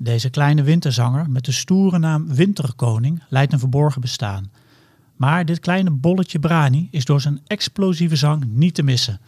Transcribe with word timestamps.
Deze 0.00 0.30
kleine 0.30 0.62
winterzanger 0.62 1.30
met 1.30 1.44
de 1.44 1.52
stoere 1.52 1.98
naam 1.98 2.34
Winterkoning 2.34 3.22
leidt 3.28 3.52
een 3.52 3.58
verborgen 3.58 4.00
bestaan. 4.00 4.50
Maar 5.16 5.44
dit 5.44 5.58
kleine 5.58 5.90
bolletje 5.90 6.38
Brani 6.38 6.88
is 6.90 7.04
door 7.04 7.20
zijn 7.20 7.40
explosieve 7.46 8.16
zang 8.16 8.44
niet 8.44 8.74
te 8.74 8.82
missen. 8.82 9.20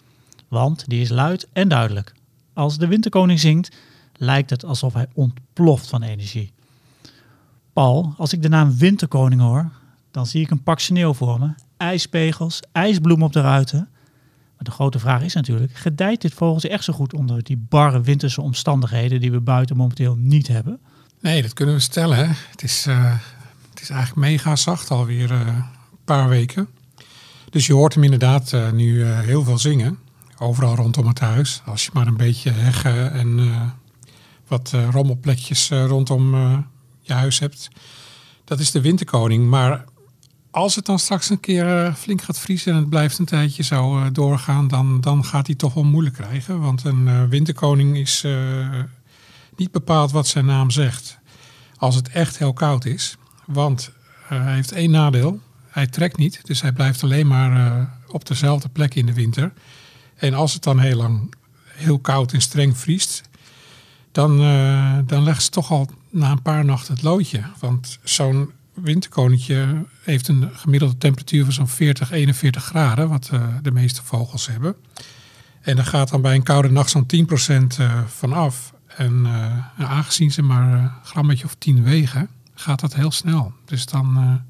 Want 0.49 0.85
die 0.89 1.01
is 1.01 1.09
luid 1.09 1.49
en 1.53 1.69
duidelijk. 1.69 2.13
Als 2.53 2.79
de 2.79 2.87
Winterkoning 2.87 3.41
zingt, 3.41 3.77
lijkt 4.17 4.51
het 4.51 4.65
alsof 4.65 4.95
hij 4.95 5.07
ontploft 5.13 5.89
van 5.89 6.03
energie. 6.03 6.53
Paul, 7.73 8.15
als 8.17 8.33
ik 8.33 8.43
de 8.43 8.49
naam 8.49 8.77
Winterkoning 8.77 9.41
hoor, 9.41 9.71
dan 10.11 10.27
zie 10.27 10.43
ik 10.43 10.51
een 10.51 10.63
pak 10.63 10.81
sneeuw 10.81 11.13
voor 11.13 11.39
me. 11.39 11.51
Ijspegels, 11.77 12.61
ijsbloem 12.73 13.23
op 13.23 13.33
de 13.33 13.41
ruiten. 13.41 13.89
Maar 14.61 14.69
de 14.69 14.75
grote 14.77 14.99
vraag 14.99 15.23
is 15.23 15.35
natuurlijk, 15.35 15.75
gedijt 15.75 16.21
dit 16.21 16.35
vogeltje 16.35 16.69
echt 16.69 16.85
zo 16.85 16.93
goed 16.93 17.15
onder 17.15 17.43
die 17.43 17.57
barre 17.69 18.01
winterse 18.01 18.41
omstandigheden 18.41 19.21
die 19.21 19.31
we 19.31 19.41
buiten 19.41 19.77
momenteel 19.77 20.17
niet 20.17 20.49
hebben? 20.49 20.81
Nee, 21.21 21.43
dat 21.43 21.53
kunnen 21.53 21.75
we 21.75 21.81
stellen. 21.81 22.37
Het, 22.51 22.63
is, 22.63 22.87
uh, 22.87 23.15
het 23.71 23.81
is 23.81 23.91
eigenlijk 23.91 24.29
mega 24.29 24.57
zacht 24.57 24.91
alweer 24.91 25.31
uh, 25.31 25.41
een 25.41 25.65
paar 26.05 26.29
weken. 26.29 26.69
Dus 27.51 27.67
je 27.67 27.73
hoort 27.73 27.95
hem 27.95 28.05
inderdaad 28.05 28.53
uh, 28.53 28.71
nu 28.71 29.05
heel 29.05 29.45
veel 29.45 29.59
zingen. 29.59 29.99
Overal 30.39 30.75
rondom 30.75 31.07
het 31.07 31.21
huis. 31.21 31.63
Als 31.65 31.85
je 31.85 31.91
maar 31.93 32.07
een 32.07 32.17
beetje 32.17 32.51
heggen 32.51 33.13
en 33.13 33.53
wat 34.47 34.75
rommelplekjes 34.91 35.69
rondom 35.69 36.35
je 37.01 37.13
huis 37.13 37.39
hebt. 37.39 37.69
Dat 38.45 38.61
is 38.61 38.71
de 38.71 38.81
winterkoning. 38.81 39.49
Maar 39.49 39.85
als 40.51 40.75
het 40.75 40.87
dan 40.87 40.99
straks 40.99 41.31
een 41.31 41.41
keer 41.41 41.85
uh, 41.87 41.95
flink 41.95 42.23
gaat 42.23 42.39
vriezen 42.39 42.73
en 42.73 42.79
het 42.79 42.89
blijft 42.89 43.19
een 43.19 43.25
tijdje 43.25 43.63
zo 43.63 43.99
uh, 43.99 44.07
doorgaan, 44.13 44.69
dan, 44.69 45.01
dan 45.01 45.25
gaat 45.25 45.47
hij 45.47 45.57
toch 45.57 45.75
wel 45.75 45.85
moeilijk 45.85 46.15
krijgen. 46.15 46.61
Want 46.61 46.85
een 46.85 47.07
uh, 47.07 47.25
winterkoning 47.25 47.97
is 47.97 48.27
niet 49.57 49.71
bepaald 49.71 50.11
wat 50.11 50.27
zijn 50.27 50.47
naam 50.47 50.71
zegt. 50.71 51.19
Als 51.77 51.95
het 51.95 52.09
echt 52.09 52.39
heel 52.39 52.53
koud 52.53 52.85
is. 52.85 53.17
Want 53.47 53.93
hij 54.23 54.55
heeft 54.55 54.73
één 54.73 54.91
nadeel. 54.91 55.41
Hij 55.69 55.87
trekt 55.87 56.17
niet, 56.17 56.41
dus 56.43 56.61
hij 56.61 56.73
blijft 56.73 57.03
alleen 57.03 57.27
maar 57.27 57.89
op 58.09 58.27
dezelfde 58.27 58.69
plek 58.69 58.95
in 58.95 59.07
de 59.07 59.13
winter. 59.13 59.53
En 60.17 60.35
als 60.35 60.53
het 60.53 60.63
dan 60.63 60.79
heel 60.79 60.97
lang 60.97 61.35
heel 61.65 61.99
koud 61.99 62.33
en 62.33 62.41
streng 62.41 62.79
vriest, 62.79 63.23
dan, 64.13 64.39
dan 65.07 65.23
legt 65.23 65.43
ze 65.43 65.51
toch 65.51 65.71
al 65.71 65.91
na 66.11 66.31
een 66.31 66.43
paar 66.43 66.65
nachten 66.65 66.95
het 66.95 67.03
loodje. 67.03 67.43
Want 67.59 67.99
zo'n 68.03 68.53
winterkoninkje 68.83 69.85
heeft 70.03 70.29
een 70.29 70.51
gemiddelde 70.53 70.99
temperatuur 70.99 71.45
van 71.45 71.53
zo'n 71.53 71.69
40, 71.69 72.11
41 72.11 72.65
graden, 72.65 73.09
wat 73.09 73.31
uh, 73.33 73.43
de 73.63 73.71
meeste 73.71 74.03
vogels 74.05 74.47
hebben. 74.47 74.75
En 75.61 75.77
daar 75.77 75.85
gaat 75.85 76.09
dan 76.09 76.23
bij 76.23 76.35
een 76.35 76.43
koude 76.43 76.71
nacht 76.71 76.91
zo'n 76.91 77.07
10% 77.75 77.81
uh, 77.81 78.01
van 78.07 78.33
af. 78.33 78.75
En 78.87 79.25
uh, 79.25 79.91
aangezien 79.91 80.33
ze 80.33 80.43
maar 80.43 80.73
een 80.79 80.91
grammetje 81.05 81.45
of 81.45 81.55
10 81.55 81.83
wegen, 81.83 82.29
gaat 82.55 82.81
dat 82.81 82.95
heel 82.95 83.11
snel. 83.11 83.53
Dus 83.65 83.87
dan. 83.87 84.41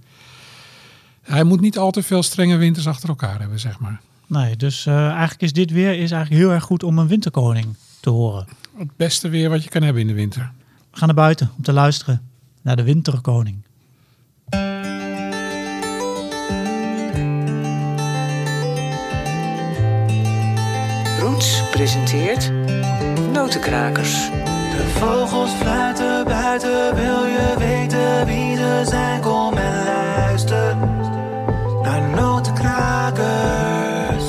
hij 1.22 1.44
moet 1.44 1.60
niet 1.60 1.78
al 1.78 1.90
te 1.90 2.02
veel 2.02 2.22
strenge 2.22 2.56
winters 2.56 2.86
achter 2.86 3.08
elkaar 3.08 3.40
hebben, 3.40 3.60
zeg 3.60 3.78
maar. 3.78 4.00
Nee, 4.26 4.56
dus 4.56 4.86
eigenlijk 4.86 5.42
is 5.42 5.52
dit 5.52 5.70
weer 5.70 5.92
is 5.92 6.10
eigenlijk 6.10 6.42
heel 6.42 6.52
erg 6.52 6.64
goed 6.64 6.82
om 6.82 6.98
een 6.98 7.08
winterkoning 7.08 7.76
te 8.00 8.10
horen. 8.10 8.46
Het 8.76 8.96
beste 8.96 9.28
weer 9.28 9.48
wat 9.48 9.64
je 9.64 9.70
kan 9.70 9.82
hebben 9.82 10.02
in 10.02 10.08
de 10.08 10.14
winter. 10.14 10.52
We 10.90 10.96
gaan 10.96 11.06
naar 11.06 11.16
buiten 11.16 11.50
om 11.56 11.62
te 11.62 11.72
luisteren 11.72 12.28
naar 12.62 12.76
de 12.76 12.82
winterkoning. 12.82 13.62
Presenteert 21.70 22.52
Notenkrakers. 23.32 24.30
De 24.76 24.92
vogels 24.98 25.50
fluiten 25.50 26.24
buiten, 26.24 26.94
wil 26.94 27.24
je 27.24 27.54
weten 27.58 28.26
wie 28.26 28.56
ze 28.56 28.82
zijn? 28.88 29.20
Kom 29.20 29.56
en 29.56 29.84
luister 29.84 30.76
naar 31.82 32.10
Notenkrakers. 32.14 34.24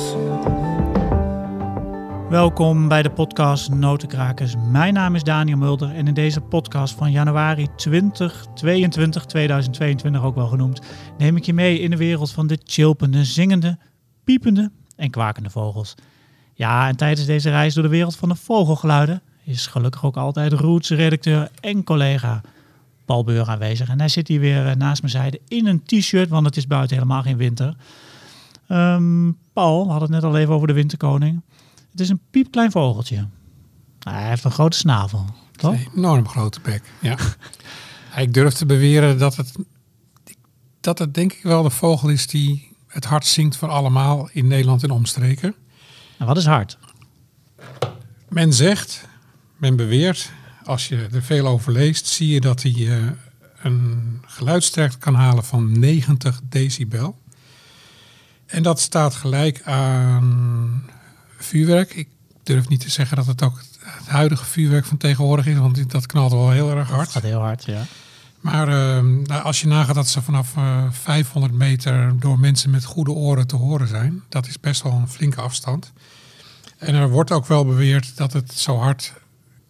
Welkom 2.28 2.88
bij 2.88 3.02
de 3.02 3.10
podcast 3.10 3.70
Notenkrakers. 3.70 4.54
Mijn 4.70 4.94
naam 4.94 5.14
is 5.14 5.22
Daniel 5.22 5.56
Mulder 5.56 5.94
en 5.94 6.06
in 6.06 6.14
deze 6.14 6.40
podcast 6.40 6.94
van 6.94 7.10
januari 7.10 7.68
2022, 7.76 9.24
2022 9.24 10.24
ook 10.24 10.34
wel 10.34 10.48
genoemd, 10.48 10.80
neem 11.18 11.36
ik 11.36 11.44
je 11.44 11.54
mee 11.54 11.78
in 11.78 11.90
de 11.90 11.96
wereld 11.96 12.30
van 12.30 12.46
de 12.46 12.58
chilpende, 12.64 13.24
zingende, 13.24 13.78
piepende 14.24 14.70
en 14.96 15.10
kwakende 15.10 15.50
vogels. 15.50 15.94
Ja, 16.62 16.88
en 16.88 16.96
tijdens 16.96 17.26
deze 17.26 17.50
reis 17.50 17.74
door 17.74 17.82
de 17.82 17.88
wereld 17.88 18.16
van 18.16 18.28
de 18.28 18.34
vogelgeluiden 18.34 19.22
is 19.44 19.66
gelukkig 19.66 20.04
ook 20.04 20.16
altijd 20.16 20.52
Roots 20.52 20.90
redacteur 20.90 21.50
en 21.60 21.84
collega 21.84 22.40
Paul 23.04 23.24
Beur 23.24 23.48
aanwezig. 23.48 23.88
En 23.88 23.98
hij 23.98 24.08
zit 24.08 24.28
hier 24.28 24.40
weer 24.40 24.66
eh, 24.66 24.74
naast 24.74 25.02
mijn 25.02 25.14
zijde 25.14 25.40
in 25.48 25.66
een 25.66 25.82
t-shirt, 25.82 26.28
want 26.28 26.46
het 26.46 26.56
is 26.56 26.66
buiten 26.66 26.96
helemaal 26.96 27.22
geen 27.22 27.36
winter. 27.36 27.76
Um, 28.68 29.38
Paul 29.52 29.90
had 29.90 30.00
het 30.00 30.10
net 30.10 30.24
al 30.24 30.36
even 30.36 30.54
over 30.54 30.66
de 30.66 30.72
winterkoning. 30.72 31.40
Het 31.90 32.00
is 32.00 32.08
een 32.08 32.20
piepklein 32.30 32.70
vogeltje. 32.70 33.26
Hij 33.98 34.28
heeft 34.28 34.44
een 34.44 34.50
grote 34.50 34.76
snavel, 34.76 35.24
toch? 35.56 35.72
Een 35.72 35.88
enorm 35.96 36.28
grote 36.28 36.60
bek, 36.60 36.82
ja. 37.00 37.16
ik 38.22 38.34
durf 38.34 38.54
te 38.54 38.66
beweren 38.66 39.18
dat 39.18 39.36
het, 39.36 39.52
dat 40.80 40.98
het 40.98 41.14
denk 41.14 41.32
ik 41.32 41.42
wel 41.42 41.62
de 41.62 41.70
vogel 41.70 42.08
is 42.08 42.26
die 42.26 42.76
het 42.86 43.04
hart 43.04 43.26
zingt 43.26 43.56
van 43.56 43.70
allemaal 43.70 44.28
in 44.32 44.46
Nederland 44.46 44.82
en 44.82 44.90
omstreken. 44.90 45.54
En 46.22 46.28
wat 46.28 46.36
is 46.36 46.46
hard? 46.46 46.78
Men 48.28 48.52
zegt, 48.52 49.08
men 49.56 49.76
beweert, 49.76 50.30
als 50.64 50.88
je 50.88 51.08
er 51.12 51.22
veel 51.22 51.46
over 51.46 51.72
leest, 51.72 52.06
zie 52.06 52.28
je 52.28 52.40
dat 52.40 52.62
hij 52.62 52.72
uh, 52.72 53.06
een 53.62 54.20
geluidsterkte 54.26 54.98
kan 54.98 55.14
halen 55.14 55.44
van 55.44 55.78
90 55.78 56.40
decibel. 56.48 57.18
En 58.46 58.62
dat 58.62 58.80
staat 58.80 59.14
gelijk 59.14 59.62
aan 59.62 60.90
vuurwerk. 61.38 61.94
Ik 61.94 62.08
durf 62.42 62.68
niet 62.68 62.80
te 62.80 62.90
zeggen 62.90 63.16
dat 63.16 63.26
het 63.26 63.42
ook 63.42 63.62
het 63.78 64.06
huidige 64.08 64.44
vuurwerk 64.44 64.84
van 64.84 64.96
tegenwoordig 64.96 65.46
is, 65.46 65.56
want 65.56 65.90
dat 65.90 66.06
knalt 66.06 66.32
wel 66.32 66.50
heel 66.50 66.70
erg 66.70 66.88
hard. 66.88 67.04
Dat 67.04 67.12
gaat 67.12 67.22
heel 67.22 67.40
hard, 67.40 67.64
ja. 67.64 67.84
Maar 68.42 68.68
uh, 68.68 69.44
als 69.44 69.60
je 69.60 69.66
nagaat 69.66 69.94
dat 69.94 70.08
ze 70.08 70.22
vanaf 70.22 70.56
uh, 70.56 70.84
eh, 70.84 70.92
500 70.92 71.52
meter 71.52 72.18
door 72.18 72.38
mensen 72.38 72.70
met 72.70 72.84
goede 72.84 73.10
oren 73.10 73.46
te 73.46 73.56
horen 73.56 73.88
zijn, 73.88 74.22
dat 74.28 74.46
is 74.46 74.60
best 74.60 74.82
wel 74.82 74.92
een 74.92 75.08
flinke 75.08 75.40
afstand. 75.40 75.92
En 76.78 76.94
er 76.94 77.10
wordt 77.10 77.30
ook 77.30 77.46
wel 77.46 77.64
beweerd 77.64 78.16
dat 78.16 78.32
het 78.32 78.52
zo 78.52 78.76
hard 78.76 79.12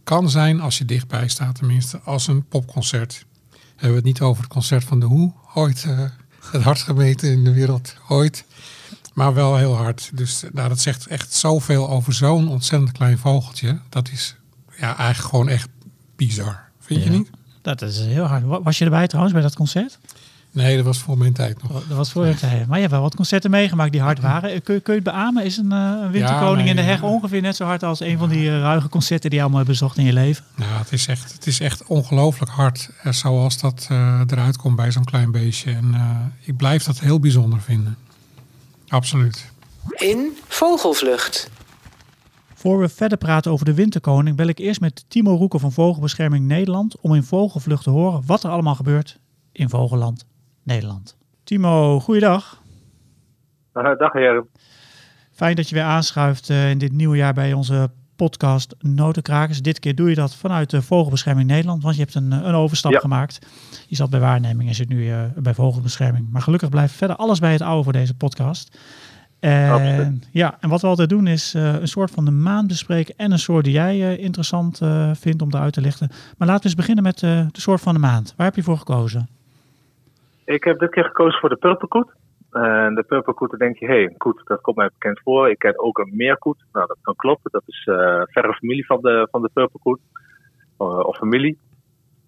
kan 0.05 0.31
zijn 0.31 0.61
als 0.61 0.79
je 0.79 0.85
dichtbij 0.85 1.29
staat, 1.29 1.55
tenminste, 1.55 2.01
als 2.01 2.27
een 2.27 2.45
popconcert. 2.45 3.25
Hebben 3.71 3.89
we 3.91 3.97
het 3.97 4.05
niet 4.05 4.21
over 4.21 4.43
het 4.43 4.53
concert 4.53 4.85
van 4.85 5.01
de 5.01 5.07
Hoe, 5.07 5.33
ooit 5.55 5.85
uh, 5.89 6.05
het 6.51 6.63
hardst 6.63 6.85
gemeten 6.85 7.31
in 7.31 7.45
de 7.45 7.53
wereld, 7.53 7.97
ooit. 8.09 8.45
Maar 9.15 9.35
wel 9.35 9.57
heel 9.57 9.77
hard. 9.77 10.11
Dus 10.15 10.45
nou, 10.53 10.69
dat 10.69 10.81
zegt 10.81 11.07
echt 11.07 11.35
zoveel 11.35 11.91
over 11.91 12.13
zo'n 12.13 12.49
ontzettend 12.49 12.93
klein 12.93 13.19
vogeltje. 13.19 13.81
Dat 13.89 14.11
is 14.11 14.37
ja, 14.77 14.97
eigenlijk 14.97 15.29
gewoon 15.29 15.49
echt 15.49 15.69
bizar. 16.17 16.71
Vind 16.81 17.05
je 17.05 17.11
niet? 17.11 17.31
Dat 17.63 17.83
is 17.83 17.99
heel 17.99 18.25
hard. 18.25 18.43
Was 18.45 18.79
je 18.79 18.85
erbij 18.85 19.07
trouwens 19.07 19.35
bij 19.35 19.43
dat 19.43 19.55
concert? 19.55 19.99
Nee, 20.51 20.77
dat 20.77 20.85
was 20.85 20.99
voor 20.99 21.19
mijn 21.19 21.33
tijd 21.33 21.63
nog. 21.63 21.73
Dat 21.73 21.97
was 21.97 22.13
voor 22.13 22.27
je 22.27 22.35
tijd. 22.35 22.67
Maar 22.67 22.75
je 22.77 22.81
hebt 22.81 22.93
wel 22.93 23.03
wat 23.03 23.15
concerten 23.15 23.51
meegemaakt 23.51 23.93
die 23.93 24.01
hard 24.01 24.21
waren. 24.21 24.63
Kun 24.63 24.75
je, 24.75 24.81
kun 24.81 24.95
je 24.95 25.01
het 25.01 25.13
beamen? 25.13 25.45
Is 25.45 25.57
een, 25.57 25.73
uh, 25.73 26.11
Winterkoning 26.11 26.69
in 26.69 26.77
de 26.77 26.83
Heg 26.83 27.03
ongeveer 27.03 27.41
net 27.41 27.57
zo 27.57 27.65
hard 27.65 27.83
als 27.83 28.01
een 28.01 28.19
van 28.19 28.29
die 28.29 28.45
uh, 28.45 28.59
ruige 28.59 28.89
concerten 28.89 29.31
die 29.31 29.39
je 29.39 29.45
allemaal 29.45 29.65
hebt 29.65 29.71
bezocht 29.71 29.99
in 29.99 30.05
je 30.05 30.13
leven? 30.13 30.45
Nou, 30.55 30.71
het 30.73 30.93
is 30.93 31.07
echt, 31.07 31.33
het 31.33 31.47
is 31.47 31.61
echt 31.61 31.85
ongelooflijk 31.87 32.51
hard. 32.51 32.91
Uh, 33.05 33.13
zoals 33.13 33.61
dat 33.61 33.87
eruit 34.27 34.57
komt 34.57 34.77
bij 34.77 34.91
zo'n 34.91 35.05
klein 35.05 35.31
beestje. 35.31 35.71
En 35.71 35.95
ik 36.41 36.57
blijf 36.57 36.85
dat 36.85 37.01
heel 37.01 37.21
bijzonder 37.21 37.61
vinden. 37.61 37.97
Absoluut. 38.89 39.51
In 39.91 40.37
Vogelvlucht. 40.49 41.51
Voor 42.63 42.79
we 42.79 42.89
verder 42.89 43.19
praten 43.19 43.53
over 43.53 43.65
de 43.65 43.75
Winterkoning, 43.75 44.37
bel 44.37 44.47
ik 44.47 44.59
eerst 44.59 44.81
met 44.81 45.05
Timo 45.11 45.35
Roeken 45.35 45.61
van 45.61 45.73
Vogelbescherming 45.73 46.47
Nederland 46.47 47.01
om 47.01 47.15
in 47.15 47.23
Vogelvlucht 47.23 47.83
te 47.83 47.91
horen 47.91 48.23
wat 48.27 48.45
er 48.45 48.51
allemaal 48.51 48.75
gebeurt 48.75 49.21
in 49.53 49.69
Vogelland. 49.69 50.27
Nederland. 50.63 51.17
Timo, 51.45 52.01
goeiedag. 52.01 52.63
Uh, 53.75 53.99
dag 53.99 54.13
heer. 54.13 54.45
Fijn 55.31 55.57
dat 55.57 55.69
je 55.69 55.75
weer 55.75 55.85
aanschuift 55.85 56.49
uh, 56.51 56.71
in 56.71 56.79
dit 56.79 56.93
nieuwe 56.93 57.17
jaar 57.17 57.35
bij 57.35 57.53
onze 57.53 57.91
podcast 58.17 58.75
Notenkrakers. 58.79 59.63
Dit 59.63 59.79
keer 59.79 59.95
doe 59.95 60.09
je 60.09 60.15
dat 60.15 60.35
vanuit 60.35 60.71
de 60.71 60.83
Vogelbescherming 60.83 61.49
Nederland, 61.49 61.83
want 61.83 61.95
je 61.95 62.03
hebt 62.03 62.15
een, 62.15 62.33
een 62.33 62.55
overstap 62.55 62.95
gemaakt. 62.95 63.47
Je 63.87 63.97
zat 63.97 64.11
bij 64.11 64.21
waarneming 64.21 64.69
en 64.69 64.75
zit 64.75 64.89
nu 64.89 65.13
bij 65.37 65.55
Vogelbescherming. 65.55 66.31
Maar 66.31 66.43
gelukkig 66.43 66.69
blijft 66.69 66.95
verder 66.95 67.17
alles 67.17 67.39
bij 67.39 67.53
het 67.53 67.63
oude 67.63 67.85
voor 67.85 67.93
deze 67.93 68.15
podcast. 68.15 68.79
En, 69.43 70.23
ja, 70.33 70.57
en 70.61 70.69
wat 70.69 70.81
we 70.81 70.87
altijd 70.87 71.09
doen 71.09 71.27
is 71.27 71.55
uh, 71.55 71.81
een 71.81 71.89
soort 71.89 72.11
van 72.11 72.25
de 72.25 72.31
maan 72.31 72.67
bespreken 72.67 73.15
en 73.17 73.33
een 73.33 73.39
soort 73.39 73.65
die 73.65 73.73
jij 73.73 73.97
uh, 73.97 74.19
interessant 74.19 74.81
uh, 74.83 75.11
vindt 75.15 75.43
om 75.43 75.49
eruit 75.51 75.73
te 75.73 75.81
lichten. 75.81 76.09
Maar 76.39 76.49
laten 76.49 76.63
we 76.63 76.69
eens 76.69 76.75
beginnen 76.75 77.05
met 77.05 77.19
de 77.19 77.47
soort 77.53 77.81
van 77.81 77.95
de 77.95 78.01
maand. 78.01 78.35
Waar 78.37 78.47
heb 78.47 78.55
je 78.55 78.63
voor 78.63 78.77
gekozen? 78.77 79.29
Ik 80.45 80.65
heb 80.65 80.79
dit 80.79 80.91
keer 80.91 81.05
gekozen 81.05 81.41
voor 81.41 81.49
de 81.49 81.57
purperkoet. 81.57 82.11
En 82.51 82.95
de 82.95 83.05
purperkoet, 83.07 83.51
dan 83.51 83.59
denk 83.59 83.79
je, 83.79 83.87
hé, 83.87 83.93
hey, 83.93 84.15
koet, 84.17 84.43
dat 84.45 84.61
komt 84.61 84.77
mij 84.77 84.91
bekend 84.93 85.21
voor. 85.25 85.51
Ik 85.51 85.59
ken 85.59 85.79
ook 85.79 85.99
een 85.99 86.13
meerkoet. 86.17 86.65
Nou, 86.73 86.87
dat 86.87 86.99
kan 87.03 87.17
kloppen. 87.17 87.51
Dat 87.51 87.63
is 87.67 87.83
verre 88.25 88.53
familie 88.53 88.87
van 88.87 89.01
de, 89.01 89.29
van 89.31 89.43
de 89.43 89.51
purperkoet. 89.53 90.01
of 90.77 91.17
familie. 91.17 91.59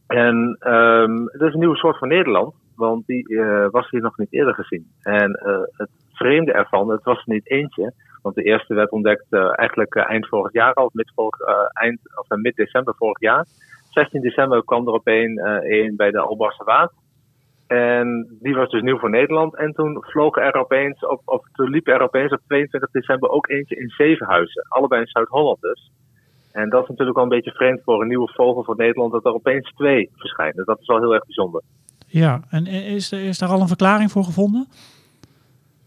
En 0.06 0.56
ehm, 0.60 1.24
het 1.24 1.40
is 1.40 1.52
een 1.52 1.58
nieuwe 1.58 1.76
soort 1.76 1.98
van 1.98 2.08
Nederland, 2.08 2.54
want 2.76 3.06
die 3.06 3.38
eh, 3.38 3.66
was 3.70 3.90
hier 3.90 4.00
nog 4.00 4.18
niet 4.18 4.32
eerder 4.32 4.54
gezien. 4.54 4.86
En 5.02 5.32
eh, 5.32 5.60
het 5.72 5.90
vreemde 6.14 6.52
ervan, 6.52 6.90
het 6.90 7.04
was 7.04 7.18
er 7.18 7.32
niet 7.32 7.50
eentje, 7.50 7.92
want 8.24 8.34
de 8.34 8.42
eerste 8.42 8.74
werd 8.74 8.90
ontdekt 8.90 9.26
eh, 9.30 9.58
eigenlijk 9.58 9.94
eh, 9.94 10.10
eind 10.10 10.28
vorig 10.28 10.52
jaar 10.52 10.74
al, 10.74 10.90
mid, 10.92 11.12
vorig, 11.14 11.40
eh, 11.40 11.54
eind, 11.72 12.00
of 12.14 12.36
mid 12.36 12.56
december 12.56 12.94
vorig 12.94 13.20
jaar. 13.20 13.46
16 13.90 14.20
december 14.20 14.64
kwam 14.64 14.86
er 14.86 14.92
op 14.92 15.06
een, 15.06 15.40
een 15.72 15.96
bij 15.96 16.10
de 16.10 16.18
Albarse 16.18 16.64
Waard. 16.64 16.92
En 17.66 18.36
die 18.40 18.54
was 18.54 18.70
dus 18.70 18.82
nieuw 18.82 18.98
voor 18.98 19.10
Nederland. 19.10 19.56
En 19.56 19.72
toen 19.72 20.04
vlogen 20.06 20.42
er 20.42 20.54
opeens, 20.54 21.06
op, 21.24 21.48
toen 21.52 21.70
liep 21.70 21.88
er 21.88 22.00
opeens 22.00 22.32
op 22.32 22.40
22 22.46 22.90
december 22.90 23.28
ook 23.28 23.48
eentje 23.48 23.76
in 23.76 23.88
Zevenhuizen. 23.88 24.66
Allebei 24.68 25.00
in 25.00 25.06
Zuid-Holland 25.06 25.60
dus. 25.60 25.90
En 26.52 26.68
dat 26.68 26.82
is 26.82 26.88
natuurlijk 26.88 27.16
wel 27.16 27.24
een 27.24 27.36
beetje 27.36 27.50
vreemd 27.50 27.80
voor 27.84 28.00
een 28.00 28.08
nieuwe 28.08 28.32
vogel 28.34 28.64
voor 28.64 28.76
Nederland, 28.76 29.12
dat 29.12 29.24
er 29.24 29.34
opeens 29.34 29.72
twee 29.76 30.10
verschijnen. 30.16 30.64
Dat 30.64 30.80
is 30.80 30.86
wel 30.86 31.00
heel 31.00 31.14
erg 31.14 31.24
bijzonder. 31.24 31.62
Ja, 32.06 32.40
en 32.50 32.66
is, 32.66 33.12
is 33.12 33.38
daar 33.38 33.48
al 33.48 33.60
een 33.60 33.68
verklaring 33.68 34.10
voor 34.10 34.24
gevonden? 34.24 34.68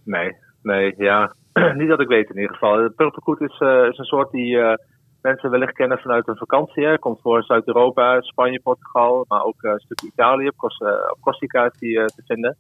Nee, 0.08 0.36
nee, 0.62 0.94
ja. 0.98 1.34
Niet 1.80 1.90
dat 1.90 2.02
ik 2.02 2.08
weet 2.08 2.30
in 2.30 2.36
ieder 2.36 2.54
geval. 2.54 2.90
Purperkoet 2.90 3.42
is, 3.42 3.58
eh, 3.60 3.88
is 3.90 3.98
een 3.98 4.06
soort 4.06 4.32
die 4.32 4.60
eh, 4.60 4.74
mensen 5.22 5.50
wellicht 5.50 5.74
kennen 5.74 6.00
vanuit 6.00 6.28
een 6.28 6.38
vakantie. 6.38 6.86
Hè. 6.86 6.98
Komt 7.00 7.22
voor 7.22 7.44
Zuid-Europa, 7.44 8.22
Spanje, 8.22 8.60
Portugal, 8.60 9.26
maar 9.28 9.44
ook 9.44 9.64
eh, 9.64 9.72
een 9.72 9.80
stukje 9.80 10.08
Italië. 10.08 10.48
Op, 10.48 11.18
Corsica 11.20 11.72
die 11.80 12.06
te 12.06 12.24
vinden. 12.26 12.58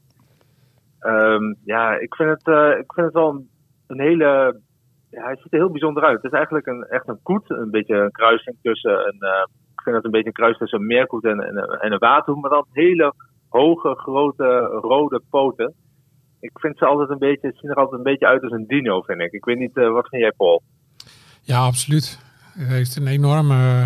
Ehm, 1.00 1.54
ja, 1.66 1.98
ik 1.98 2.16
vind 2.16 2.30
het, 2.30 2.48
ik 2.80 2.94
vind 2.94 3.06
het 3.06 3.14
wel 3.14 3.46
een, 3.88 4.00
hele... 4.00 4.60
Ja, 5.10 5.24
hij 5.24 5.36
ziet 5.36 5.54
er 5.54 5.60
heel 5.60 5.72
bijzonder 5.72 6.04
uit. 6.04 6.22
Het 6.22 6.32
is 6.32 6.38
eigenlijk 6.38 6.68
een, 6.68 6.84
echt 6.84 7.08
een 7.08 7.20
koet. 7.24 7.50
Een 7.50 7.72
beetje 7.72 7.96
een 7.96 8.12
kruising 8.12 8.58
tussen 8.62 9.08
een... 9.08 9.48
ik 9.76 9.82
vind 9.84 9.96
het 9.96 10.06
een 10.06 10.12
beetje 10.12 10.28
een 10.28 10.34
kruis 10.34 10.58
tussen 10.58 10.80
een 10.80 10.86
meerkoet 10.86 11.24
en, 11.24 11.40
en, 11.40 11.58
en 11.58 11.92
een 11.92 12.00
waterhoen. 12.00 12.42
Maar 12.42 12.52
dan 12.52 12.66
hele 12.72 13.14
hoge, 13.50 13.96
grote, 13.96 14.60
rode 14.82 15.22
poten 15.30 15.76
ik 16.39 16.51
vind 16.54 16.78
ze 16.78 16.86
altijd 16.86 17.10
een 17.10 17.18
beetje, 17.18 17.48
het 17.48 17.57
zien 17.57 17.69
er 17.69 17.75
altijd 17.75 17.98
een 17.98 18.12
beetje 18.12 18.28
uit 18.28 18.44
als 18.44 18.51
een 18.51 18.68
dino, 18.68 19.01
vind 19.01 19.19
ik. 19.19 19.31
Ik 19.31 19.45
weet 19.45 19.57
niet, 19.57 19.78
eh, 19.78 19.92
wat 19.92 20.07
vind 20.07 20.22
jij, 20.22 20.31
Paul? 20.38 20.62
Ja, 21.42 21.60
absoluut. 21.60 22.19
Het 22.54 22.68
heeft 22.68 22.95
een 22.95 23.07
enorme, 23.07 23.84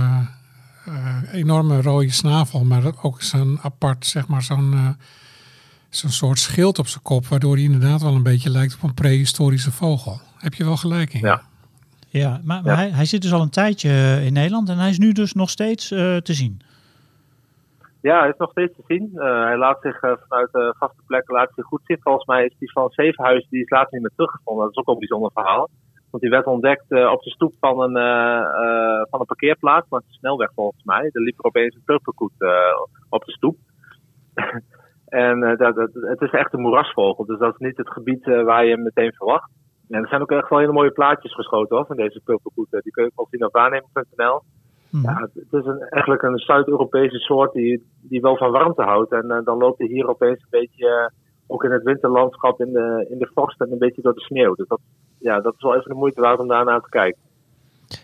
eh, 0.85 1.33
enorme 1.33 1.81
rode 1.81 2.11
snavel, 2.11 2.63
maar 2.63 2.83
ook 3.01 3.21
zo'n 3.21 3.59
apart, 3.61 4.05
zeg 4.05 4.27
maar, 4.27 4.41
zo'n 4.41 4.73
eh, 4.73 4.89
zo'n 5.89 6.09
soort 6.09 6.39
schild 6.39 6.79
op 6.79 6.87
zijn 6.87 7.03
kop, 7.03 7.25
waardoor 7.25 7.55
hij 7.55 7.63
inderdaad 7.63 8.01
wel 8.01 8.15
een 8.15 8.23
beetje 8.23 8.49
lijkt 8.49 8.75
op 8.75 8.83
een 8.83 8.93
prehistorische 8.93 9.71
vogel. 9.71 10.19
Heb 10.37 10.53
je 10.53 10.63
wel 10.63 10.77
gelijk 10.77 11.13
in? 11.13 11.19
Ja. 11.19 11.41
Ja, 12.11 12.41
maar, 12.43 12.63
maar 12.63 12.75
Hij, 12.75 12.89
hij 12.89 13.05
zit 13.05 13.21
dus 13.21 13.33
al 13.33 13.41
een 13.41 13.49
tijdje 13.49 14.21
in 14.23 14.33
Nederland 14.33 14.69
en 14.69 14.77
hij 14.77 14.89
is 14.89 14.97
nu 14.97 15.11
dus 15.11 15.33
nog 15.33 15.49
steeds 15.49 15.91
eh, 15.91 16.17
te 16.17 16.33
zien. 16.33 16.61
Ja, 18.01 18.19
hij 18.19 18.29
is 18.29 18.37
nog 18.37 18.51
steeds 18.51 18.75
te 18.75 18.83
zien. 18.87 19.11
Eh, 19.15 19.43
hij 19.43 19.57
laat 19.57 19.81
zich 19.81 20.01
eh, 20.01 20.13
vanuit 20.27 20.51
de 20.51 20.75
vaste 20.77 21.01
plekken 21.07 21.35
laat 21.35 21.51
zich 21.55 21.65
goed 21.65 21.81
zien. 21.83 22.01
Volgens 22.01 22.25
mij 22.25 22.45
is 22.45 22.57
die 22.57 22.71
van 22.71 22.89
Zevenhuis, 22.89 23.47
die 23.49 23.61
is 23.61 23.69
later 23.69 23.89
niet 23.91 24.01
meer 24.01 24.11
teruggevonden. 24.15 24.63
Dat 24.63 24.71
is 24.71 24.77
ook 24.77 24.87
een 24.87 24.99
bijzonder 24.99 25.31
verhaal. 25.33 25.69
Want 26.09 26.23
die 26.23 26.31
werd 26.31 26.45
ontdekt 26.45 26.91
eh, 26.91 27.11
op 27.11 27.21
de 27.21 27.29
stoep 27.29 27.53
van 27.59 27.81
een, 27.81 27.93
van 29.09 29.19
een 29.19 29.25
parkeerplaats, 29.25 29.89
maar 29.89 29.99
een 29.99 30.13
snelweg 30.13 30.51
volgens 30.55 30.83
mij. 30.83 31.09
Er 31.11 31.21
liep 31.21 31.39
er 31.39 31.45
opeens 31.45 31.75
een 31.75 31.83
purperkoet 31.85 32.33
eh, 32.37 32.81
op 33.09 33.25
de 33.25 33.31
stoep. 33.31 33.57
en 35.05 35.39
dat, 35.39 35.75
dat, 35.75 35.89
het 35.93 36.21
is 36.21 36.31
echt 36.31 36.53
een 36.53 36.61
moerasvogel, 36.61 37.25
dus 37.25 37.39
dat 37.39 37.53
is 37.53 37.59
niet 37.59 37.77
het 37.77 37.91
gebied 37.91 38.25
waar 38.25 38.65
je 38.65 38.71
hem 38.71 38.83
meteen 38.83 39.13
verwacht. 39.13 39.51
En 39.91 40.01
er 40.01 40.07
zijn 40.07 40.21
ook 40.21 40.31
echt 40.31 40.49
wel 40.49 40.59
hele 40.59 40.71
mooie 40.71 40.91
plaatjes 40.91 41.33
geschoten 41.33 41.85
van 41.85 41.95
deze 41.95 42.21
purperkoet. 42.23 42.73
Eh, 42.73 42.81
Die 42.81 42.91
kun 42.91 43.03
je 43.03 43.11
ook 43.15 43.27
zien 43.29 43.45
op 43.45 43.53
waarnemen.nl. 43.53 44.41
Ja, 44.91 45.15
het 45.15 45.31
het 45.33 45.61
is 45.61 45.65
een, 45.65 45.79
eigenlijk 45.79 46.21
een 46.21 46.37
Zuid-Europese 46.37 47.17
soort 47.19 47.53
die, 47.53 47.83
die 48.01 48.21
wel 48.21 48.37
van 48.37 48.51
warmte 48.51 48.81
houdt. 48.81 49.11
En 49.11 49.31
eh, 49.31 49.45
dan 49.45 49.57
loopt 49.57 49.77
hij 49.77 49.87
hier 49.87 50.07
opeens 50.07 50.39
een 50.39 50.59
beetje, 50.59 50.87
eh, 50.87 51.17
ook 51.47 51.63
in 51.63 51.71
het 51.71 51.83
winterlandschap, 51.83 52.61
in 52.61 52.71
de, 52.71 53.07
in 53.09 53.17
de 53.17 53.31
vorst 53.33 53.61
en 53.61 53.71
een 53.71 53.77
beetje 53.77 54.01
door 54.01 54.13
de 54.13 54.21
sneeuw. 54.21 54.55
Dus 54.55 54.67
dat, 54.67 54.79
ja, 55.17 55.41
dat 55.41 55.53
is 55.53 55.61
wel 55.61 55.75
even 55.75 55.89
de 55.89 55.95
moeite 55.95 56.21
waard 56.21 56.39
om 56.39 56.47
daarnaar 56.47 56.81
te 56.81 56.89
kijken. 56.89 57.21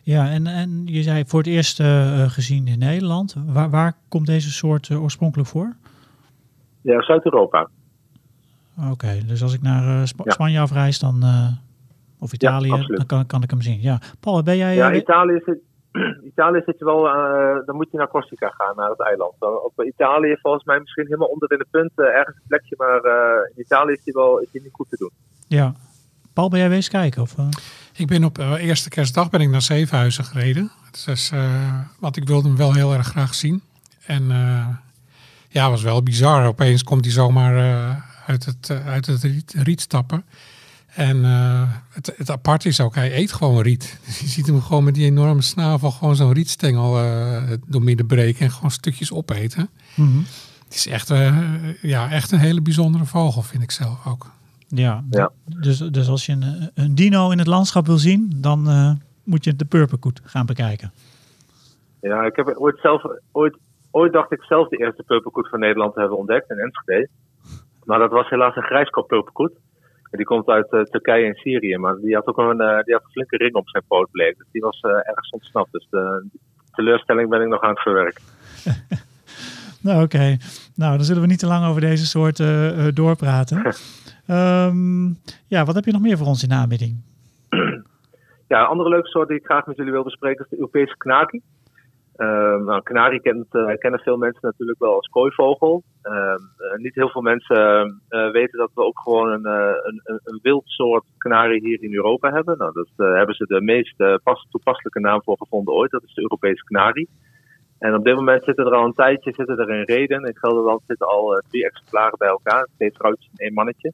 Ja, 0.04 0.30
en, 0.30 0.48
en 0.48 0.82
je 0.86 1.02
zei 1.02 1.24
voor 1.26 1.40
het 1.40 1.48
eerst 1.48 1.80
eh, 1.80 2.30
gezien 2.30 2.68
in 2.68 2.80
Nederland. 2.80 3.36
Waar, 3.48 3.70
waar 3.70 3.94
komt 4.10 4.26
deze 4.26 4.52
soort 4.52 4.92
oorspronkelijk 4.92 5.50
voor? 5.50 5.76
Ja, 6.82 7.02
Zuid-Europa. 7.02 7.70
Oké, 8.92 9.18
dus 9.28 9.44
als 9.44 9.54
ik 9.54 9.62
naar 9.62 9.84
Ja. 9.84 10.06
Spanje 10.06 10.60
afreis, 10.60 11.00
dan, 11.00 11.24
of 12.20 12.34
Italië, 12.34 12.86
dan 12.88 13.06
kan, 13.06 13.26
kan 13.26 13.44
ik 13.44 13.50
hem 13.50 13.62
zien. 13.62 13.82
Ja, 13.82 14.00
Paul, 14.20 14.44
ben 14.44 14.58
jij... 14.58 14.76
Ja, 14.76 14.94
Italië 14.94 15.42
zit, 15.46 15.60
Italië 16.32 16.62
zit 16.66 16.80
je 16.80 16.86
wel, 16.86 17.08
eh, 17.08 17.66
dan 17.66 17.76
moet 17.76 17.92
je 17.92 17.98
naar 17.98 18.08
Corsica 18.08 18.50
gaan, 18.50 18.76
naar 18.76 18.90
het 18.90 19.02
eiland. 19.02 19.34
Dan 19.40 19.60
op 19.64 19.84
Italië 19.84 20.38
volgens 20.42 20.64
mij 20.64 20.80
misschien 20.80 21.06
helemaal 21.06 21.28
onder 21.28 21.52
in 21.52 21.58
de 21.58 21.68
punt, 21.72 21.92
eh, 21.96 22.06
ergens 22.06 22.36
een 22.36 22.48
plekje, 22.48 22.76
maar 22.78 23.02
eh, 23.04 23.50
in 23.56 23.62
Italië 23.62 23.92
is 23.94 24.04
die 24.04 24.14
wel 24.14 24.40
is 24.40 24.52
die 24.52 24.62
niet 24.62 24.74
goed 24.74 24.90
te 24.90 24.98
doen. 24.98 25.12
ja. 25.48 25.74
Paul, 26.34 26.50
ben 26.50 26.60
jij 26.60 26.70
wees 26.70 26.90
kijken? 26.90 27.22
Of, 27.22 27.38
eh? 27.38 27.48
Ik 27.94 28.08
ben 28.08 28.24
op 28.24 28.38
eh, 28.38 28.66
eerste 28.66 28.90
kerstdag 28.90 29.30
ben 29.30 29.42
ik 29.42 29.50
naar 29.50 29.62
Zevenhuizen 29.62 30.24
gereden. 30.24 30.72
Dus, 31.06 31.32
eh, 31.32 31.80
want 32.00 32.18
ik 32.18 32.28
wilde 32.28 32.48
hem 32.48 32.58
wel 32.58 32.74
heel 32.74 32.94
erg 32.94 33.08
graag 33.08 33.34
zien. 33.34 33.62
En 34.06 34.32
eh, 34.32 34.68
ja, 35.50 35.62
het 35.62 35.72
was 35.72 35.84
wel 35.84 36.04
bizar. 36.04 36.48
Opeens 36.48 36.84
komt 36.84 37.06
hij 37.06 37.14
zomaar 37.14 37.58
eh, 37.58 37.96
uit 38.28 38.46
het, 38.46 38.70
eh, 38.70 38.88
uit 38.88 39.06
het 39.06 39.24
riet, 39.24 39.54
riet 39.58 39.82
stappen. 39.82 40.26
En 40.98 41.24
eh, 41.24 41.62
het, 41.90 42.14
het 42.18 42.30
apart 42.30 42.66
is 42.66 42.82
ook, 42.82 42.96
hij 42.96 43.18
eet 43.18 43.34
gewoon 43.34 43.62
riet. 43.62 44.00
Dus 44.06 44.20
je 44.20 44.28
ziet 44.28 44.48
hem 44.48 44.62
gewoon 44.62 44.84
met 44.84 44.94
die 44.94 45.06
enorme 45.06 45.42
snavel 45.42 45.92
gewoon 45.92 46.16
zo'n 46.16 46.34
rietstengel 46.34 46.98
eh 46.98 47.52
door 47.68 47.84
midden 47.84 48.06
breken 48.06 48.46
en 48.46 48.52
gewoon 48.52 48.72
stukjes 48.72 49.14
opeten. 49.14 49.70
Mhm. 49.96 50.18
Het 50.64 50.76
is 50.76 50.88
echt, 50.88 51.10
eh, 51.10 51.82
ja, 51.82 52.12
echt 52.12 52.32
een 52.32 52.40
hele 52.40 52.62
bijzondere 52.62 53.06
vogel, 53.06 53.42
vind 53.42 53.64
ik 53.64 53.72
zelf 53.72 54.08
ook. 54.08 54.26
Ja, 54.68 55.04
Ja. 55.10 55.32
Dus, 55.46 55.78
dus 55.78 56.08
als 56.08 56.26
je 56.26 56.32
een, 56.32 56.72
een 56.74 56.96
dino 56.96 57.32
in 57.32 57.38
het 57.38 57.48
landschap 57.48 57.86
wil 57.86 57.98
zien, 57.98 58.32
dan 58.36 58.70
eh, 58.70 58.92
moet 59.24 59.44
je 59.44 59.56
de 59.56 59.66
purperkoet 59.66 60.22
gaan 60.24 60.46
bekijken. 60.46 60.92
Ja, 62.02 62.24
ik 62.24 62.36
heb 62.36 62.56
ooit 62.58 62.80
zelf, 62.80 63.04
ooit, 63.32 63.58
ooit 63.92 64.14
dacht 64.14 64.32
ik 64.32 64.42
zelf 64.42 64.68
de 64.68 64.78
eerste 64.78 65.04
purperkoet 65.04 65.50
van 65.50 65.60
Nederland 65.60 65.94
te 65.94 66.00
hebben 66.00 66.18
ontdekt 66.18 66.50
in 66.50 66.58
Enschede. 66.58 67.10
Maar 67.84 68.00
dat 68.00 68.12
was 68.12 68.30
helaas 68.30 68.56
een 68.56 68.64
grijskop 68.64 69.08
purperkoet. 69.08 69.52
Die 70.12 70.26
komt 70.26 70.48
uit 70.48 70.72
eh, 70.72 70.82
Turkije 70.82 71.26
en 71.26 71.36
Syrië, 71.36 71.78
maar 71.78 71.96
die 71.96 72.16
had 72.16 72.28
ook 72.28 72.38
een, 72.38 72.62
eh, 72.62 72.84
die 72.84 72.94
had 72.94 73.04
een 73.04 73.12
flinke 73.12 73.38
ring 73.38 73.54
op 73.56 73.70
zijn 73.70 73.84
poot 73.88 74.12
bleek. 74.12 74.38
Dus 74.38 74.48
die 74.52 74.62
was 74.62 74.80
eh, 74.80 74.92
ergens 74.92 75.30
ontsnapt. 75.30 75.72
Dus 75.72 75.88
de 75.90 76.26
teleurstelling 76.72 77.30
ben 77.30 77.42
ik 77.42 77.48
nog 77.48 77.62
aan 77.62 77.70
het 77.70 77.82
verwerken. 77.82 78.24
Nou, 79.82 80.04
oké. 80.04 80.38
Nou, 80.76 80.96
dan 80.96 81.06
zullen 81.06 81.22
we 81.22 81.28
niet 81.28 81.40
te 81.40 81.48
lang 81.48 81.66
over 81.66 81.82
deze 81.82 82.06
soort 82.06 82.38
doorpraten. 82.96 83.62
Ehm, 84.28 85.06
ja, 85.48 85.66
wat 85.66 85.76
heb 85.76 85.86
je 85.86 85.92
nog 85.92 86.02
meer 86.02 86.18
voor 86.18 86.28
ons 86.28 86.44
in 86.44 86.50
de 86.50 86.56
aanbieding? 86.56 86.96
Ja, 88.48 88.60
een 88.60 88.68
andere 88.68 88.90
leuke 88.90 89.08
soort 89.08 89.28
die 89.28 89.38
ik 89.38 89.46
graag 89.46 89.66
met 89.66 89.76
jullie 89.76 89.92
wil 89.92 90.04
bespreken 90.04 90.44
is 90.44 90.50
de 90.50 90.56
Europese 90.56 90.98
knarie. 90.98 91.44
Ehm 92.18 92.64
nou, 92.64 92.82
kanarie 92.82 93.22
kent, 93.22 93.56
eh, 93.56 93.78
kennen 93.78 94.00
veel 94.00 94.18
mensen 94.18 94.40
natuurlijk 94.42 94.80
wel 94.80 94.94
als 94.94 95.08
kooivogel. 95.08 95.84
Ehm, 96.08 96.42
eh, 96.58 96.78
niet 96.78 96.96
heel 96.96 97.10
veel 97.10 97.22
mensen 97.22 98.02
eh, 98.08 98.32
weten 98.32 98.58
dat 98.58 98.72
we 98.74 98.82
ook 98.82 99.00
gewoon 99.00 99.32
een, 99.32 99.46
een, 99.46 100.02
een, 100.04 100.40
wild 100.42 100.64
soort 100.66 101.04
kanarie 101.18 101.62
hier 101.62 101.84
in 101.84 101.94
Europa 101.94 102.32
hebben. 102.32 102.58
Nou, 102.58 102.86
eh, 102.96 103.14
hebben 103.14 103.36
ze 103.36 103.46
de 103.46 103.62
meest 103.62 104.22
pas, 104.24 104.48
toepasselijke 104.50 105.00
naam 105.00 105.24
voor 105.24 105.38
gevonden 105.38 105.74
ooit. 105.74 105.92
Dat 105.92 106.04
is 106.04 106.14
de 106.14 106.22
Europese 106.22 106.64
kanarie. 106.64 107.10
En 107.80 107.96
op 107.96 108.04
dit 108.04 108.16
moment 108.16 108.44
zitten 108.44 108.66
er 108.66 108.74
al 108.74 108.86
een 108.86 108.94
tijdje 108.94 109.34
zitten 109.34 109.58
er 109.58 109.70
in 109.70 109.84
Reden. 109.84 110.24
In 110.24 110.38
Gelderland 110.38 110.82
zitten 110.88 111.08
al 111.08 111.42
drie 111.50 111.66
exemplaren 111.66 112.18
bij 112.18 112.28
elkaar. 112.28 112.68
Twee 112.76 112.92
vrouwtjes 112.92 113.32
en 113.32 113.46
één 113.46 113.54
mannetje. 113.54 113.94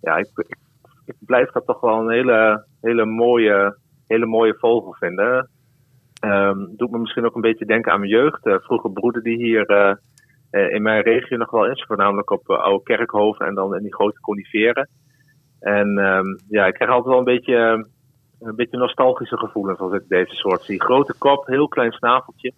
Ja, 0.00 0.16
ik, 0.16 0.28
ik, 0.34 0.56
ik 1.04 1.14
blijf 1.20 1.50
dat 1.50 1.66
toch 1.66 1.80
wel 1.80 1.98
een 1.98 2.10
hele, 2.10 2.66
hele, 2.80 3.04
mooie, 3.04 3.78
hele 4.06 4.26
mooie 4.26 4.56
vogel 4.58 4.94
vinden. 4.94 5.50
Ehm, 6.24 6.58
doet 6.76 6.90
me 6.90 6.98
misschien 6.98 7.24
ook 7.24 7.34
een 7.34 7.40
beetje 7.40 7.66
denken 7.66 7.92
aan 7.92 7.98
mijn 7.98 8.10
jeugd. 8.10 8.46
Eh, 8.46 8.54
vroeger 8.58 8.92
broeden 8.92 9.22
die 9.22 9.36
hier 9.36 9.66
eh, 9.66 9.94
eh, 10.50 10.74
in 10.74 10.82
mijn 10.82 11.02
regio 11.02 11.36
nog 11.36 11.50
wel 11.50 11.66
eens. 11.66 11.84
Voornamelijk 11.84 12.30
op 12.30 12.50
oude 12.50 12.82
kerkhoven 12.82 13.46
en 13.46 13.54
dan 13.54 13.74
in 13.76 13.82
die 13.82 13.94
grote 13.94 14.20
coniferen. 14.20 14.88
En 15.60 15.98
ehm, 15.98 16.26
ja, 16.48 16.66
ik 16.66 16.74
krijg 16.74 16.90
altijd 16.90 17.08
wel 17.08 17.18
een 17.18 17.34
beetje, 17.36 17.86
een 18.40 18.56
beetje 18.56 18.76
nostalgische 18.76 19.36
gevoelens 19.36 19.78
als 19.78 19.92
ik 19.92 20.08
deze 20.08 20.34
soort 20.34 20.62
zie. 20.62 20.82
Grote 20.82 21.14
kop, 21.18 21.46
heel 21.46 21.68
klein 21.68 21.92
snaveltje. 21.92 22.52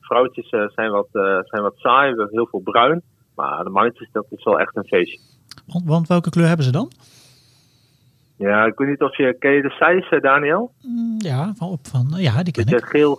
Vrouwtjes 0.00 0.48
zijn, 0.48 0.90
wat, 0.90 1.08
zijn 1.44 1.62
wat 1.62 1.76
saai, 1.76 2.14
heel 2.30 2.46
veel 2.46 2.60
bruin. 2.60 3.02
Maar 3.34 3.64
de 3.64 3.70
mannetjes, 3.70 4.08
dat 4.12 4.26
is 4.30 4.44
wel 4.44 4.60
echt 4.60 4.76
een 4.76 4.86
feestje. 4.86 5.18
Want, 5.66 5.84
want 5.84 6.08
welke 6.08 6.30
kleur 6.30 6.46
hebben 6.46 6.64
ze 6.64 6.72
dan? 6.72 6.90
Ja, 8.36 8.64
ik 8.64 8.78
weet 8.78 8.88
niet 8.88 9.02
of 9.02 9.16
je... 9.16 9.36
Ken 9.38 9.50
je 9.52 9.62
de 9.62 9.70
Seis, 9.70 10.08
eh, 10.08 10.20
Daniel? 10.20 10.72
Mm, 10.82 11.14
ja, 11.18 11.52
van, 11.56 11.68
op, 11.68 11.86
van, 11.86 12.06
ja, 12.16 12.42
die 12.42 12.52
ken 12.52 12.66
ik. 12.66 12.84
geel, 12.84 13.18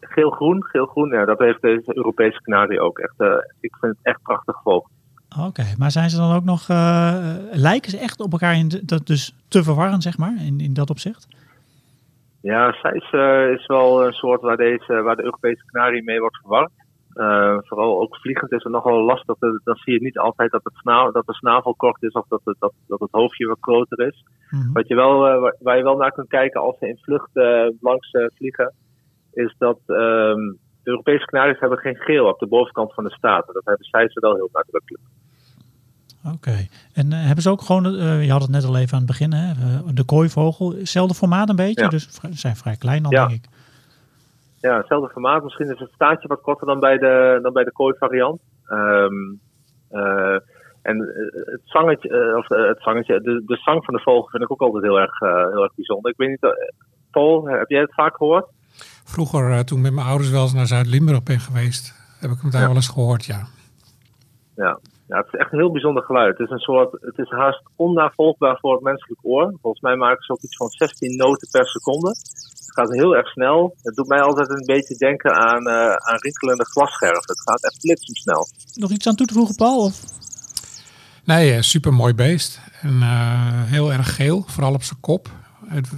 geel-groen, 0.00 0.64
geel-groen. 0.64 1.08
Ja, 1.10 1.24
dat 1.24 1.38
heeft 1.38 1.62
deze 1.62 1.96
Europese 1.96 2.40
kanarie 2.42 2.80
ook. 2.80 2.98
Echt, 2.98 3.14
eh, 3.16 3.28
ik 3.60 3.76
vind 3.80 3.92
het 3.96 4.06
echt 4.06 4.22
prachtig 4.22 4.60
vogel. 4.62 4.90
Oké, 5.46 5.64
maar 5.78 5.90
zijn 5.90 6.10
ze 6.10 6.16
dan 6.16 6.34
ook 6.34 6.44
nog... 6.44 6.68
eh, 6.68 7.34
lijken 7.52 7.90
ze 7.90 7.98
echt 7.98 8.20
op 8.20 8.32
elkaar 8.32 8.54
in 8.56 8.68
de- 8.68 8.84
dat 8.84 9.06
dus 9.06 9.34
te 9.48 9.62
verwarren, 9.62 10.00
zeg 10.02 10.18
maar, 10.18 10.34
in, 10.46 10.60
in 10.60 10.74
dat 10.74 10.90
opzicht? 10.90 11.26
Ja, 12.40 12.72
Seis 12.72 13.10
eh, 13.10 13.50
is 13.52 13.66
wel 13.66 14.06
een 14.06 14.12
soort 14.12 14.40
waar, 14.40 14.56
deze, 14.56 15.02
waar 15.02 15.16
de 15.16 15.24
Europese 15.24 15.62
kanarie 15.66 16.02
mee 16.04 16.20
wordt 16.20 16.36
verward. 16.36 16.70
Eh, 17.14 17.56
vooral 17.60 18.00
ook 18.00 18.16
vliegend 18.16 18.52
is 18.52 18.62
het 18.62 18.72
nogal 18.72 19.04
lastig. 19.04 19.36
Dat- 19.38 19.60
Dan 19.64 19.76
zie 19.76 19.92
je 19.92 20.00
niet 20.02 20.18
altijd 20.18 20.50
dat, 20.50 20.64
het 20.64 20.74
snavel, 20.74 21.12
dat 21.12 21.26
de 21.26 21.34
snavel 21.34 21.74
kort 21.74 22.02
is 22.02 22.12
of 22.12 22.26
dat 22.28 22.40
het, 22.44 22.56
dat, 22.58 22.72
dat 22.86 23.00
het 23.00 23.10
hoofdje 23.10 23.46
wat 23.46 23.58
groter 23.60 24.06
is. 24.06 24.24
Mhm. 24.50 24.72
Wat 24.72 24.88
je 24.88 24.94
wel, 24.94 25.26
eh, 25.28 25.50
waar, 25.60 25.76
je 25.76 25.82
wel 25.82 25.96
naar 25.96 26.12
kunt 26.12 26.28
kijken 26.28 26.60
als 26.60 26.78
ze 26.78 26.88
in 26.88 26.98
vlucht 27.02 27.30
eh, 27.36 27.66
langs 27.80 28.10
vliegen, 28.34 28.72
is 29.32 29.54
dat 29.58 29.78
ehm, 29.86 30.40
de 30.82 30.90
Europese 30.90 31.24
kanaries 31.24 31.60
hebben 31.60 31.78
geen 31.78 31.96
geel 31.96 32.26
op 32.26 32.38
de 32.38 32.46
bovenkant 32.46 32.94
van 32.94 33.04
de 33.04 33.12
staten. 33.12 33.54
Dat 33.54 33.64
hebben 33.64 33.86
zij 33.86 34.08
ze 34.08 34.20
wel 34.20 34.34
heel 34.34 34.48
nadrukkelijk. 34.52 35.02
Oké. 36.34 36.66
En 36.94 37.12
hebben 37.12 37.42
ze 37.42 37.50
ook 37.50 37.62
gewoon, 37.62 37.92
je 38.24 38.30
had 38.30 38.42
het 38.42 38.50
net 38.50 38.64
al 38.64 38.76
even 38.76 38.92
aan 38.92 38.98
het 38.98 39.06
begin, 39.06 39.32
hè, 39.32 39.52
de 39.94 40.04
kooivogel, 40.04 40.72
hetzelfde 40.74 41.14
formaat 41.14 41.48
een 41.48 41.56
beetje, 41.56 41.82
Ja. 41.82 41.88
dus 41.88 42.20
zijn 42.30 42.56
vrij 42.56 42.76
klein 42.76 43.02
dan 43.02 43.10
Ja. 43.12 43.26
denk 43.26 43.44
ik. 43.44 43.50
Ja, 44.62 44.76
hetzelfde 44.76 45.08
formaat. 45.12 45.42
Misschien 45.42 45.70
is 45.70 45.78
het 45.78 45.90
staartje 45.94 46.28
wat 46.28 46.40
korter 46.40 46.66
dan 46.66 46.80
bij 46.80 46.98
de, 46.98 47.38
dan 47.42 47.52
bij 47.52 47.64
de 47.64 47.72
kooi 47.72 47.94
variant. 47.98 48.40
Ehm, 48.66 49.14
eh, 49.88 50.38
en 50.82 50.96
eh, 51.00 51.52
het 51.52 51.60
zangetje, 51.64 52.08
eh, 52.08 52.36
of 52.36 52.48
het 52.48 52.82
zangetje, 52.82 53.20
de, 53.20 53.42
de 53.46 53.56
zang 53.56 53.84
van 53.84 53.94
de 53.94 54.00
vogel 54.00 54.28
vind 54.28 54.42
ik 54.42 54.52
ook 54.52 54.60
altijd 54.60 54.82
heel 54.82 55.00
erg, 55.00 55.18
heel 55.52 55.62
erg 55.62 55.74
bijzonder. 55.74 56.10
Ik 56.10 56.16
weet 56.16 56.28
niet, 56.28 56.54
Paul, 57.10 57.44
heb 57.46 57.68
jij 57.68 57.80
het 57.80 57.94
vaak 57.94 58.16
gehoord? 58.16 58.46
Vroeger, 59.04 59.64
toen 59.64 59.78
ik 59.78 59.84
met 59.84 59.92
mijn 59.92 60.06
ouders 60.06 60.30
wel 60.30 60.42
eens 60.42 60.54
naar 60.54 60.66
Zuid-Limburg 60.66 61.22
ben 61.22 61.40
geweest, 61.40 61.94
heb 62.20 62.30
ik 62.30 62.40
hem 62.40 62.50
daar 62.50 62.60
Ja. 62.60 62.66
wel 62.66 62.76
eens 62.76 62.88
gehoord, 62.88 63.24
ja. 63.24 63.46
Ja. 64.56 64.78
Ja, 65.12 65.18
het 65.18 65.32
is 65.32 65.40
echt 65.40 65.52
een 65.52 65.58
heel 65.58 65.72
bijzonder 65.72 66.02
geluid. 66.02 66.38
Het 66.38 66.46
is 66.46 66.52
een 66.52 66.66
soort, 66.68 66.92
het 67.00 67.18
is 67.18 67.30
haast 67.30 67.62
onnavolgbaar 67.76 68.58
voor 68.60 68.74
het 68.74 68.82
menselijk 68.82 69.20
oor. 69.22 69.54
Volgens 69.60 69.82
mij 69.82 69.96
maken 69.96 70.24
ze 70.24 70.32
ook 70.32 70.42
iets 70.42 70.56
van 70.56 70.68
16 70.68 71.16
noten 71.16 71.48
per 71.50 71.66
seconde. 71.66 72.08
Het 72.08 72.72
gaat 72.78 72.92
heel 72.92 73.16
erg 73.16 73.28
snel. 73.28 73.74
Het 73.82 73.94
doet 73.94 74.08
mij 74.08 74.20
altijd 74.20 74.50
een 74.50 74.66
beetje 74.66 74.96
denken 74.96 75.34
aan, 75.34 75.66
eh 75.66 75.94
aan 75.94 76.18
rinkelende 76.18 76.64
glasscherven. 76.64 77.22
Het 77.26 77.40
gaat 77.40 77.64
echt 77.64 77.80
bliksemsnel. 77.80 78.46
Nog 78.74 78.90
iets 78.90 79.06
aan 79.06 79.14
toe 79.14 79.26
te 79.26 79.34
voegen, 79.34 79.54
Paul? 79.54 79.84
Of? 79.84 80.00
Nee, 81.24 81.62
super 81.62 81.92
mooi 81.92 82.14
beest. 82.14 82.60
En 82.80 83.02
eh, 83.02 83.62
heel 83.64 83.92
erg 83.92 84.14
geel, 84.14 84.44
vooral 84.46 84.74
op 84.74 84.82
zijn 84.82 85.00
kop. 85.00 85.28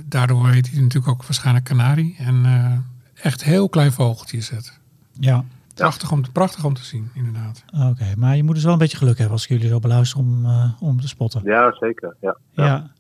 Daardoor 0.05 0.49
heet 0.49 0.71
hij 0.71 0.81
natuurlijk 0.81 1.13
ook 1.13 1.23
waarschijnlijk 1.23 1.65
kanarie. 1.65 2.17
En 2.19 2.45
eh, 2.45 3.25
echt 3.27 3.45
heel 3.45 3.69
klein 3.69 3.93
vogeltje 3.93 4.37
is 4.37 4.51
het. 4.51 4.79
Ja, 5.21 5.45
Prachtig 5.75 6.13
om, 6.13 6.33
prachtig 6.33 6.65
om 6.65 6.75
te 6.75 6.85
zien, 6.85 7.11
inderdaad. 7.15 7.65
oké. 7.91 8.05
Maar 8.17 8.37
je 8.37 8.43
moet 8.45 8.55
dus 8.55 8.65
wel 8.65 8.73
een 8.73 8.79
beetje 8.79 8.97
geluk 8.97 9.17
hebben 9.19 9.35
als 9.35 9.43
ik 9.43 9.49
jullie 9.51 9.69
zo 9.69 9.79
beluisteren 9.79 10.25
om, 10.27 10.45
eh, 10.45 10.71
om 10.81 11.01
te 11.01 11.09
spotten. 11.09 11.41
Ja, 11.45 11.77
zeker. 11.81 12.17
Ja. 12.21 12.37
Ja. 12.53 12.91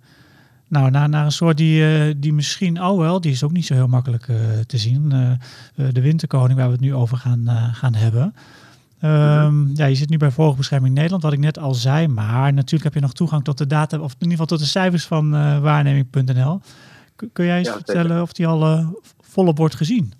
Nou, 0.68 0.90
naar, 0.90 1.08
naar 1.08 1.24
een 1.24 1.32
soort 1.32 1.56
die, 1.56 1.86
eh, 1.98 2.14
die 2.16 2.32
misschien, 2.32 2.82
oh 2.82 2.98
wel, 2.98 3.20
die 3.20 3.32
is 3.32 3.42
ook 3.42 3.52
niet 3.52 3.66
zo 3.66 3.74
heel 3.74 3.86
makkelijk 3.88 4.28
eh, 4.28 4.36
te 4.66 4.78
zien. 4.78 5.08
De 5.74 6.00
winterkoning, 6.00 6.58
waar 6.58 6.66
we 6.66 6.72
het 6.72 6.80
nu 6.80 6.94
over 6.94 7.16
gaan, 7.16 7.48
eh, 7.48 7.74
gaan 7.74 7.94
hebben. 7.94 8.34
Ehm, 9.00 9.66
Ja, 9.76 9.84
je 9.86 9.94
zit 9.94 10.08
nu 10.08 10.16
bij 10.16 10.30
Vogelbescherming 10.30 10.94
Nederland, 10.94 11.22
wat 11.22 11.32
ik 11.32 11.38
net 11.38 11.58
al 11.58 11.74
zei. 11.74 12.08
Maar 12.08 12.52
natuurlijk 12.52 12.84
heb 12.84 12.94
je 12.94 13.00
nog 13.00 13.12
toegang 13.12 13.44
tot 13.44 13.58
de 13.58 13.66
data, 13.66 13.98
of 13.98 14.10
in 14.12 14.16
ieder 14.18 14.30
geval 14.30 14.46
tot 14.46 14.58
de 14.58 14.64
cijfers 14.64 15.06
van 15.06 15.34
eh, 15.34 15.58
waarneming.nl. 15.58 16.60
Kun- 17.16 17.30
jij 17.46 17.58
eens 17.58 17.66
Ja, 17.66 17.72
zeker. 17.72 17.94
vertellen 17.94 18.22
of 18.22 18.32
die 18.32 18.46
al 18.46 18.92
volop 19.20 19.58
wordt 19.58 19.74
gezien? 19.74 20.12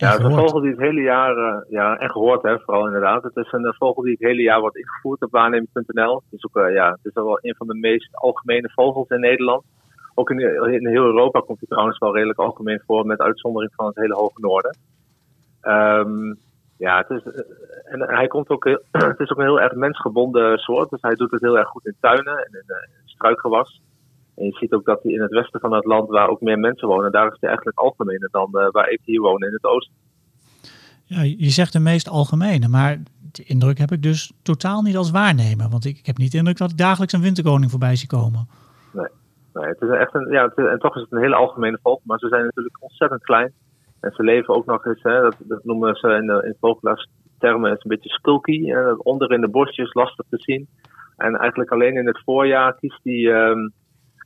Ja, 0.00 0.10
het 0.10 0.20
is 0.20 0.26
een 0.26 0.38
vogel 0.38 0.60
die 0.60 0.70
het 0.70 0.80
hele 0.80 1.00
jaar, 1.00 1.36
eh, 1.36 1.70
ja, 1.70 1.98
en 1.98 2.10
gehoord 2.10 2.42
hè, 2.42 2.58
vooral 2.58 2.86
inderdaad. 2.86 3.22
Het 3.22 3.36
is 3.36 3.52
een 3.52 3.64
eh, 3.64 3.72
vogel 3.78 4.02
die 4.02 4.12
het 4.12 4.20
hele 4.20 4.42
jaar 4.42 4.60
wordt 4.60 4.76
ingevoerd 4.76 5.22
op 5.22 5.30
waarneming.nl. 5.30 6.14
Het 6.14 6.38
is 6.38 6.44
ook, 6.44 6.56
eh, 6.56 6.74
ja, 6.74 6.90
het 6.90 7.04
is 7.04 7.12
wel 7.12 7.38
een 7.42 7.54
van 7.56 7.66
de 7.66 7.74
meest 7.74 8.16
algemene 8.16 8.70
vogels 8.74 9.08
in 9.08 9.20
Nederland. 9.20 9.64
Ook 10.14 10.30
in, 10.30 10.38
in 10.72 10.86
heel 10.86 11.04
Europa 11.04 11.40
komt 11.40 11.58
hij 11.58 11.68
trouwens 11.68 11.98
wel 11.98 12.14
redelijk 12.14 12.38
algemeen 12.38 12.82
voor, 12.86 13.06
met 13.06 13.20
uitzondering 13.20 13.72
van 13.74 13.86
het 13.86 13.96
hele 13.96 14.14
hoge 14.14 14.40
noorden. 14.40 14.76
Ehm, 15.60 16.34
ja, 16.76 17.04
het 17.06 17.10
is, 17.10 17.44
en 17.84 18.00
hij 18.00 18.26
komt 18.26 18.48
ook, 18.48 18.64
het 18.90 19.20
is 19.20 19.30
ook 19.30 19.38
een 19.38 19.44
heel 19.44 19.60
erg 19.60 19.74
mensgebonden 19.74 20.58
soort. 20.58 20.90
Dus 20.90 21.02
hij 21.02 21.14
doet 21.14 21.30
het 21.30 21.40
heel 21.40 21.58
erg 21.58 21.68
goed 21.68 21.86
in 21.86 21.96
tuinen 22.00 22.36
en 22.36 22.52
in, 22.52 22.64
in 23.02 23.08
struikgewas. 23.08 23.80
En 24.40 24.46
je 24.46 24.56
ziet 24.56 24.72
ook 24.72 24.84
dat 24.84 25.02
hij 25.02 25.12
in 25.12 25.20
het 25.20 25.30
westen 25.30 25.60
van 25.60 25.72
het 25.72 25.84
land, 25.84 26.08
waar 26.08 26.28
ook 26.28 26.40
meer 26.40 26.58
mensen 26.58 26.88
wonen, 26.88 27.12
daar 27.12 27.26
is 27.26 27.36
hij 27.40 27.48
eigenlijk 27.48 27.78
algemener 27.78 28.28
dan 28.30 28.48
eh, 28.52 28.70
waar 28.70 28.90
ik 28.90 29.00
hier 29.04 29.20
woon 29.20 29.42
in 29.42 29.52
het 29.52 29.64
oosten. 29.64 29.94
Ja, 31.04 31.22
je 31.22 31.50
zegt 31.50 31.72
de 31.72 31.80
meest 31.80 32.08
algemene, 32.08 32.68
maar 32.68 32.98
de 33.32 33.44
indruk 33.44 33.78
heb 33.78 33.90
ik 33.92 34.02
dus 34.02 34.32
totaal 34.42 34.82
niet 34.82 34.96
als 34.96 35.10
waarnemer. 35.10 35.68
Want 35.68 35.84
ik, 35.84 35.98
ik 35.98 36.06
heb 36.06 36.16
niet 36.16 36.32
de 36.32 36.38
indruk 36.38 36.56
dat 36.56 36.70
ik 36.70 36.76
dagelijks 36.78 37.12
een 37.12 37.20
winterkoning 37.20 37.70
voorbij 37.70 37.96
zie 37.96 38.08
komen. 38.08 38.48
Nee, 39.54 39.66
het 39.68 39.80
is 39.80 39.88
echt 39.88 40.14
een, 40.14 40.30
ja, 40.30 40.44
het 40.44 40.56
is- 40.58 40.64
en 40.66 40.78
toch 40.78 40.94
is 40.96 41.02
het 41.02 41.12
een 41.12 41.20
hele 41.20 41.34
algemene 41.34 41.78
vogel, 41.82 42.02
maar 42.04 42.18
ze 42.18 42.28
zijn 42.28 42.44
natuurlijk 42.44 42.76
ontzettend 42.80 43.22
klein. 43.22 43.52
En 44.00 44.12
ze 44.12 44.22
leven 44.22 44.54
ook 44.54 44.66
nog 44.66 44.86
eens, 44.86 45.02
hè, 45.02 45.20
dat, 45.20 45.36
dat 45.38 45.64
noemen 45.64 45.94
ze 45.94 46.08
in, 46.08 46.26
de, 46.26 46.42
in 46.46 46.56
vogelaarstermen, 46.60 47.70
is 47.72 47.82
een 47.82 47.90
beetje 47.90 48.08
skulky. 48.08 48.64
Hè, 48.64 48.92
onder 48.92 49.32
in 49.32 49.40
de 49.40 49.48
bosjes, 49.48 49.94
lastig 49.94 50.26
te 50.28 50.38
zien. 50.38 50.68
En 51.16 51.36
eigenlijk 51.36 51.70
alleen 51.70 51.96
in 51.96 52.06
het 52.06 52.22
voorjaar 52.24 52.74
kiest 52.74 53.00
hij, 53.02 53.32
ehm, 53.32 53.68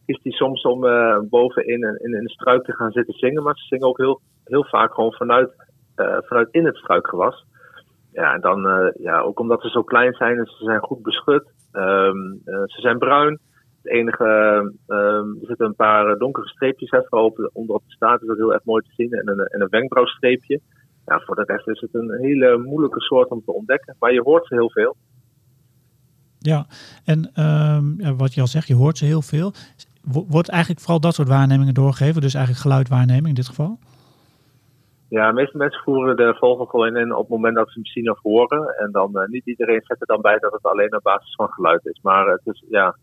kiest 0.07 0.23
hij 0.23 0.33
soms 0.33 0.63
om 0.63 0.87
eh, 0.87 1.19
bovenin 1.29 1.83
in, 1.83 2.15
in, 2.15 2.25
de 2.25 2.31
struik 2.31 2.65
te 2.65 2.75
gaan 2.75 2.93
zitten 2.93 3.15
zingen. 3.15 3.43
Maar 3.43 3.57
ze 3.57 3.67
zingen 3.67 3.87
ook 3.87 3.99
heel, 3.99 4.21
heel 4.45 4.65
vaak 4.65 4.95
gewoon 4.95 5.13
vanuit, 5.13 5.51
eh, 5.95 6.17
vanuit 6.21 6.49
in 6.51 6.65
het 6.65 6.77
struikgewas. 6.77 7.45
Ja, 8.15 8.35
en 8.35 8.41
dan, 8.41 8.69
eh, 8.69 9.03
ja, 9.03 9.21
ook 9.21 9.39
omdat 9.41 9.63
ze 9.63 9.69
zo 9.69 9.83
klein 9.83 10.15
zijn 10.15 10.39
en 10.39 10.47
ze 10.47 10.65
zijn 10.65 10.81
goed 10.81 11.03
beschut. 11.03 11.45
Ehm, 11.73 12.33
eh, 12.45 12.63
ze 12.65 12.81
zijn 12.81 12.99
bruin. 12.99 13.39
Het 13.83 13.93
enige, 13.93 14.25
ehm, 14.87 15.29
er 15.41 15.47
zitten 15.47 15.67
een 15.67 15.75
paar 15.75 16.19
donkere 16.19 16.49
streepjes 16.49 16.91
vooral 16.91 17.27
op 17.27 17.37
de, 17.37 17.51
onder 17.53 17.77
op 17.77 17.83
de 17.87 17.93
staart 17.93 18.23
is 18.23 18.29
dat 18.29 18.37
heel 18.37 18.53
erg 18.53 18.65
mooi 18.65 18.83
te 18.83 18.95
zien. 18.97 19.13
En 19.13 19.29
een, 19.29 19.47
en 19.47 19.61
een 19.61 19.69
wenkbrauwstreepje. 19.69 20.61
Ja, 21.07 21.21
voor 21.21 21.35
de 21.35 21.43
rest 21.47 21.69
is 21.69 21.81
het 21.81 21.95
een 21.95 22.19
hele 22.21 22.59
moeilijke 22.59 23.01
soort 23.01 23.29
om 23.29 23.43
te 23.45 23.53
ontdekken. 23.53 23.97
Maar 23.99 24.13
je 24.13 24.23
hoort 24.23 24.47
ze 24.47 24.55
heel 24.55 24.71
veel. 24.71 24.97
Ja, 26.39 26.67
en 27.05 27.31
ehm, 27.35 28.17
wat 28.17 28.35
je 28.35 28.41
al 28.41 28.47
zegt, 28.47 28.67
je 28.67 28.75
hoort 28.75 28.99
ze 28.99 29.05
heel 29.05 29.23
veel. 29.23 29.53
Wo- 30.05 30.27
Wordt 30.29 30.49
eigenlijk 30.49 30.81
vooral 30.81 31.01
dat 31.01 31.15
soort 31.15 31.29
waarnemingen 31.29 31.75
doorgegeven, 31.75 32.21
dus 32.21 32.35
eigenlijk 32.35 32.65
geluidwaarneming 32.65 33.29
in 33.29 33.35
dit 33.35 33.47
geval? 33.49 33.79
Ja, 35.09 35.29
de 35.29 35.35
meeste 35.35 35.57
mensen 35.57 35.83
voeren 35.83 36.17
de 36.17 36.37
vogel 36.39 36.87
in 36.87 37.13
op 37.13 37.21
het 37.21 37.29
moment 37.29 37.55
dat 37.57 37.67
ze 37.69 37.75
hem 37.75 37.87
zien 37.87 38.11
of 38.11 38.21
horen. 38.23 38.77
En 38.79 38.91
dan 38.93 39.19
eh, 39.19 39.29
niet 39.29 39.47
iedereen 39.47 39.83
zet 39.85 40.01
er 40.01 40.07
dan 40.07 40.21
bij 40.21 40.39
dat 40.39 40.53
het 40.53 40.63
alleen 40.63 40.97
op 40.97 41.03
basis 41.03 41.35
van 41.35 41.49
geluid 41.49 41.87
is. 41.87 41.99
Maar 42.03 42.27
het 42.27 42.41
is, 42.45 42.65
ja, 42.69 42.97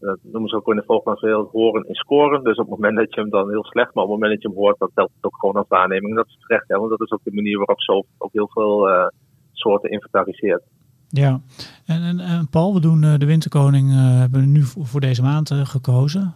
dat 0.00 0.18
noemen 0.22 0.50
ze 0.50 0.56
ook 0.56 0.68
in 0.68 0.76
de 0.76 0.82
vogels 0.86 1.20
heel 1.20 1.48
horen 1.52 1.84
in 1.88 1.94
scoren. 1.94 2.44
Dus 2.44 2.56
op 2.56 2.70
het 2.70 2.78
moment 2.78 2.96
dat 2.96 3.14
je 3.14 3.20
hem 3.20 3.30
dan 3.30 3.48
heel 3.50 3.64
slecht, 3.64 3.94
maar 3.94 4.04
op 4.04 4.10
het 4.10 4.18
moment 4.20 4.32
dat 4.32 4.42
je 4.42 4.48
hem 4.48 4.64
hoort, 4.64 4.78
dan 4.78 4.90
telt 4.94 5.10
het 5.14 5.24
ook 5.24 5.36
gewoon 5.38 5.54
als 5.56 5.68
waarneming. 5.68 6.10
En 6.10 6.16
dat 6.16 6.26
is 6.26 6.38
terecht, 6.46 6.68
hè, 6.68 6.78
want 6.78 6.90
dat 6.90 7.00
is 7.00 7.10
ook 7.10 7.24
de 7.24 7.34
manier 7.34 7.56
waarop 7.56 7.80
zo 7.80 8.02
ook 8.18 8.32
heel 8.32 8.48
veel 8.48 8.88
eh, 8.88 9.06
soorten 9.52 9.90
inventariseert. 9.90 10.62
Ja, 11.10 11.40
en, 11.84 12.02
en, 12.02 12.20
en 12.20 12.48
Paul, 12.48 12.74
we 12.74 12.80
doen 12.80 13.04
eh, 13.04 13.14
de 13.18 13.26
winterkoning, 13.26 13.90
eh, 13.90 13.96
hebben 13.96 14.40
we 14.40 14.46
nu 14.46 14.64
voor, 14.64 15.00
deze 15.00 15.22
maand 15.22 15.50
eh, 15.50 15.66
gekozen. 15.66 16.34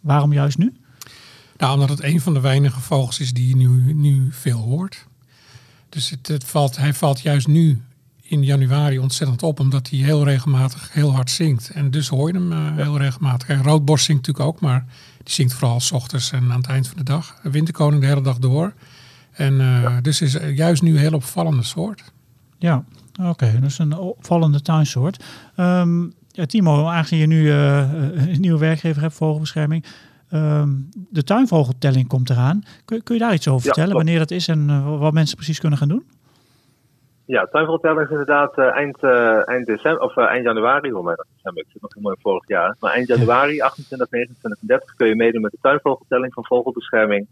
Waarom 0.00 0.32
juist 0.32 0.58
nu? 0.58 0.72
Nou, 1.56 1.74
omdat 1.74 1.88
het 1.88 2.02
een 2.02 2.20
van 2.20 2.34
de 2.34 2.40
weinige 2.40 2.80
vogels 2.80 3.20
is 3.20 3.32
die 3.32 3.48
je 3.48 3.56
nu, 3.56 3.94
nu 3.94 4.28
veel 4.30 4.58
hoort. 4.58 5.06
Dus 5.88 6.10
het, 6.10 6.26
het 6.26 6.44
valt, 6.44 6.76
hij 6.76 6.94
valt 6.94 7.20
juist 7.20 7.46
nu 7.46 7.82
in 8.22 8.44
januari 8.44 8.98
ontzettend 8.98 9.42
op, 9.42 9.60
omdat 9.60 9.90
hij 9.90 9.98
heel 9.98 10.24
regelmatig 10.24 10.92
heel 10.92 11.14
hard 11.14 11.30
zingt. 11.30 11.70
En 11.70 11.90
dus 11.90 12.08
hoor 12.08 12.32
je 12.32 12.38
hem 12.38 12.76
heel 12.76 12.98
regelmatig. 12.98 13.48
En 13.48 13.62
Roodborst 13.62 14.04
zingt 14.04 14.26
natuurlijk 14.26 14.54
ook, 14.54 14.60
maar 14.60 14.84
die 15.22 15.34
zingt 15.34 15.52
vooral 15.52 15.80
s 15.80 15.92
ochtends 15.92 16.32
en 16.32 16.52
aan 16.52 16.60
het 16.60 16.66
eind 16.66 16.88
van 16.88 16.96
de 16.96 17.04
dag. 17.04 17.38
Winterkoning 17.42 18.00
de 18.00 18.08
hele 18.08 18.22
dag 18.22 18.38
door. 18.38 18.74
En 19.38 19.60
eh, 19.60 19.96
dus 20.02 20.20
is 20.20 20.36
juist 20.54 20.82
nu 20.82 20.90
een 20.90 20.98
heel 20.98 21.12
opvallende 21.12 21.62
soort. 21.62 22.12
Ja, 22.58 22.84
oké, 23.22 23.58
dus 23.60 23.78
een 23.78 23.96
opvallende 23.96 24.62
tuinsoort. 24.62 25.24
Ehm, 25.56 26.02
ja, 26.28 26.46
Timo, 26.46 26.86
aangezien 26.86 27.18
je 27.18 27.26
nu 27.26 27.50
eh, 27.50 27.78
een 28.32 28.40
nieuwe 28.40 28.58
werkgever 28.58 29.02
hebt, 29.02 29.14
vogelbescherming. 29.14 29.84
ehm, 30.30 30.68
de 31.10 31.24
tuinvogeltelling 31.24 32.08
komt 32.08 32.30
eraan. 32.30 32.62
Kun, 32.84 33.02
kun 33.02 33.14
je 33.14 33.20
daar 33.20 33.34
iets 33.34 33.48
over 33.48 33.66
Ja, 33.66 33.72
vertellen, 33.72 33.96
wanneer 33.96 34.18
dat 34.18 34.30
is 34.30 34.48
en 34.48 34.66
eh, 34.68 34.98
wat 34.98 35.12
mensen 35.12 35.36
precies 35.36 35.60
kunnen 35.60 35.78
gaan 35.78 35.88
doen? 35.88 36.04
Ja, 37.24 37.44
tuinvogeltelling 37.46 38.00
is 38.04 38.10
inderdaad 38.10 38.58
eh, 38.58 38.64
eind, 38.76 39.02
eh, 39.02 39.48
eind, 39.48 39.66
december, 39.66 40.02
of, 40.02 40.16
eh, 40.16 40.24
eind 40.24 40.44
januari. 40.44 40.92
Oh, 40.92 41.04
maar 41.04 41.16
dat 41.16 41.26
december, 41.34 41.62
ik 41.62 41.68
zit 41.72 41.82
nog 41.82 41.94
helemaal 41.94 42.14
in 42.14 42.22
vorig 42.22 42.48
jaar. 42.48 42.76
Maar 42.80 42.92
eind 42.92 43.08
januari, 43.08 43.60
28, 43.60 44.10
29 44.10 44.60
en 44.60 44.66
30 44.66 44.94
kun 44.94 45.08
je 45.08 45.16
meedoen 45.16 45.40
met 45.40 45.50
de 45.50 45.58
tuinvogeltelling 45.60 46.32
van 46.32 46.44
Vogelbescherming. 46.44 47.26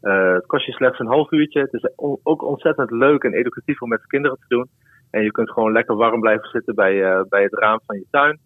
Eh, 0.00 0.32
het 0.32 0.46
kost 0.46 0.66
je 0.66 0.72
slechts 0.72 0.98
een 0.98 1.06
half 1.06 1.30
uurtje. 1.32 1.60
Het 1.60 1.72
is 1.72 1.90
ook 2.22 2.42
ontzettend 2.42 2.90
leuk 2.90 3.22
en 3.24 3.32
educatief 3.32 3.82
om 3.82 3.88
met 3.88 4.00
de 4.00 4.06
kinderen 4.06 4.38
te 4.38 4.44
doen. 4.48 4.68
En 5.12 5.22
je 5.22 5.30
kunt 5.30 5.50
gewoon 5.50 5.72
lekker 5.72 5.96
warm 5.96 6.20
blijven 6.20 6.48
zitten 6.48 6.74
bij, 6.74 7.04
eh, 7.04 7.22
bij 7.28 7.42
het 7.42 7.54
raam 7.54 7.80
van 7.86 7.96
je 7.96 8.06
tuin. 8.10 8.38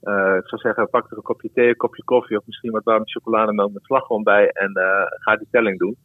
Eh, 0.00 0.34
ik 0.38 0.48
zou 0.48 0.60
zeggen, 0.60 0.90
pak 0.90 1.10
er 1.10 1.16
een 1.16 1.22
kopje 1.22 1.50
thee, 1.54 1.68
een 1.68 1.76
kopje 1.76 2.04
koffie 2.04 2.38
of 2.38 2.46
misschien 2.46 2.72
wat 2.72 2.84
warme 2.84 3.10
chocolademelk 3.10 3.72
met 3.72 3.84
slagroom 3.84 4.22
bij 4.22 4.50
en 4.50 4.72
eh, 4.72 5.02
ga 5.06 5.36
die 5.36 5.48
telling 5.50 5.78
doen. 5.78 5.96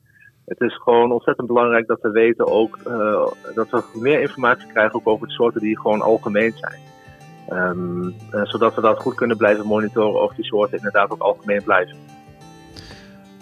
Het 0.45 0.61
is 0.61 0.75
gewoon 0.75 1.11
ontzettend 1.11 1.47
belangrijk 1.47 1.87
dat 1.87 2.01
we 2.01 2.09
weten 2.09 2.47
ook 2.47 2.79
dat 3.55 3.69
we 3.69 3.83
meer 3.99 4.21
informatie 4.21 4.67
krijgen 4.67 4.95
ook 4.95 5.07
over 5.07 5.27
de 5.27 5.33
soorten 5.33 5.61
die 5.61 5.79
gewoon 5.79 6.01
algemeen 6.01 6.51
zijn. 6.51 6.79
Ehm, 7.47 8.07
eh, 8.31 8.43
zodat 8.43 8.75
we 8.75 8.81
dat 8.81 9.01
goed 9.01 9.15
kunnen 9.15 9.37
blijven 9.37 9.65
monitoren 9.65 10.21
of 10.21 10.33
die 10.35 10.45
soorten 10.45 10.77
inderdaad 10.77 11.11
ook 11.11 11.21
algemeen 11.21 11.63
blijven. 11.63 11.97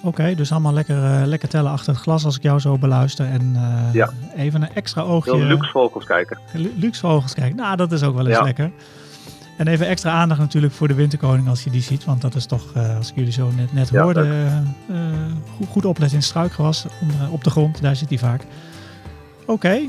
Oké, 0.04 0.36
dus 0.36 0.52
allemaal 0.52 0.74
lekker, 0.74 1.04
eh, 1.04 1.22
lekker 1.26 1.50
tellen 1.50 1.72
achter 1.72 1.94
het 1.94 2.02
glas 2.02 2.26
als 2.26 2.36
ik 2.36 2.42
jou 2.44 2.60
zo 2.60 2.78
beluister. 2.78 3.26
En 3.26 3.52
eh, 3.56 3.94
Ja. 3.94 4.10
even 4.36 4.62
een 4.62 4.74
extra 4.74 5.02
oogje. 5.02 5.36
Heel 5.36 5.46
luxe 5.46 5.72
vogels 5.72 6.06
kijken. 6.06 6.38
Lu- 6.54 6.74
luxe 6.76 7.00
vogels 7.00 7.34
kijken. 7.34 7.56
Nou, 7.56 7.76
dat 7.76 7.92
is 7.92 8.04
ook 8.04 8.16
wel 8.16 8.28
eens 8.28 8.38
Ja. 8.38 8.44
lekker. 8.44 8.72
En 9.58 9.68
even 9.68 9.88
extra 9.88 10.12
aandacht 10.12 10.40
natuurlijk 10.40 10.74
voor 10.74 10.88
de 10.88 10.94
winterkoning 10.94 11.48
als 11.50 11.64
je 11.64 11.70
die 11.70 11.82
ziet. 11.82 12.06
Want 12.06 12.22
dat 12.22 12.36
is 12.36 12.46
toch, 12.46 12.64
eh, 12.74 12.98
als 12.98 13.10
ik 13.10 13.16
jullie 13.16 13.32
zo 13.32 13.50
net, 13.56 13.74
net 13.74 13.90
Ja, 13.90 14.04
hoorde, 14.04 14.50
goed, 15.58 15.68
goed 15.68 15.86
opletten 15.86 16.18
in 16.18 16.24
struikgewas 16.24 16.86
onder- 17.02 17.32
op 17.32 17.44
de 17.44 17.50
grond. 17.50 17.82
Daar 17.82 17.96
zit 17.96 18.10
hij 18.10 18.18
vaak. 18.18 18.42
Oké, 19.46 19.80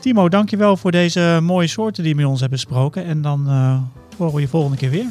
Timo, 0.00 0.28
dankjewel 0.28 0.76
voor 0.76 0.90
deze 0.90 1.38
mooie 1.42 1.66
soorten 1.66 2.02
die 2.02 2.12
je 2.14 2.20
met 2.20 2.28
ons 2.30 2.40
hebt 2.40 2.52
besproken. 2.52 3.04
En 3.04 3.22
dan 3.22 3.46
horen 4.18 4.34
we 4.34 4.40
je 4.40 4.48
volgende 4.48 4.76
keer 4.76 4.90
weer. 4.90 5.06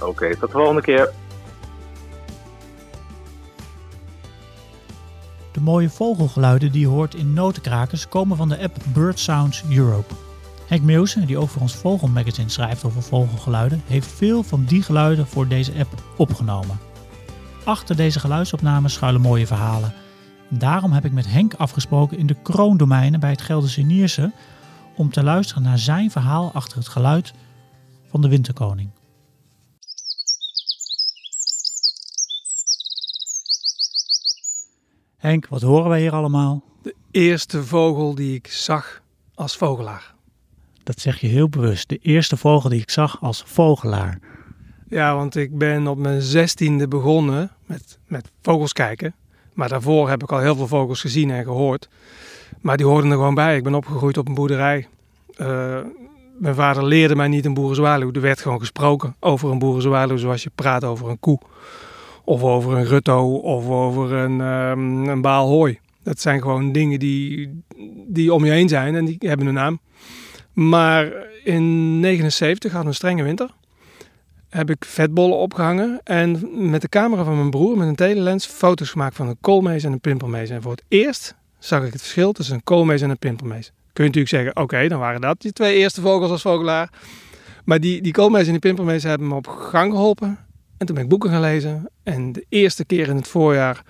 Oké, 0.00 0.30
tot 0.30 0.40
de 0.40 0.48
volgende 0.56 0.80
keer. 0.82 1.10
De 5.56 5.62
mooie 5.62 5.90
vogelgeluiden 5.90 6.72
die 6.72 6.80
je 6.80 6.86
hoort 6.86 7.14
in 7.14 7.32
notenkrakers 7.32 8.08
komen 8.08 8.36
van 8.36 8.48
de 8.48 8.62
app 8.62 8.76
Bird 8.92 9.18
Sounds 9.18 9.62
Europe. 9.70 10.14
Henk 10.66 10.82
Meeuwsen, 10.82 11.26
die 11.26 11.38
ook 11.38 11.48
voor 11.48 11.62
ons 11.62 11.74
Vogelmagazine 11.74 12.48
schrijft 12.48 12.84
over 12.84 13.02
vogelgeluiden, 13.02 13.82
heeft 13.86 14.06
veel 14.06 14.42
van 14.42 14.64
die 14.64 14.82
geluiden 14.82 15.26
voor 15.26 15.48
deze 15.48 15.72
app 15.78 16.02
opgenomen. 16.16 16.78
Achter 17.64 17.96
deze 17.96 18.20
geluidsopnames 18.20 18.92
schuilen 18.92 19.20
mooie 19.20 19.46
verhalen. 19.46 19.94
En 20.50 20.58
daarom 20.58 20.92
heb 20.92 21.04
ik 21.04 21.12
met 21.12 21.30
Henk 21.30 21.54
afgesproken 21.54 22.18
in 22.18 22.26
de 22.26 22.36
kroondomeinen 22.42 23.20
bij 23.20 23.30
het 23.30 23.42
Gelderse 23.42 23.82
Nierse 23.82 24.32
om 24.96 25.10
te 25.10 25.22
luisteren 25.22 25.62
naar 25.62 25.78
zijn 25.78 26.10
verhaal 26.10 26.50
achter 26.52 26.78
het 26.78 26.88
geluid 26.88 27.32
van 28.10 28.20
de 28.20 28.28
winterkoning. 28.28 28.90
Henk, 35.26 35.48
wat 35.48 35.62
horen 35.62 35.88
wij 35.88 36.00
hier 36.00 36.12
allemaal? 36.12 36.62
De 36.82 36.94
eerste 37.10 37.64
vogel 37.64 38.14
die 38.14 38.34
ik 38.34 38.46
zag 38.46 39.02
als 39.34 39.56
vogelaar. 39.56 40.14
Dat 40.82 41.00
zeg 41.00 41.20
je 41.20 41.26
heel 41.26 41.48
bewust. 41.48 41.88
De 41.88 41.98
eerste 42.02 42.36
vogel 42.36 42.70
die 42.70 42.80
ik 42.80 42.90
zag 42.90 43.22
als 43.22 43.42
vogelaar. 43.46 44.18
Ja, 44.88 45.14
want 45.14 45.36
ik 45.36 45.58
ben 45.58 45.86
op 45.86 45.98
mijn 45.98 46.22
zestiende 46.22 46.88
begonnen 46.88 47.50
met, 47.64 47.98
met 48.06 48.30
vogels 48.42 48.72
kijken. 48.72 49.14
Maar 49.52 49.68
daarvoor 49.68 50.08
heb 50.08 50.22
ik 50.22 50.32
al 50.32 50.38
heel 50.38 50.56
veel 50.56 50.66
vogels 50.66 51.00
gezien 51.00 51.30
en 51.30 51.44
gehoord. 51.44 51.88
Maar 52.60 52.76
die 52.76 52.86
hoorden 52.86 53.10
er 53.10 53.16
gewoon 53.16 53.34
bij. 53.34 53.56
Ik 53.56 53.62
ben 53.62 53.74
opgegroeid 53.74 54.18
op 54.18 54.28
een 54.28 54.34
boerderij. 54.34 54.88
Eh, 55.36 55.80
mijn 56.38 56.54
vader 56.54 56.84
leerde 56.84 57.16
mij 57.16 57.28
niet 57.28 57.44
een 57.44 57.54
boerenzwaluw. 57.54 58.12
Er 58.12 58.20
werd 58.20 58.40
gewoon 58.40 58.60
gesproken 58.60 59.16
over 59.20 59.50
een 59.50 59.58
boerenzwaluw 59.58 60.16
zoals 60.16 60.42
je 60.42 60.50
praat 60.54 60.84
over 60.84 61.08
een 61.08 61.20
koe. 61.20 61.38
Of 62.26 62.42
over 62.42 62.76
een 62.76 62.84
rutto 62.84 63.34
of 63.34 63.68
over 63.68 64.12
een, 64.12 64.40
ehm, 64.40 65.08
een 65.08 65.20
baal 65.20 65.48
hooi. 65.48 65.78
Dat 66.02 66.20
zijn 66.20 66.42
gewoon 66.42 66.72
dingen 66.72 66.98
die, 66.98 67.62
die 68.06 68.34
om 68.34 68.44
je 68.44 68.50
heen 68.50 68.68
zijn 68.68 68.94
en 68.94 69.04
die 69.04 69.16
hebben 69.18 69.46
een 69.46 69.54
naam. 69.54 69.80
Maar 70.52 71.12
in 71.44 72.00
79 72.00 72.72
hadden 72.72 72.80
we 72.80 72.88
een 72.88 72.94
strenge 72.94 73.22
winter. 73.22 73.50
Heb 74.48 74.70
ik 74.70 74.84
vetbollen 74.84 75.36
opgehangen 75.36 76.00
en 76.04 76.48
met 76.70 76.80
de 76.80 76.88
camera 76.88 77.24
van 77.24 77.36
mijn 77.36 77.50
broer 77.50 77.76
met 77.76 77.88
een 77.88 77.94
telelens 77.94 78.46
foto's 78.46 78.90
gemaakt 78.90 79.16
van 79.16 79.28
een 79.28 79.40
koolmees 79.40 79.84
en 79.84 79.92
een 79.92 80.00
pimpelmees. 80.00 80.50
En 80.50 80.62
voor 80.62 80.70
het 80.70 80.84
eerst 80.88 81.34
zag 81.58 81.84
ik 81.84 81.92
het 81.92 82.00
verschil 82.00 82.32
tussen 82.32 82.54
een 82.54 82.64
koolmees 82.64 83.00
en 83.00 83.10
een 83.10 83.18
pimpelmees. 83.18 83.72
Kun 83.92 84.04
je 84.04 84.10
natuurlijk 84.10 84.28
zeggen, 84.28 84.62
oké, 84.62 84.88
dan 84.88 84.98
waren 84.98 85.20
dat 85.20 85.42
je 85.42 85.52
twee 85.52 85.76
eerste 85.76 86.00
vogels 86.00 86.30
als 86.30 86.42
vogelaar. 86.42 86.90
Maar 87.64 87.80
die, 87.80 88.02
die 88.02 88.12
koolmees 88.12 88.44
en 88.46 88.50
die 88.50 88.60
pimpelmees 88.60 89.02
hebben 89.02 89.28
me 89.28 89.34
op 89.34 89.46
gang 89.46 89.92
geholpen. 89.92 90.45
En 90.78 90.86
toen 90.86 90.94
ben 90.94 91.04
ik 91.04 91.10
boeken 91.10 91.30
gaan 91.30 91.40
lezen. 91.40 91.88
En 92.02 92.32
de 92.32 92.46
eerste 92.48 92.84
keer 92.84 93.08
in 93.08 93.16
het 93.16 93.28
voorjaar 93.28 93.82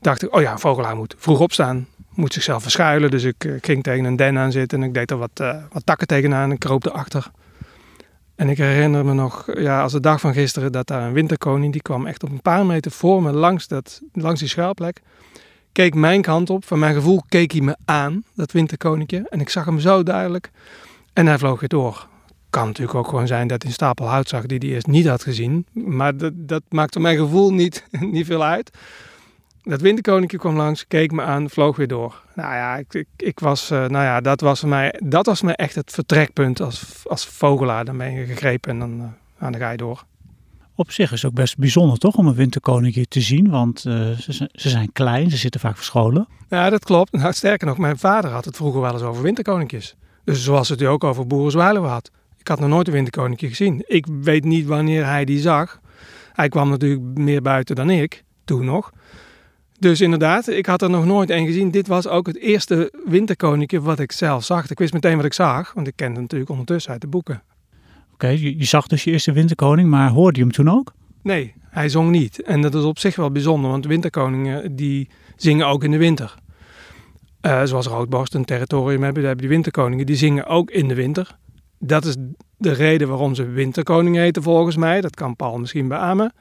dacht 0.00 0.22
ik, 0.22 0.34
oh 0.34 0.42
ja, 0.42 0.52
een 0.52 0.58
vogelaar 0.58 0.96
moet 0.96 1.14
vroeg 1.18 1.40
opstaan. 1.40 1.86
Moet 2.10 2.32
zichzelf 2.32 2.62
verschuilen. 2.62 3.10
Dus 3.10 3.24
ik 3.24 3.44
eh, 3.44 3.52
ging 3.60 3.82
tegen 3.82 4.04
een 4.04 4.16
den 4.16 4.38
aan 4.38 4.52
zitten 4.52 4.82
en 4.82 4.88
ik 4.88 4.94
deed 4.94 5.10
er 5.10 5.16
wat, 5.16 5.40
eh, 5.40 5.56
wat 5.72 5.86
takken 5.86 6.06
tegenaan 6.06 6.50
en 6.50 6.58
kroop 6.58 6.86
erachter. 6.86 7.30
En 8.34 8.48
ik 8.48 8.56
herinner 8.56 9.04
me 9.04 9.12
nog, 9.12 9.44
ja, 9.54 9.82
als 9.82 9.92
de 9.92 10.00
dag 10.00 10.20
van 10.20 10.32
gisteren, 10.32 10.72
dat 10.72 10.86
daar 10.86 11.02
een 11.02 11.12
winterkoning, 11.12 11.72
die 11.72 11.82
kwam 11.82 12.06
echt 12.06 12.22
op 12.22 12.30
een 12.30 12.42
paar 12.42 12.66
meter 12.66 12.90
voor 12.90 13.22
me 13.22 13.32
langs, 13.32 13.68
dat, 13.68 14.00
langs 14.12 14.40
die 14.40 14.48
schuilplek. 14.48 15.00
Keek 15.72 15.94
mijn 15.94 16.22
kant 16.22 16.50
op. 16.50 16.64
Van 16.64 16.78
mijn 16.78 16.94
gevoel 16.94 17.22
keek 17.28 17.52
hij 17.52 17.60
me 17.60 17.76
aan, 17.84 18.24
dat 18.34 18.52
winterkoninkje. 18.52 19.26
En 19.28 19.40
ik 19.40 19.48
zag 19.48 19.64
hem 19.64 19.80
zo 19.80 20.02
duidelijk. 20.02 20.50
En 21.12 21.26
hij 21.26 21.38
vloog 21.38 21.60
weer 21.60 21.68
door. 21.68 22.08
Kan 22.54 22.66
natuurlijk 22.66 22.96
ook 22.98 23.08
gewoon 23.08 23.26
zijn 23.26 23.46
dat 23.48 23.62
hij 23.62 23.70
een 23.70 23.76
stapel 23.76 24.06
hout 24.08 24.28
zag 24.28 24.46
die 24.46 24.58
hij 24.58 24.68
eerst 24.68 24.86
niet 24.86 25.06
had 25.06 25.22
gezien. 25.22 25.66
Maar 25.72 26.16
dat, 26.16 26.32
dat 26.36 26.62
maakte 26.68 27.00
mijn 27.00 27.16
gevoel 27.18 27.52
niet, 27.52 27.84
niet 28.16 28.26
veel 28.26 28.44
uit. 28.44 28.70
Dat 29.62 29.80
winterkoninkje 29.80 30.38
kwam 30.38 30.56
langs, 30.56 30.86
keek 30.86 31.12
me 31.12 31.22
aan, 31.22 31.50
vloog 31.50 31.76
weer 31.76 31.88
door. 31.88 32.22
Nou 32.34 32.54
ja, 32.54 32.76
ik, 32.76 32.94
ik, 32.94 33.06
ik 33.16 33.40
was, 33.40 33.70
eh, 33.70 33.78
nou 33.78 34.04
ja, 34.04 34.20
dat 34.20 34.40
was 34.40 34.60
voor 34.60 34.68
mij, 34.68 35.00
dat 35.04 35.26
was 35.26 35.42
me 35.42 35.52
echt 35.56 35.74
het 35.74 35.90
vertrekpunt 35.92 36.60
als, 36.60 37.02
als 37.04 37.26
vogelaar. 37.26 37.84
Dan 37.84 37.96
ben 37.96 38.12
je 38.12 38.24
gegrepen 38.26 38.70
en 38.70 38.78
dan, 38.78 38.96
nou, 38.96 39.10
dan 39.52 39.56
ga 39.56 39.70
je 39.70 39.76
door. 39.76 40.04
Op 40.74 40.90
zich 40.90 41.12
is 41.12 41.22
het 41.22 41.30
ook 41.30 41.36
best 41.36 41.58
bijzonder 41.58 41.98
toch 41.98 42.16
om 42.16 42.26
een 42.26 42.34
winterkoninkje 42.34 43.06
te 43.06 43.20
zien, 43.20 43.50
want 43.50 43.84
eh, 43.84 44.10
ze, 44.10 44.32
zijn- 44.32 44.48
ze 44.52 44.68
zijn 44.68 44.92
klein, 44.92 45.30
ze 45.30 45.36
zitten 45.36 45.60
vaak 45.60 45.76
verscholen. 45.76 46.28
Ja, 46.48 46.70
dat 46.70 46.84
klopt. 46.84 47.12
Nou, 47.12 47.32
sterker 47.32 47.66
nog, 47.66 47.78
mijn 47.78 47.98
vader 47.98 48.30
had 48.30 48.44
het 48.44 48.56
vroeger 48.56 48.80
wel 48.80 48.92
eens 48.92 49.02
over 49.02 49.22
winterkoninkjes. 49.22 49.94
Dus 50.24 50.44
zoals 50.44 50.68
het 50.68 50.82
ook 50.84 51.04
over 51.04 51.26
boerenzwaluwen 51.26 51.90
had. 51.90 52.10
Ik 52.44 52.50
had 52.50 52.60
nog 52.60 52.68
nooit 52.68 52.86
een 52.86 52.92
winterkoninkje 52.92 53.48
gezien. 53.48 53.84
Ik 53.86 54.06
weet 54.20 54.44
niet 54.44 54.66
wanneer 54.66 55.06
hij 55.06 55.24
die 55.24 55.38
zag. 55.38 55.80
Hij 56.32 56.48
kwam 56.48 56.68
natuurlijk 56.68 57.18
meer 57.18 57.42
buiten 57.42 57.76
dan 57.76 57.90
ik, 57.90 58.24
toen 58.44 58.64
nog. 58.64 58.92
Dus 59.78 60.00
inderdaad, 60.00 60.48
ik 60.48 60.66
had 60.66 60.82
er 60.82 60.90
nog 60.90 61.04
nooit 61.04 61.30
één 61.30 61.46
gezien. 61.46 61.70
Dit 61.70 61.86
was 61.86 62.08
ook 62.08 62.26
het 62.26 62.38
eerste 62.38 62.92
winterkoninkje 63.04 63.80
wat 63.80 63.98
ik 63.98 64.12
zelf 64.12 64.44
zag. 64.44 64.70
Ik 64.70 64.78
wist 64.78 64.92
meteen 64.92 65.16
wat 65.16 65.24
ik 65.24 65.32
zag, 65.32 65.72
want 65.72 65.86
ik 65.86 65.96
kende 65.96 66.12
hem 66.12 66.22
natuurlijk 66.22 66.50
ondertussen 66.50 66.92
uit 66.92 67.00
de 67.00 67.06
boeken. 67.06 67.42
Oké, 68.12 68.28
je, 68.28 68.58
je 68.58 68.64
zag 68.64 68.86
dus 68.86 69.04
je 69.04 69.10
eerste 69.10 69.32
winterkoning, 69.32 69.88
maar 69.88 70.10
hoorde 70.10 70.38
je 70.38 70.44
hem 70.44 70.54
toen 70.54 70.70
ook? 70.70 70.92
Nee, 71.22 71.54
hij 71.70 71.88
zong 71.88 72.10
niet. 72.10 72.42
En 72.42 72.60
dat 72.60 72.74
is 72.74 72.82
op 72.82 72.98
zich 72.98 73.16
wel 73.16 73.30
bijzonder, 73.30 73.70
want 73.70 73.86
winterkoningen 73.86 74.76
die 74.76 75.08
zingen 75.36 75.66
ook 75.66 75.84
in 75.84 75.90
de 75.90 75.98
winter. 75.98 76.34
Eh, 77.40 77.62
zoals 77.64 77.86
Roodborst 77.86 78.34
een 78.34 78.44
territorium 78.44 79.02
hebben, 79.02 79.22
daar 79.22 79.30
hebben 79.30 79.46
die 79.46 79.54
winterkoningen, 79.54 80.06
die 80.06 80.16
zingen 80.16 80.46
ook 80.46 80.70
in 80.70 80.88
de 80.88 80.94
winter. 80.94 81.36
Dat 81.78 82.04
is 82.04 82.16
de 82.56 82.72
reden 82.72 83.08
waarom 83.08 83.34
ze 83.34 83.44
winterkoning 83.44 84.16
heten 84.16 84.42
volgens 84.42 84.76
mij. 84.76 85.00
Dat 85.00 85.14
kan 85.14 85.36
Paul 85.36 85.58
misschien 85.58 85.88
beamen. 85.88 86.32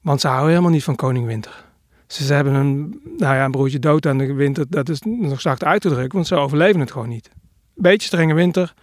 Want 0.00 0.20
ze 0.20 0.26
houden 0.26 0.48
helemaal 0.48 0.70
niet 0.70 0.84
van 0.84 0.96
koning 0.96 1.26
winter. 1.26 1.64
Ze, 2.06 2.34
hebben 2.34 2.54
een, 2.54 3.00
nou 3.16 3.34
ja, 3.34 3.48
broertje 3.48 3.78
dood 3.78 4.06
aan 4.06 4.18
de 4.18 4.32
winter. 4.32 4.66
Dat 4.68 4.88
is 4.88 5.00
nog 5.00 5.40
zacht 5.40 5.64
uit 5.64 5.80
te 5.80 5.88
drukken, 5.88 6.12
want 6.14 6.26
ze 6.26 6.34
overleven 6.34 6.80
het 6.80 6.90
gewoon 6.90 7.08
niet. 7.08 7.30
Beetje 7.74 8.06
strenge 8.06 8.34
winter. 8.34 8.74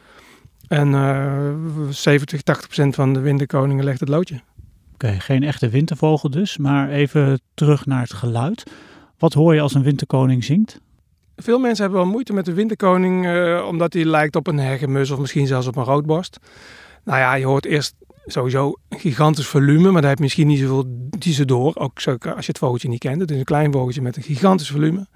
En 0.67 0.93
eh 0.93 1.53
70, 1.89 2.41
80 2.41 2.65
procent 2.67 2.95
van 2.95 3.13
de 3.13 3.19
winterkoningen 3.19 3.83
legt 3.83 3.99
het 3.99 4.09
loodje. 4.09 4.41
Oké, 4.93 5.19
geen 5.19 5.43
echte 5.43 5.69
wintervogel 5.69 6.29
dus, 6.29 6.57
maar 6.57 6.89
even 6.89 7.41
terug 7.53 7.85
naar 7.85 8.01
het 8.01 8.13
geluid. 8.13 8.63
Wat 9.17 9.33
hoor 9.33 9.55
je 9.55 9.61
als 9.61 9.73
een 9.73 9.83
winterkoning 9.83 10.43
zingt? 10.43 10.81
Veel 11.41 11.59
mensen 11.59 11.83
hebben 11.83 12.01
wel 12.01 12.11
moeite 12.11 12.33
met 12.33 12.45
de 12.45 12.53
winterkoning, 12.53 13.25
eh, 13.25 13.65
omdat 13.67 13.93
hij 13.93 14.05
lijkt 14.05 14.35
op 14.35 14.47
een 14.47 14.57
hegemus 14.57 15.11
of 15.11 15.19
misschien 15.19 15.47
zelfs 15.47 15.67
op 15.67 15.75
een 15.75 15.83
roodborst. 15.83 16.39
Nou 17.03 17.19
ja, 17.19 17.33
je 17.33 17.45
hoort 17.45 17.65
eerst 17.65 17.95
sowieso 18.25 18.73
een 18.89 18.99
gigantisch 18.99 19.47
volume, 19.47 19.91
maar 19.91 20.01
daar 20.01 20.09
heb 20.09 20.17
je 20.17 20.23
misschien 20.23 20.47
niet 20.47 20.59
zoveel 20.59 20.83
die 21.09 21.45
door. 21.45 21.75
Ook 21.75 21.93
als 22.05 22.45
je 22.45 22.51
het 22.51 22.57
vogeltje 22.57 22.89
niet 22.89 22.99
kent. 22.99 23.21
Het 23.21 23.31
is 23.31 23.37
een 23.37 23.43
klein 23.43 23.71
vogeltje 23.71 24.01
met 24.01 24.17
een 24.17 24.23
gigantisch 24.23 24.71
volume. 24.71 25.07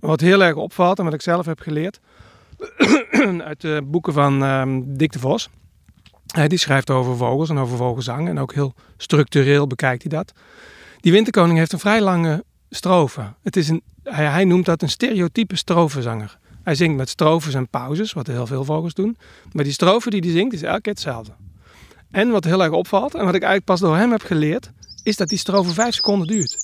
Maar 0.00 0.10
wat 0.10 0.20
heel 0.20 0.42
erg 0.42 0.54
opvalt 0.54 0.98
en 0.98 1.04
wat 1.04 1.14
ik 1.14 1.22
zelf 1.22 1.46
heb 1.46 1.60
geleerd 1.60 2.00
uit 3.48 3.60
de 3.60 3.82
boeken 3.84 4.12
van 4.12 4.42
ehm 4.42 4.80
Dick 4.84 5.12
de 5.12 5.18
Vos. 5.18 5.48
Hij 6.26 6.48
die 6.48 6.58
schrijft 6.58 6.90
over 6.90 7.16
vogels 7.16 7.48
en 7.48 7.58
over 7.58 7.76
vogelzang 7.76 8.28
en 8.28 8.38
ook 8.38 8.54
heel 8.54 8.74
structureel 8.96 9.66
bekijkt 9.66 10.02
hij 10.02 10.10
dat. 10.10 10.32
Die 11.00 11.12
winterkoning 11.12 11.58
heeft 11.58 11.72
een 11.72 11.78
vrij 11.78 12.00
lange 12.00 12.44
strofe. 12.70 13.32
Het 13.42 13.56
is 13.56 13.68
een, 13.68 13.82
hij, 14.02 14.26
hij 14.26 14.44
noemt 14.44 14.64
dat 14.64 14.82
een 14.82 14.88
stereotype 14.88 15.56
strofezanger. 15.56 16.38
Hij 16.62 16.74
zingt 16.74 16.96
met 16.96 17.08
strofes 17.08 17.54
en 17.54 17.68
pauzes, 17.68 18.12
wat 18.12 18.26
heel 18.26 18.46
veel 18.46 18.64
vogels 18.64 18.94
doen. 18.94 19.16
Maar 19.52 19.64
die 19.64 19.72
strofe 19.72 20.10
die 20.10 20.20
hij 20.20 20.30
zingt 20.30 20.54
is 20.54 20.62
elke 20.62 20.80
keer 20.80 20.92
hetzelfde. 20.92 21.32
En 22.10 22.30
wat 22.30 22.44
heel 22.44 22.62
erg 22.62 22.72
opvalt, 22.72 23.14
en 23.14 23.24
wat 23.24 23.34
ik 23.34 23.42
eigenlijk 23.42 23.64
pas 23.64 23.80
door 23.80 23.96
hem 23.96 24.10
heb 24.10 24.22
geleerd, 24.22 24.70
is 25.02 25.16
dat 25.16 25.28
die 25.28 25.38
strofe 25.38 25.72
vijf 25.72 25.94
seconden 25.94 26.26
duurt. 26.26 26.56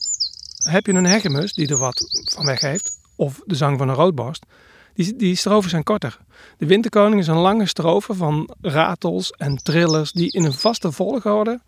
Heb 0.57 0.87
je 0.87 0.93
een 0.93 1.05
hegemus 1.05 1.53
die 1.53 1.69
er 1.69 1.77
wat 1.77 2.07
van 2.35 2.47
weg 2.47 2.61
heeft, 2.61 2.99
of 3.17 3.41
de 3.45 3.55
zang 3.55 3.79
van 3.79 3.89
een 3.89 3.95
roodborst, 3.95 4.47
die, 4.95 5.17
die 5.17 5.37
strofen 5.37 5.71
zijn 5.71 5.83
korter. 5.83 6.19
De 6.59 6.67
Winterkoning 6.67 7.21
is 7.21 7.27
een 7.27 7.37
lange 7.37 7.67
strofe 7.67 8.15
van 8.15 8.55
ratels 8.61 9.31
en 9.31 9.57
trillers 9.63 10.13
die 10.13 10.33
in 10.33 10.45
een 10.45 10.53
vaste 10.53 10.93
volgorde 10.93 11.61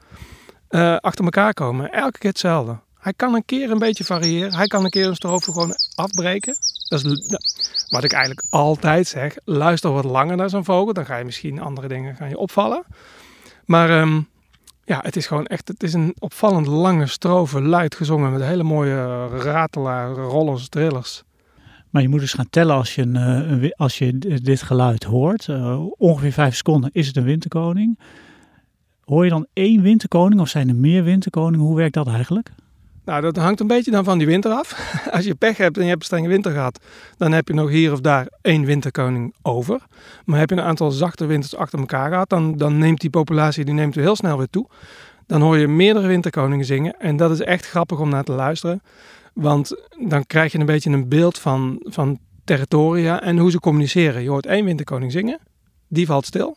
eh, 0.68 0.96
achter 0.96 1.24
elkaar 1.24 1.54
komen. 1.54 1.92
Elke 1.92 2.18
keer 2.18 2.30
hetzelfde. 2.30 2.78
Hij 3.08 3.16
kan 3.16 3.34
een 3.34 3.44
keer 3.44 3.70
een 3.70 3.78
beetje 3.78 4.04
variëren. 4.04 4.54
Hij 4.54 4.66
kan 4.66 4.84
een 4.84 4.90
keer 4.90 5.06
een 5.06 5.14
strofe 5.14 5.52
gewoon 5.52 5.72
afbreken. 5.94 6.56
Dat 6.88 7.04
is 7.04 7.36
wat 7.88 8.04
ik 8.04 8.12
eigenlijk 8.12 8.46
altijd 8.50 9.06
zeg. 9.06 9.36
Luister 9.44 9.92
wat 9.92 10.04
langer 10.04 10.36
naar 10.36 10.50
zo'n 10.50 10.64
vogel. 10.64 10.92
Dan 10.92 11.06
ga 11.06 11.16
je 11.16 11.24
misschien 11.24 11.60
andere 11.60 11.88
dingen 11.88 12.16
gaan 12.16 12.28
je 12.28 12.38
opvallen. 12.38 12.84
Maar 13.64 13.90
ehm, 13.90 14.20
Ja, 14.84 15.00
het 15.02 15.16
is 15.16 15.26
gewoon 15.26 15.46
echt, 15.46 15.68
het 15.68 15.82
is 15.82 15.92
een 15.92 16.14
opvallend 16.18 16.66
lange 16.66 17.06
strofe, 17.06 17.60
luid 17.60 17.94
gezongen 17.94 18.32
met 18.32 18.42
hele 18.42 18.62
mooie 18.62 19.26
ratelaar, 19.28 20.10
rollers, 20.10 20.68
trillers. 20.68 21.22
Maar 21.90 22.02
je 22.02 22.08
moet 22.08 22.20
dus 22.20 22.32
gaan 22.32 22.50
tellen 22.50 22.74
als 22.74 22.94
je, 22.94 23.02
een, 23.02 23.62
eh, 23.62 23.70
als 23.76 23.98
je 23.98 24.18
dit 24.18 24.62
geluid 24.62 25.04
hoort. 25.04 25.48
Eh, 25.48 25.80
ongeveer 25.96 26.32
vijf 26.32 26.56
seconden 26.56 26.90
is 26.92 27.06
het 27.06 27.16
een 27.16 27.24
winterkoning. 27.24 27.98
Hoor 29.04 29.24
je 29.24 29.30
dan 29.30 29.46
één 29.52 29.82
winterkoning 29.82 30.40
of 30.40 30.48
zijn 30.48 30.68
er 30.68 30.74
meer 30.74 31.04
winterkoningen? 31.04 31.66
Hoe 31.66 31.76
werkt 31.76 31.94
dat 31.94 32.08
eigenlijk? 32.08 32.50
Nou, 33.08 33.20
dat 33.20 33.36
hangt 33.36 33.60
een 33.60 33.66
beetje 33.66 33.90
dan 33.90 34.04
van 34.04 34.18
die 34.18 34.26
winter 34.26 34.52
af. 34.52 34.74
Als 35.16 35.24
je 35.24 35.34
pech 35.34 35.56
hebt 35.56 35.76
en 35.76 35.82
je 35.82 35.88
hebt 35.88 36.00
een 36.00 36.06
strenge 36.06 36.28
winter 36.28 36.52
gehad, 36.52 36.84
dan 37.16 37.32
heb 37.32 37.48
je 37.48 37.54
nog 37.54 37.68
hier 37.68 37.92
of 37.92 38.00
daar 38.00 38.28
één 38.42 38.64
winterkoning 38.64 39.34
over. 39.42 39.80
Maar 40.24 40.38
heb 40.38 40.50
je 40.50 40.56
een 40.56 40.62
aantal 40.62 40.90
zachte 40.90 41.26
winters 41.26 41.56
achter 41.56 41.78
elkaar 41.78 42.10
gehad, 42.10 42.28
dan, 42.28 42.56
dan 42.56 42.78
neemt 42.78 43.00
die 43.00 43.10
populatie 43.10 43.64
die 43.64 43.74
neemt 43.74 43.94
heel 43.94 44.16
snel 44.16 44.38
weer 44.38 44.50
toe. 44.50 44.66
Dan 45.26 45.40
hoor 45.40 45.58
je 45.58 45.68
meerdere 45.68 46.06
winterkoningen 46.06 46.64
zingen 46.64 46.94
en 46.98 47.16
dat 47.16 47.30
is 47.30 47.40
echt 47.40 47.66
grappig 47.66 47.98
om 47.98 48.08
naar 48.08 48.24
te 48.24 48.32
luisteren. 48.32 48.82
Want 49.32 49.76
dan 50.08 50.26
krijg 50.26 50.52
je 50.52 50.58
een 50.58 50.66
beetje 50.66 50.90
een 50.90 51.08
beeld 51.08 51.38
van, 51.38 51.80
van 51.84 52.18
territoria 52.44 53.22
en 53.22 53.38
hoe 53.38 53.50
ze 53.50 53.60
communiceren. 53.60 54.22
Je 54.22 54.30
hoort 54.30 54.46
één 54.46 54.64
winterkoning 54.64 55.12
zingen, 55.12 55.38
die 55.86 56.06
valt 56.06 56.26
stil. 56.26 56.56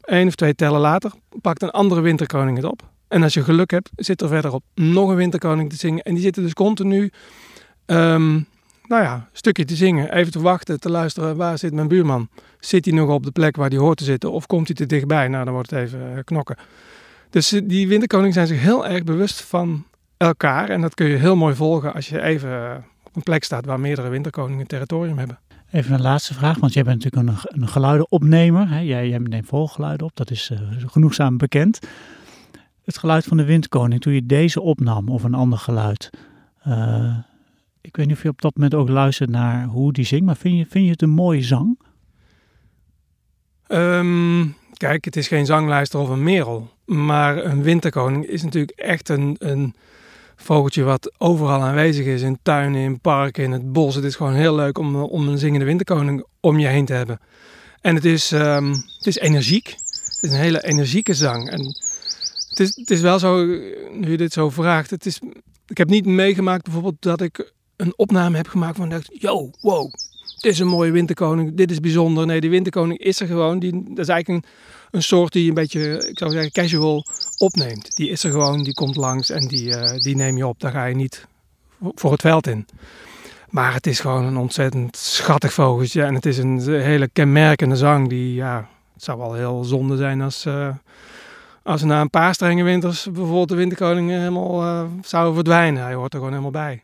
Eén 0.00 0.26
of 0.26 0.34
twee 0.34 0.54
tellen 0.54 0.80
later 0.80 1.12
pakt 1.40 1.62
een 1.62 1.70
andere 1.70 2.00
winterkoning 2.00 2.56
het 2.56 2.66
op. 2.66 2.96
En 3.08 3.22
als 3.22 3.34
je 3.34 3.44
geluk 3.44 3.70
hebt, 3.70 3.90
zit 3.96 4.22
er 4.22 4.28
verderop 4.28 4.62
nog 4.74 5.08
een 5.10 5.16
winterkoning 5.16 5.70
te 5.70 5.76
zingen. 5.76 6.02
En 6.02 6.14
die 6.14 6.22
zitten 6.22 6.42
dus 6.42 6.52
continu, 6.52 7.10
ehm, 7.86 8.32
nou 8.88 9.02
ja, 9.02 9.14
een 9.14 9.22
stukje 9.32 9.64
te 9.64 9.76
zingen. 9.76 10.12
Even 10.12 10.32
te 10.32 10.40
wachten, 10.40 10.80
te 10.80 10.90
luisteren. 10.90 11.36
Waar 11.36 11.58
zit 11.58 11.72
mijn 11.72 11.88
buurman? 11.88 12.28
Zit 12.60 12.84
hij 12.84 12.94
nog 12.94 13.08
op 13.08 13.24
de 13.24 13.30
plek 13.30 13.56
waar 13.56 13.68
hij 13.68 13.78
hoort 13.78 13.98
te 13.98 14.04
zitten? 14.04 14.32
Of 14.32 14.46
komt 14.46 14.66
hij 14.66 14.76
te 14.76 14.86
dichtbij? 14.86 15.28
Nou, 15.28 15.44
dan 15.44 15.52
wordt 15.52 15.70
het 15.70 15.80
even 15.80 16.16
eh, 16.16 16.24
knokken. 16.24 16.56
Dus 17.30 17.52
eh, 17.52 17.60
die 17.64 17.88
winterkoningen 17.88 18.32
zijn 18.32 18.46
zich 18.46 18.60
heel 18.60 18.86
erg 18.86 19.04
bewust 19.04 19.42
van 19.42 19.84
elkaar. 20.16 20.68
En 20.68 20.80
dat 20.80 20.94
kun 20.94 21.06
je 21.06 21.16
heel 21.16 21.36
mooi 21.36 21.54
volgen 21.54 21.94
als 21.94 22.08
je 22.08 22.22
even 22.22 22.50
eh, 22.50 22.76
op 23.02 23.16
een 23.16 23.22
plek 23.22 23.44
staat 23.44 23.64
waar 23.64 23.80
meerdere 23.80 24.08
winterkoningen 24.08 24.66
territorium 24.66 25.18
hebben. 25.18 25.38
Even 25.70 25.94
een 25.94 26.02
laatste 26.02 26.34
vraag, 26.34 26.58
want 26.58 26.72
jij 26.72 26.82
bent 26.82 27.04
natuurlijk 27.04 27.38
een, 27.44 27.68
geluidenopnemer. 27.68 28.68
Hè? 28.68 28.78
Jij, 28.78 29.08
jij 29.08 29.18
neemt 29.18 29.46
volgeluiden 29.46 30.06
op, 30.06 30.16
dat 30.16 30.30
is 30.30 30.52
genoegzaam 30.86 31.36
bekend. 31.36 31.78
Het 32.88 32.98
geluid 32.98 33.24
van 33.24 33.36
de 33.36 33.44
windkoning, 33.44 34.00
toen 34.00 34.12
je 34.12 34.26
deze 34.26 34.60
opnam 34.60 35.08
of 35.08 35.22
een 35.22 35.34
ander 35.34 35.58
geluid. 35.58 36.10
eh, 36.62 37.16
ik 37.80 37.96
weet 37.96 38.06
niet 38.06 38.16
of 38.16 38.22
je 38.22 38.28
op 38.28 38.40
dat 38.40 38.54
moment 38.54 38.74
ook 38.74 38.88
luistert 38.88 39.30
naar 39.30 39.64
hoe 39.66 39.92
die 39.92 40.04
zingt, 40.04 40.24
maar 40.24 40.36
vind 40.36 40.58
je, 40.58 40.66
vind 40.66 40.84
je 40.84 40.90
het 40.90 41.02
een 41.02 41.10
mooie 41.10 41.42
zang? 41.42 41.78
Ehm, 43.66 44.46
kijk, 44.72 45.04
het 45.04 45.16
is 45.16 45.28
geen 45.28 45.46
zanglijster 45.46 46.00
of 46.00 46.08
een 46.08 46.22
merel. 46.22 46.70
Maar 46.84 47.44
een 47.44 47.62
winterkoning 47.62 48.26
is 48.26 48.42
natuurlijk 48.42 48.78
echt 48.78 49.08
een, 49.08 49.36
een 49.38 49.74
vogeltje 50.36 50.82
wat 50.82 51.14
overal 51.18 51.62
aanwezig 51.62 52.06
is. 52.06 52.22
In 52.22 52.38
tuinen, 52.42 52.80
in 52.80 53.00
parken, 53.00 53.44
in 53.44 53.52
het 53.52 53.72
bos. 53.72 53.94
Het 53.94 54.04
is 54.04 54.16
gewoon 54.16 54.34
heel 54.34 54.54
leuk 54.54 54.78
om, 54.78 54.96
om 54.96 55.28
een 55.28 55.38
zingende 55.38 55.64
winterkoning 55.64 56.24
om 56.40 56.58
je 56.58 56.66
heen 56.66 56.84
te 56.84 56.92
hebben. 56.92 57.20
En 57.80 57.94
het 57.94 58.04
is, 58.04 58.32
ehm, 58.32 58.70
het 58.70 59.06
is 59.06 59.18
energiek. 59.18 59.68
Het 60.04 60.18
is 60.20 60.30
een 60.30 60.40
hele 60.40 60.64
energieke 60.64 61.14
zang. 61.14 61.50
En 61.50 61.74
het 62.58 62.68
is, 62.68 62.76
het 62.76 62.90
is 62.90 63.00
wel 63.00 63.18
zo, 63.18 63.44
nu 63.92 64.10
je 64.10 64.16
dit 64.16 64.32
zo 64.32 64.50
vraagt. 64.50 64.90
Het 64.90 65.06
is, 65.06 65.20
ik 65.66 65.78
heb 65.78 65.88
niet 65.88 66.06
meegemaakt 66.06 66.64
bijvoorbeeld 66.64 67.02
dat 67.02 67.20
ik 67.20 67.52
een 67.76 67.92
opname 67.96 68.36
heb 68.36 68.48
gemaakt 68.48 68.76
van 68.76 68.88
dacht, 68.88 69.08
yo, 69.12 69.50
wow, 69.60 69.92
dit 70.40 70.52
is 70.52 70.58
een 70.58 70.66
mooie 70.66 70.90
winterkoning, 70.90 71.56
dit 71.56 71.70
is 71.70 71.80
bijzonder. 71.80 72.26
Nee, 72.26 72.40
die 72.40 72.50
winterkoning 72.50 72.98
is 72.98 73.20
er 73.20 73.26
gewoon. 73.26 73.58
Die, 73.58 73.72
dat 73.72 73.98
is 73.98 74.08
eigenlijk 74.08 74.44
een, 74.44 74.50
een 74.90 75.02
soort 75.02 75.32
die 75.32 75.48
een 75.48 75.54
beetje, 75.54 76.08
ik 76.08 76.18
zou 76.18 76.30
zeggen, 76.30 76.52
casual 76.52 77.04
opneemt. 77.38 77.96
Die 77.96 78.10
is 78.10 78.24
er 78.24 78.30
gewoon, 78.30 78.62
die 78.62 78.74
komt 78.74 78.96
langs 78.96 79.30
en 79.30 79.48
die, 79.48 79.74
eh, 79.74 80.00
die 80.00 80.16
neem 80.16 80.36
je 80.36 80.46
op. 80.46 80.60
Daar 80.60 80.72
ga 80.72 80.84
je 80.84 80.94
niet 80.94 81.26
voor 81.94 82.12
het 82.12 82.20
veld 82.20 82.46
in. 82.46 82.66
Maar 83.48 83.74
het 83.74 83.86
is 83.86 84.00
gewoon 84.00 84.24
een 84.24 84.36
ontzettend 84.36 84.96
schattig 84.96 85.52
vogeltje. 85.52 86.02
En 86.02 86.14
het 86.14 86.26
is 86.26 86.38
een 86.38 86.60
hele 86.60 87.08
kenmerkende 87.12 87.76
zang 87.76 88.08
die, 88.08 88.34
ja, 88.34 88.68
het 88.94 89.04
zou 89.04 89.18
wel 89.18 89.34
heel 89.34 89.64
zonde 89.64 89.96
zijn 89.96 90.20
als, 90.20 90.44
eh, 90.44 90.68
als 91.68 91.82
na 91.82 92.00
een 92.00 92.10
paar 92.10 92.34
strenge 92.34 92.62
winters 92.62 93.04
bijvoorbeeld 93.04 93.48
de 93.48 93.54
winterkoning 93.54 94.10
helemaal 94.10 94.62
eh, 94.62 94.84
zou 95.02 95.34
verdwijnen. 95.34 95.82
Hij 95.82 95.94
hoort 95.94 96.12
er 96.12 96.18
gewoon 96.18 96.34
helemaal 96.34 96.62
bij. 96.62 96.82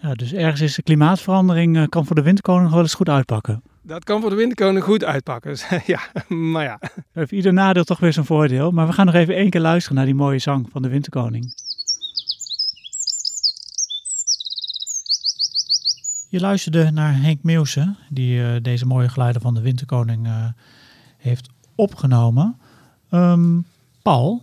Ja, 0.00 0.14
dus 0.14 0.32
ergens 0.32 0.60
is 0.60 0.74
de 0.74 0.82
klimaatverandering, 0.82 1.76
eh, 1.76 1.84
kan 1.88 2.06
voor 2.06 2.16
de 2.16 2.22
winterkoning 2.22 2.64
nog 2.64 2.72
wel 2.72 2.82
eens 2.82 2.94
goed 2.94 3.08
uitpakken. 3.08 3.62
Dat 3.82 4.04
kan 4.04 4.20
voor 4.20 4.30
de 4.30 4.36
winterkoning 4.36 4.84
goed 4.84 5.04
uitpakken. 5.04 5.56
ja, 5.86 6.00
maar 6.28 6.64
ja. 6.64 6.80
Heeft 7.12 7.32
ieder 7.32 7.52
nadeel 7.52 7.84
toch 7.84 8.00
weer 8.00 8.12
zijn 8.12 8.26
voordeel. 8.26 8.70
Maar 8.70 8.86
we 8.86 8.92
gaan 8.92 9.06
nog 9.06 9.14
even 9.14 9.34
één 9.34 9.50
keer 9.50 9.60
luisteren 9.60 9.96
naar 9.96 10.06
die 10.06 10.14
mooie 10.14 10.38
zang 10.38 10.68
van 10.70 10.82
de 10.82 10.88
winterkoning. 10.88 11.54
Je 16.28 16.40
luisterde 16.40 16.90
naar 16.90 17.20
Henk 17.20 17.42
Meeuwse, 17.42 17.94
die 18.08 18.42
eh, 18.42 18.62
deze 18.62 18.86
mooie 18.86 19.08
geluiden 19.08 19.42
van 19.42 19.54
de 19.54 19.60
winterkoning 19.60 20.26
eh, 20.26 20.44
heeft 21.16 21.48
opgenomen. 21.74 22.56
Ehm, 23.10 23.58
Paul, 24.02 24.42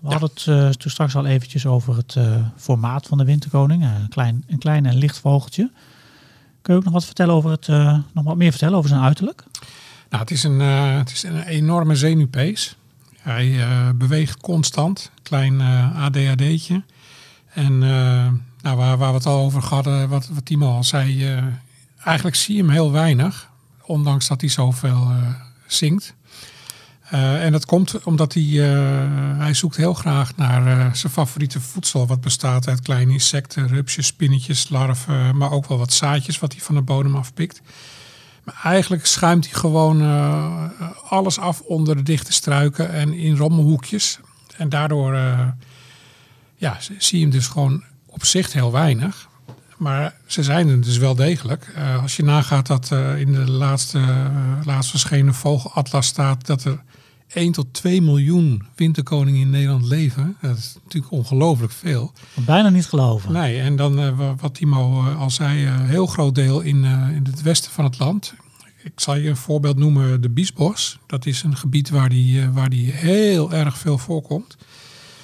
we 0.00 0.08
hadden 0.08 0.30
het 0.34 0.46
eh, 0.46 0.68
toen 0.68 0.90
straks 0.90 1.16
al 1.16 1.26
eventjes 1.26 1.66
over 1.66 1.96
het 1.96 2.16
eh, 2.16 2.36
formaat 2.56 3.06
van 3.06 3.18
de 3.18 3.24
winterkoning. 3.24 3.82
Eh, 3.82 3.94
een, 4.00 4.08
klein, 4.08 4.44
een 4.46 4.58
klein 4.58 4.86
en 4.86 4.96
licht 4.96 5.18
vogeltje. 5.18 5.70
Kun 6.62 6.72
je 6.74 6.78
ook 6.78 6.84
nog 6.84 6.94
wat 6.94 7.04
vertellen 7.04 7.34
over 7.34 7.50
het, 7.50 7.66
nog 8.12 8.24
wat 8.24 8.36
meer 8.36 8.50
vertellen 8.50 8.76
over 8.76 8.88
zijn 8.88 9.02
uiterlijk? 9.02 9.44
Nou, 10.10 10.22
het 10.22 10.30
is 10.30 10.42
een, 10.42 10.60
het 10.60 11.10
is 11.10 11.22
een 11.22 11.42
enorme 11.42 11.94
zenuwpees. 11.94 12.76
Hij 13.18 13.64
beweegt 13.94 14.40
constant, 14.40 15.10
klein 15.22 15.60
ADHD'tje. 15.94 16.82
En 17.48 17.78
nou, 17.78 18.76
waar, 18.76 18.98
waar 18.98 19.08
we 19.08 19.16
het 19.16 19.26
al 19.26 19.40
over 19.40 19.64
hadden, 19.64 20.08
wat, 20.08 20.28
wat 20.28 20.44
Timo 20.44 20.72
al 20.72 20.84
zei, 20.84 21.36
eigenlijk 22.04 22.36
zie 22.36 22.56
je 22.56 22.62
hem 22.62 22.70
heel 22.70 22.92
weinig, 22.92 23.50
ondanks 23.82 24.28
dat 24.28 24.40
hij 24.40 24.50
zoveel 24.50 25.12
zingt. 25.66 26.14
Eh, 27.10 27.44
en 27.44 27.52
dat 27.52 27.66
komt 27.66 28.02
omdat 28.02 28.34
hij, 28.34 28.42
eh, 28.42 29.38
hij 29.38 29.54
zoekt 29.54 29.76
heel 29.76 29.94
graag 29.94 30.36
naar 30.36 30.66
eh, 30.66 30.92
zijn 30.92 31.12
favoriete 31.12 31.60
voedsel, 31.60 32.06
wat 32.06 32.20
bestaat 32.20 32.68
uit 32.68 32.80
kleine 32.80 33.12
insecten, 33.12 33.68
rupsjes, 33.68 34.06
spinnetjes, 34.06 34.68
larven, 34.68 35.36
maar 35.36 35.50
ook 35.50 35.68
wel 35.68 35.78
wat 35.78 35.92
zaadjes 35.92 36.38
wat 36.38 36.52
hij 36.52 36.60
van 36.60 36.74
de 36.74 36.82
bodem 36.82 37.16
afpikt. 37.16 37.60
Maar 38.44 38.60
eigenlijk 38.62 39.06
schuimt 39.06 39.44
hij 39.50 39.54
gewoon 39.54 40.02
alles 41.08 41.38
af 41.38 41.60
onder 41.60 41.96
de 41.96 42.02
dichte 42.02 42.32
struiken 42.32 42.92
en 42.92 43.12
in 43.12 43.36
rommelhoekjes. 43.36 44.18
En 44.56 44.68
daardoor 44.68 45.14
ja, 46.56 46.76
zie 46.98 47.18
je 47.18 47.24
hem 47.24 47.30
dus 47.32 47.46
gewoon 47.46 47.84
op 48.06 48.24
zicht 48.24 48.52
heel 48.52 48.72
weinig. 48.72 49.28
Maar 49.76 50.14
ze 50.26 50.42
zijn 50.42 50.68
er 50.68 50.80
dus 50.80 50.96
wel 50.96 51.14
degelijk. 51.14 51.74
Als 52.02 52.16
je 52.16 52.24
nagaat 52.24 52.66
dat 52.66 52.90
in 53.16 53.32
de 53.32 53.50
laatste, 53.50 54.00
laatst 54.64 54.90
verschenen 54.90 55.34
vogelatlas 55.34 56.06
staat 56.06 56.46
dat 56.46 56.64
er 56.64 56.82
1 57.28 57.52
tot 57.52 57.72
2 57.72 58.02
miljoen 58.02 58.62
winterkoningen 58.76 59.40
in 59.40 59.50
Nederland 59.50 59.84
leven. 59.84 60.36
Dat 60.40 60.56
is 60.56 60.76
natuurlijk 60.84 61.12
ongelooflijk 61.12 61.72
veel. 61.72 62.12
Bijna 62.46 62.68
niet 62.68 62.86
geloven. 62.86 63.32
Nee, 63.32 63.60
en 63.60 63.76
dan 63.76 63.98
eh, 64.00 64.16
wa- 64.16 64.34
wat 64.34 64.54
Timo 64.54 65.00
eh, 65.06 65.20
al 65.20 65.30
zei, 65.30 65.66
een 65.66 65.86
heel 65.86 66.06
groot 66.06 66.34
deel 66.34 66.60
in, 66.60 66.84
eh, 66.84 66.90
in 67.16 67.24
het 67.30 67.42
westen 67.42 67.70
van 67.72 67.84
het 67.84 67.98
land. 67.98 68.34
Ik 68.82 69.00
zal 69.00 69.14
je 69.16 69.28
een 69.28 69.36
voorbeeld 69.36 69.76
noemen, 69.76 70.20
de 70.20 70.28
Biesbos. 70.30 70.98
Dat 71.06 71.26
is 71.26 71.42
een 71.42 71.56
gebied 71.56 71.90
waar 71.90 72.08
die, 72.08 72.40
eh, 72.40 72.48
waar 72.54 72.68
die 72.68 72.90
heel 72.92 73.52
erg 73.52 73.78
veel 73.78 73.98
voorkomt. 73.98 74.56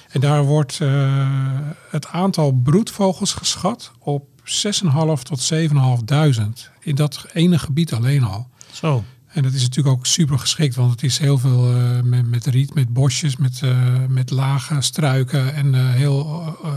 En 0.09 0.21
daar 0.21 0.43
wordt 0.43 0.81
eh, 0.81 1.59
het 1.89 2.07
aantal 2.07 2.51
broedvogels 2.51 3.33
geschat 3.33 3.91
op 3.99 4.27
6.500 4.43 5.25
tot 5.25 5.41
7.500. 5.41 6.71
In 6.79 6.95
dat 6.95 7.25
ene 7.33 7.59
gebied 7.59 7.93
alleen 7.93 8.23
al. 8.23 8.47
Zo. 8.71 9.03
En 9.35 9.43
dat 9.43 9.53
is 9.53 9.61
natuurlijk 9.61 9.95
ook 9.95 10.05
super 10.05 10.39
geschikt, 10.39 10.75
want 10.75 10.91
het 10.91 11.03
is 11.03 11.17
heel 11.17 11.37
veel 11.37 11.73
eh, 11.73 12.01
met, 12.01 12.29
met 12.29 12.45
riet, 12.45 12.73
met 12.73 12.93
bosjes, 12.93 13.35
met, 13.35 13.61
eh, 13.63 13.77
met 14.07 14.29
lage 14.29 14.81
struiken 14.81 15.53
en 15.53 15.75
eh, 15.75 15.89
heel 15.89 16.23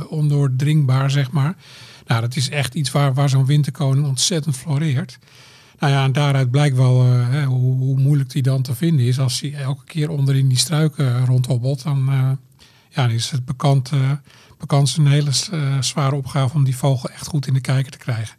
ondoordringbaar, 0.09 1.11
zeg 1.11 1.31
maar. 1.31 1.57
Nou, 2.07 2.21
dat 2.21 2.37
is 2.37 2.49
echt 2.49 2.75
iets 2.75 2.91
waar, 2.91 3.15
waar 3.15 3.29
zo'n 3.29 3.47
winterkoning 3.47 4.07
ontzettend 4.07 4.57
floreert. 4.57 5.19
Nou 5.79 5.93
ja, 5.93 6.05
en 6.05 6.13
daaruit 6.13 6.51
blijkt 6.51 6.77
wel 6.77 7.07
hoe, 7.45 7.99
moeilijk 7.99 8.31
die 8.31 8.43
dan 8.43 8.63
te 8.63 8.75
vinden 8.75 9.07
is. 9.07 9.19
Als 9.19 9.41
hij 9.41 9.55
elke 9.55 9.85
keer 9.85 10.11
onderin 10.11 10.49
die 10.49 10.59
struiken 10.59 11.27
rondhobbelt, 11.27 11.83
dan, 11.83 12.11
ja, 12.89 13.07
is 13.07 13.31
het 13.31 13.45
bekend, 13.45 13.91
eh 13.93 14.11
bekend 14.59 14.97
een 14.97 15.07
hele 15.07 15.31
zware 15.81 16.15
opgave 16.15 16.55
om 16.55 16.65
die 16.65 16.77
vogel 16.77 17.11
echt 17.11 17.27
goed 17.27 17.47
in 17.47 17.55
de 17.55 17.61
kijker 17.61 17.93
te 17.93 17.99
krijgen. 17.99 18.37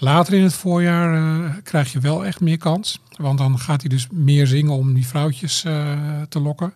Later 0.00 0.34
in 0.34 0.42
het 0.42 0.52
voorjaar 0.52 1.14
eh, 1.14 1.54
krijg 1.62 1.92
je 1.92 2.00
wel 2.00 2.24
echt 2.24 2.40
meer 2.40 2.58
kans. 2.58 3.00
Want 3.16 3.38
dan 3.38 3.58
gaat 3.58 3.80
hij 3.80 3.90
dus 3.90 4.06
meer 4.10 4.46
zingen 4.46 4.72
om 4.72 4.94
die 4.94 5.06
vrouwtjes 5.06 5.64
eh, 5.64 5.96
te 6.28 6.40
lokken. 6.40 6.74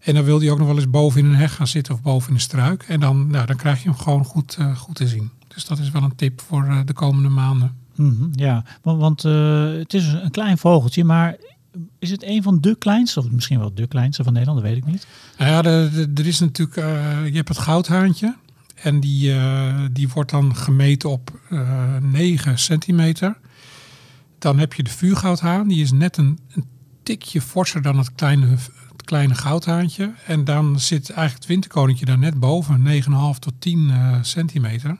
En 0.00 0.14
dan 0.14 0.24
wil 0.24 0.40
hij 0.40 0.50
ook 0.50 0.58
nog 0.58 0.66
wel 0.66 0.76
eens 0.76 0.90
boven 0.90 1.20
in 1.20 1.26
een 1.26 1.34
heg 1.34 1.54
gaan 1.54 1.66
zitten 1.66 1.94
of 1.94 2.02
boven 2.02 2.28
in 2.28 2.34
een 2.34 2.40
struik. 2.40 2.82
En 2.88 3.00
dan, 3.00 3.30
nou, 3.30 3.46
dan 3.46 3.56
krijg 3.56 3.82
je 3.82 3.88
hem 3.88 3.98
gewoon 3.98 4.24
goed, 4.24 4.56
eh, 4.58 4.76
goed 4.76 4.94
te 4.94 5.08
zien. 5.08 5.30
Dus 5.48 5.64
dat 5.64 5.78
is 5.78 5.90
wel 5.90 6.02
een 6.02 6.16
tip 6.16 6.40
voor 6.40 6.82
de 6.84 6.92
komende 6.92 7.28
maanden. 7.28 7.76
Mhm, 7.94 8.28
ja, 8.32 8.64
want, 8.82 9.00
want 9.00 9.22
het 9.78 9.94
is 9.94 10.06
een 10.06 10.30
klein 10.30 10.58
vogeltje, 10.58 11.04
maar 11.04 11.36
is 11.98 12.10
het 12.10 12.22
een 12.22 12.42
van 12.42 12.60
de 12.60 12.76
kleinste, 12.78 13.20
of 13.20 13.30
misschien 13.30 13.58
wel 13.58 13.74
de 13.74 13.86
kleinste 13.86 14.24
van 14.24 14.32
Nederland, 14.32 14.60
dat 14.60 14.70
weet 14.70 14.78
ik 14.78 14.86
niet. 14.86 15.06
Nou 15.38 15.50
ja, 15.50 15.64
er 16.14 16.26
is 16.26 16.40
natuurlijk, 16.40 16.76
je 17.26 17.36
hebt 17.36 17.48
het 17.48 17.58
goudhaantje. 17.58 18.34
En 18.82 19.00
die, 19.00 19.34
eh, 19.34 19.74
die 19.92 20.08
wordt 20.08 20.30
dan 20.30 20.56
gemeten 20.56 21.10
op 21.10 21.40
eh 21.48 21.96
9 22.00 22.58
centimeter. 22.58 23.36
Dan 24.38 24.58
heb 24.58 24.74
je 24.74 24.82
de 24.82 24.90
vuurgoudhaan. 24.90 25.68
Die 25.68 25.82
is 25.82 25.92
net 25.92 26.16
een, 26.16 26.38
een 26.54 26.64
tikje 27.02 27.40
forser 27.40 27.82
dan 27.82 27.98
het 27.98 28.14
kleine, 28.14 28.46
het 28.92 29.04
kleine 29.04 29.34
goudhaantje. 29.34 30.12
En 30.26 30.44
dan 30.44 30.80
zit 30.80 31.10
eigenlijk 31.10 31.38
het 31.38 31.46
winterkoninkje 31.46 32.04
daar 32.04 32.18
net 32.18 32.40
boven. 32.40 32.82
9,5 32.82 33.38
tot 33.38 33.52
10 33.58 33.90
eh, 33.90 34.16
centimeter. 34.22 34.98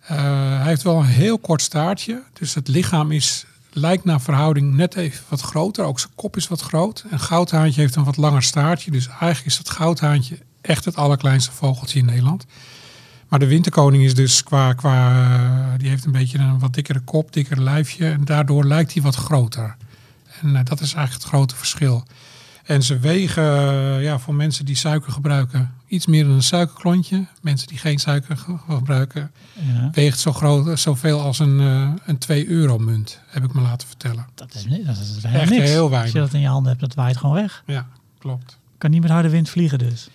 Hij 0.00 0.66
heeft 0.66 0.82
wel 0.82 0.98
een 0.98 1.04
heel 1.04 1.38
kort 1.38 1.62
staartje. 1.62 2.22
Dus 2.32 2.54
het 2.54 2.68
lichaam 2.68 3.12
is, 3.12 3.46
lijkt 3.72 4.04
naar 4.04 4.20
verhouding 4.20 4.74
net 4.74 4.94
even 4.94 5.24
wat 5.28 5.40
groter. 5.40 5.84
Ook 5.84 6.00
zijn 6.00 6.12
kop 6.14 6.36
is 6.36 6.48
wat 6.48 6.60
groot. 6.60 7.04
Een 7.10 7.20
goudhaantje 7.20 7.80
heeft 7.80 7.96
een 7.96 8.04
wat 8.04 8.16
langer 8.16 8.42
staartje. 8.42 8.90
Dus 8.90 9.06
eigenlijk 9.06 9.46
is 9.46 9.58
het 9.58 9.70
goudhaantje 9.70 10.38
echt 10.60 10.84
het 10.84 10.96
allerkleinste 10.96 11.52
vogeltje 11.52 11.98
in 11.98 12.04
Nederland. 12.04 12.46
Maar 13.30 13.38
de 13.38 13.46
winterkoning 13.46 14.04
is 14.04 14.14
dus 14.14 14.42
qua, 14.42 14.72
qua 14.72 15.24
eh, 15.72 15.78
die 15.78 15.88
heeft 15.88 16.04
een 16.04 16.12
beetje 16.12 16.38
een 16.38 16.58
wat 16.58 16.74
dikkere 16.74 17.00
kop, 17.00 17.32
dikker 17.32 17.62
lijfje. 17.62 18.06
En 18.10 18.24
daardoor 18.24 18.64
lijkt 18.64 18.92
hij 18.92 19.02
wat 19.02 19.14
groter. 19.14 19.76
En 20.40 20.56
eh, 20.56 20.64
dat 20.64 20.80
is 20.80 20.94
eigenlijk 20.94 21.12
het 21.24 21.32
grote 21.32 21.56
verschil. 21.56 22.04
En 22.64 22.82
ze 22.82 22.98
wegen, 22.98 23.42
eh, 23.44 24.02
ja, 24.02 24.18
voor 24.18 24.34
mensen 24.34 24.64
die 24.64 24.76
suiker 24.76 25.12
gebruiken, 25.12 25.74
iets 25.86 26.06
meer 26.06 26.24
dan 26.24 26.32
een 26.32 26.42
suikerklontje. 26.42 27.26
Mensen 27.42 27.68
die 27.68 27.78
geen 27.78 27.98
suiker 27.98 28.36
ge- 28.36 28.56
gebruiken, 28.68 29.30
Ja, 29.52 29.90
weegt 29.92 30.18
zo 30.18 30.32
groot, 30.32 30.78
zoveel 30.80 31.20
als 31.20 31.38
een, 31.38 31.60
eh, 31.60 31.88
een 32.06 32.18
2 32.18 32.48
euro 32.48 32.78
munt, 32.78 33.20
heb 33.26 33.44
ik 33.44 33.52
me 33.54 33.60
laten 33.60 33.88
vertellen. 33.88 34.26
dat 34.34 34.54
is, 34.54 34.66
niet- 34.66 34.86
dat 34.86 34.96
is 34.96 35.18
Echt 35.24 35.50
niks. 35.50 35.62
heel 35.70 35.82
Als 35.82 35.90
weinig. 35.90 36.12
je 36.12 36.18
dat 36.18 36.32
in 36.34 36.40
je 36.40 36.46
handen 36.46 36.68
hebt, 36.68 36.80
dat 36.80 36.94
waait 36.94 37.16
gewoon 37.16 37.34
weg. 37.34 37.62
Ja, 37.66 37.86
klopt. 38.18 38.58
Kan 38.78 38.90
niet 38.90 39.02
met 39.02 39.10
harde 39.10 39.28
wind 39.30 39.48
vliegen 39.48 39.78
dus. 39.78 40.08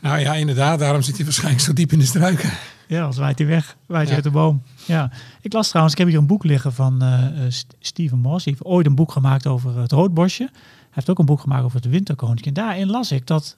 Nou 0.00 0.18
ja, 0.18 0.34
inderdaad, 0.34 0.78
daarom 0.78 1.02
zit 1.02 1.16
hij 1.16 1.24
waarschijnlijk 1.24 1.62
zo 1.64 1.72
diep 1.72 1.92
in 1.92 1.98
de 1.98 2.04
struiken. 2.04 2.50
Ja, 2.86 3.04
als 3.04 3.16
waait 3.16 3.38
hij 3.38 3.46
weg, 3.48 3.76
waait 3.86 4.08
hij 4.08 4.08
Ja. 4.08 4.14
uit 4.14 4.32
de 4.32 4.38
boom. 4.38 4.62
Ja, 4.84 5.10
ik 5.40 5.52
las 5.52 5.68
trouwens, 5.68 5.94
ik 5.94 6.00
heb 6.00 6.08
hier 6.10 6.18
een 6.18 6.26
boek 6.26 6.44
liggen 6.44 6.72
van 6.72 7.02
St- 7.48 7.74
Steven 7.80 8.18
Moss. 8.18 8.44
Hij 8.44 8.52
heeft 8.52 8.64
ooit 8.70 8.86
een 8.86 8.94
boek 8.94 9.12
gemaakt 9.12 9.46
over 9.46 9.78
het 9.78 9.92
roodbosje. 9.92 10.42
Hij 10.52 10.90
heeft 10.90 11.10
ook 11.10 11.18
een 11.18 11.24
boek 11.26 11.40
gemaakt 11.40 11.64
over 11.64 11.76
het 11.80 11.88
winterkoninkje. 11.90 12.44
En 12.46 12.54
daarin 12.54 12.86
las 12.90 13.12
ik 13.12 13.26
dat 13.26 13.56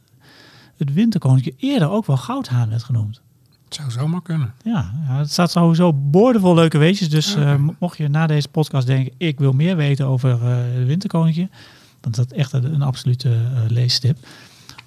het 0.76 0.92
winterkoninkje 0.92 1.54
eerder 1.56 1.90
ook 1.90 2.06
wel 2.06 2.16
goudhaan 2.16 2.68
werd 2.68 2.82
genoemd. 2.82 3.20
Het 3.64 3.74
zou 3.74 3.90
zomaar 3.90 4.22
kunnen. 4.22 4.52
Ja, 4.64 4.92
ja, 5.06 5.18
het 5.18 5.30
staat 5.32 5.50
sowieso 5.50 5.92
boordevol 5.94 6.54
leuke 6.54 6.78
weetjes. 6.78 7.08
Dus 7.10 7.34
eh, 7.34 7.56
mo- 7.56 7.74
mocht 7.78 7.96
je 7.96 8.08
na 8.08 8.26
deze 8.26 8.48
podcast 8.48 8.86
denken, 8.86 9.12
ik 9.16 9.38
wil 9.38 9.52
meer 9.52 9.76
weten 9.76 10.06
over 10.06 10.42
het 10.42 10.86
winterkoninkje. 10.86 11.48
Dan 12.00 12.10
is 12.10 12.16
dat 12.16 12.32
echt 12.32 12.52
een, 12.52 12.74
een 12.74 12.82
absolute 12.82 13.28
eh, 13.32 13.38
leestip. 13.68 14.18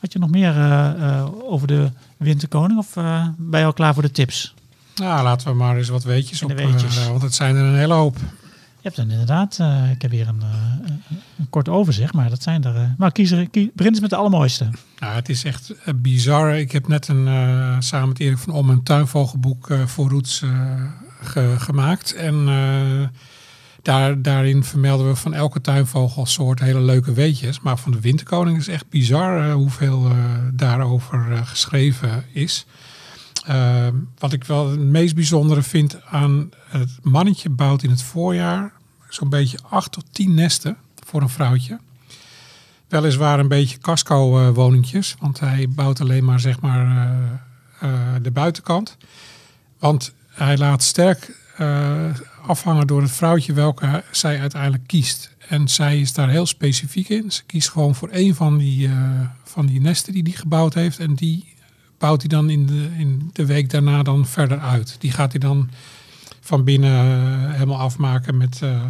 Had 0.03 0.13
je 0.13 0.19
nog 0.19 0.29
meer 0.29 0.55
eh, 0.57 0.89
eh, 1.17 1.25
over 1.43 1.67
de 1.67 1.91
winterkoning 2.17 2.79
of 2.79 2.97
eh, 2.97 3.27
ben 3.37 3.59
je 3.59 3.65
al 3.65 3.73
klaar 3.73 3.93
voor 3.93 4.03
de 4.03 4.11
tips? 4.11 4.53
Nou, 4.95 5.23
laten 5.23 5.47
we 5.47 5.53
maar 5.53 5.77
eens 5.77 5.89
wat 5.89 6.03
weetjes 6.03 6.41
En 6.41 6.51
op, 6.51 6.57
weetjes. 6.57 7.07
want 7.07 7.21
het 7.21 7.33
zijn 7.33 7.55
er 7.55 7.63
een 7.63 7.75
hele 7.77 7.93
hoop. 7.93 8.17
Je 8.17 8.89
hebt 8.89 8.95
dan 8.95 9.09
inderdaad, 9.11 9.59
ik 9.91 10.01
heb 10.01 10.11
hier 10.11 10.27
een, 10.27 10.41
een, 11.37 11.49
kort 11.49 11.69
overzicht, 11.69 12.13
maar 12.13 12.29
dat 12.29 12.43
zijn 12.43 12.63
er. 12.63 12.75
eh, 12.75 12.81
maar 12.97 13.11
kies 13.11 13.31
er, 13.31 13.49
kie- 13.49 13.71
begin 13.73 13.91
eens 13.91 14.01
met 14.01 14.09
de 14.09 14.15
allermooiste. 14.15 14.69
Nou, 14.99 15.15
het 15.15 15.29
is 15.29 15.43
echt 15.43 15.73
bizar. 15.95 16.55
Ik 16.57 16.71
heb 16.71 16.87
net 16.87 17.07
een, 17.07 17.27
samen 17.83 18.07
met 18.07 18.19
Erik 18.19 18.37
van 18.37 18.53
Om 18.53 18.69
een 18.69 18.83
tuinvogelboek 18.83 19.67
voor 19.85 20.09
Roots 20.09 20.43
ge- 21.21 21.55
gemaakt. 21.57 22.13
En 22.13 22.45
daar, 23.83 24.21
daarin 24.21 24.63
vermelden 24.63 25.07
we 25.07 25.15
van 25.15 25.33
elke 25.33 25.61
tuinvogelsoort 25.61 26.59
hele 26.59 26.81
leuke 26.81 27.13
weetjes. 27.13 27.59
Maar 27.59 27.77
van 27.77 27.91
de 27.91 27.99
winterkoning 27.99 28.57
is 28.57 28.67
echt 28.67 28.89
bizar 28.89 29.47
eh, 29.47 29.53
hoeveel 29.53 30.05
eh, 30.05 30.15
daarover 30.53 31.31
eh, 31.31 31.47
geschreven 31.47 32.25
is. 32.31 32.65
Eh, 33.45 33.87
wat 34.17 34.33
ik 34.33 34.43
wel 34.43 34.69
het 34.69 34.79
meest 34.79 35.15
bijzondere 35.15 35.61
vind 35.61 36.05
aan 36.05 36.49
het 36.67 36.89
mannetje 37.01 37.49
bouwt 37.49 37.83
in 37.83 37.89
het 37.89 38.03
voorjaar 38.03 38.71
zo'n 39.09 39.29
beetje 39.29 39.57
acht 39.69 39.91
tot 39.91 40.05
tien 40.11 40.33
nesten 40.33 40.77
voor 41.05 41.21
een 41.21 41.29
vrouwtje. 41.29 41.79
Weliswaar 42.87 43.39
een 43.39 43.47
beetje 43.47 43.77
casco-woningjes, 43.77 45.15
want 45.19 45.39
hij 45.39 45.67
bouwt 45.69 46.01
alleen 46.01 46.25
maar 46.25 46.39
zeg 46.39 46.61
maar 46.61 47.11
de 48.21 48.31
buitenkant. 48.31 48.97
Want 49.79 50.13
hij 50.27 50.57
laat 50.57 50.83
sterk 50.83 51.37
afhangen 52.45 52.87
door 52.87 53.01
het 53.01 53.11
vrouwtje 53.11 53.53
welke 53.53 54.03
zij 54.11 54.39
uiteindelijk 54.39 54.87
kiest. 54.87 55.31
En 55.47 55.67
zij 55.67 55.99
is 55.99 56.13
daar 56.13 56.29
heel 56.29 56.45
specifiek 56.45 57.09
in. 57.09 57.31
Ze 57.31 57.43
kiest 57.43 57.69
gewoon 57.69 57.95
voor 57.95 58.09
één 58.09 58.35
van 58.35 58.57
die, 58.57 58.87
eh, 58.87 59.19
van 59.43 59.65
die 59.65 59.81
nesten 59.81 60.13
die 60.13 60.23
hij 60.23 60.31
gebouwd 60.31 60.73
heeft. 60.73 60.99
En 60.99 61.13
die 61.13 61.53
bouwt 61.97 62.19
hij 62.19 62.29
dan 62.29 62.49
in 62.49 62.65
de, 62.65 62.89
in 62.97 63.29
de 63.33 63.45
week 63.45 63.69
daarna 63.69 64.03
dan 64.03 64.25
verder 64.25 64.59
uit. 64.59 64.95
Die 64.99 65.11
gaat 65.11 65.31
hij 65.31 65.39
dan 65.39 65.69
van 66.41 66.63
binnen 66.63 66.91
eh, 66.91 67.53
helemaal 67.53 67.79
afmaken 67.79 68.37
met 68.37 68.61
eh, 68.61 68.83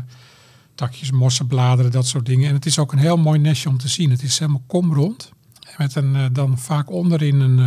takjes, 0.75 1.11
mossen, 1.11 1.47
bladeren, 1.47 1.91
dat 1.91 2.07
soort 2.07 2.25
dingen. 2.25 2.47
En 2.47 2.55
het 2.55 2.65
is 2.65 2.79
ook 2.79 2.91
een 2.91 2.97
heel 2.97 3.17
mooi 3.17 3.39
nestje 3.39 3.69
om 3.69 3.77
te 3.77 3.87
zien. 3.87 4.09
Het 4.09 4.23
is 4.23 4.39
helemaal 4.39 4.63
komrond. 4.67 5.31
Met 5.77 5.95
een, 5.95 6.33
dan 6.33 6.59
vaak 6.59 6.91
onderin 6.91 7.39
een, 7.39 7.57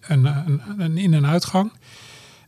een, 0.00 0.24
een, 0.24 0.60
een 0.78 0.98
in- 0.98 1.14
en 1.14 1.26
uitgang. 1.26 1.72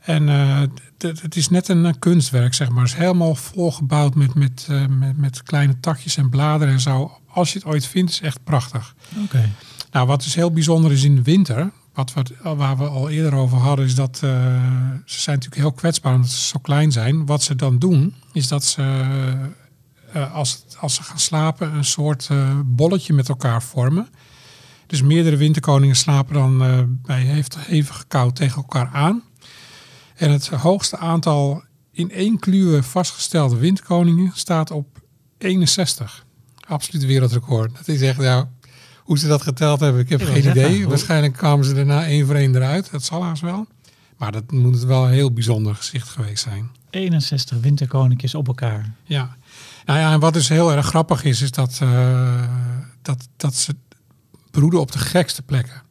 En 0.07 0.29
eh, 0.29 0.61
het 0.97 1.35
is 1.35 1.49
net 1.49 1.67
een 1.67 1.85
eh, 1.85 1.93
kunstwerk, 1.99 2.53
zeg 2.53 2.69
maar. 2.69 2.83
Het 2.83 2.91
is 2.91 2.97
helemaal 2.97 3.35
volgebouwd 3.35 4.15
met, 4.15 4.33
met, 4.33 4.65
eh, 4.69 4.85
met, 4.85 5.17
met 5.17 5.43
kleine 5.43 5.79
takjes 5.79 6.17
en 6.17 6.29
bladeren 6.29 6.73
en 6.73 6.79
zo. 6.79 7.19
Als 7.27 7.53
je 7.53 7.59
het 7.59 7.67
ooit 7.67 7.85
vindt, 7.85 8.11
is 8.11 8.15
het 8.15 8.25
echt 8.25 8.43
prachtig. 8.43 8.95
Oké. 9.23 9.49
Nou, 9.91 10.07
wat 10.07 10.23
dus 10.23 10.35
heel 10.35 10.51
bijzonder 10.51 10.91
is 10.91 11.03
in 11.03 11.15
de 11.15 11.21
winter, 11.21 11.71
wat 11.93 12.13
we, 12.13 12.55
waar 12.55 12.77
we 12.77 12.87
al 12.87 13.09
eerder 13.09 13.33
over 13.33 13.57
hadden, 13.57 13.85
is 13.85 13.95
dat 13.95 14.17
ze 14.17 15.19
zijn 15.19 15.35
natuurlijk 15.35 15.61
heel 15.61 15.71
kwetsbaar 15.71 16.15
omdat 16.15 16.29
ze 16.29 16.47
zo 16.47 16.59
klein 16.59 16.91
zijn. 16.91 17.25
Wat 17.25 17.43
ze 17.43 17.55
dan 17.55 17.79
doen, 17.79 18.13
is 18.33 18.47
dat 18.47 18.63
ze, 18.63 19.03
als, 20.33 20.63
als 20.79 20.95
ze 20.95 21.03
gaan 21.03 21.19
slapen, 21.19 21.73
een 21.73 21.85
soort 21.85 22.29
bolletje 22.65 23.13
met 23.13 23.29
elkaar 23.29 23.63
vormen. 23.63 24.07
Dus 24.87 25.01
meerdere 25.01 25.37
winterkoningen 25.37 25.95
slapen 25.95 26.33
dan 26.33 26.57
bij 27.01 27.21
hevig, 27.21 27.67
hevig 27.67 28.05
koud 28.07 28.35
tegen 28.35 28.55
elkaar 28.55 28.89
aan. 28.93 29.23
En 30.17 30.31
het 30.31 30.47
hoogste 30.47 30.97
aantal 30.97 31.63
in 31.91 32.11
één 32.11 32.39
kluwe 32.39 32.83
vastgestelde 32.83 33.57
winterkoningen 33.57 34.31
staat 34.35 34.71
op 34.71 35.01
61. 35.37 36.25
Absoluut 36.67 37.05
wereldrecord. 37.05 37.75
Dat 37.75 37.87
is 37.87 38.01
echt, 38.01 38.21
ja, 38.21 38.49
hoe 39.03 39.17
ze 39.17 39.27
dat 39.27 39.41
geteld 39.41 39.79
hebben, 39.79 40.01
ik 40.01 40.09
heb 40.09 40.21
Ik 40.21 40.27
geen 40.27 40.49
idee. 40.49 40.87
Waarschijnlijk 40.87 41.33
kwamen 41.33 41.65
ze 41.65 41.73
daarna 41.73 42.05
één 42.05 42.25
voor 42.25 42.35
één 42.35 42.55
eruit. 42.55 42.91
Dat 42.91 43.03
zal 43.03 43.23
haast 43.23 43.41
wel. 43.41 43.67
Maar 44.17 44.31
dat 44.31 44.51
moet 44.51 44.73
het 44.73 44.83
wel 44.83 45.05
een 45.05 45.11
heel 45.11 45.33
bijzonder 45.33 45.75
gezicht 45.75 46.09
geweest 46.09 46.43
zijn. 46.43 46.69
61 46.89 47.59
winterkoninkjes 47.59 48.35
op 48.35 48.47
elkaar. 48.47 48.93
Ja. 49.03 49.37
Nou 49.85 49.99
ja, 49.99 50.13
en 50.13 50.19
wat 50.19 50.33
dus 50.33 50.49
heel 50.49 50.71
erg 50.71 50.85
grappig 50.85 51.23
is, 51.23 51.41
is 51.41 51.51
dat, 51.51 51.79
eh, 51.81 52.43
dat, 53.01 53.27
dat 53.37 53.55
ze 53.55 53.75
broeden 54.51 54.79
op 54.79 54.91
de 54.91 54.99
gekste 54.99 55.41
plekken. 55.41 55.81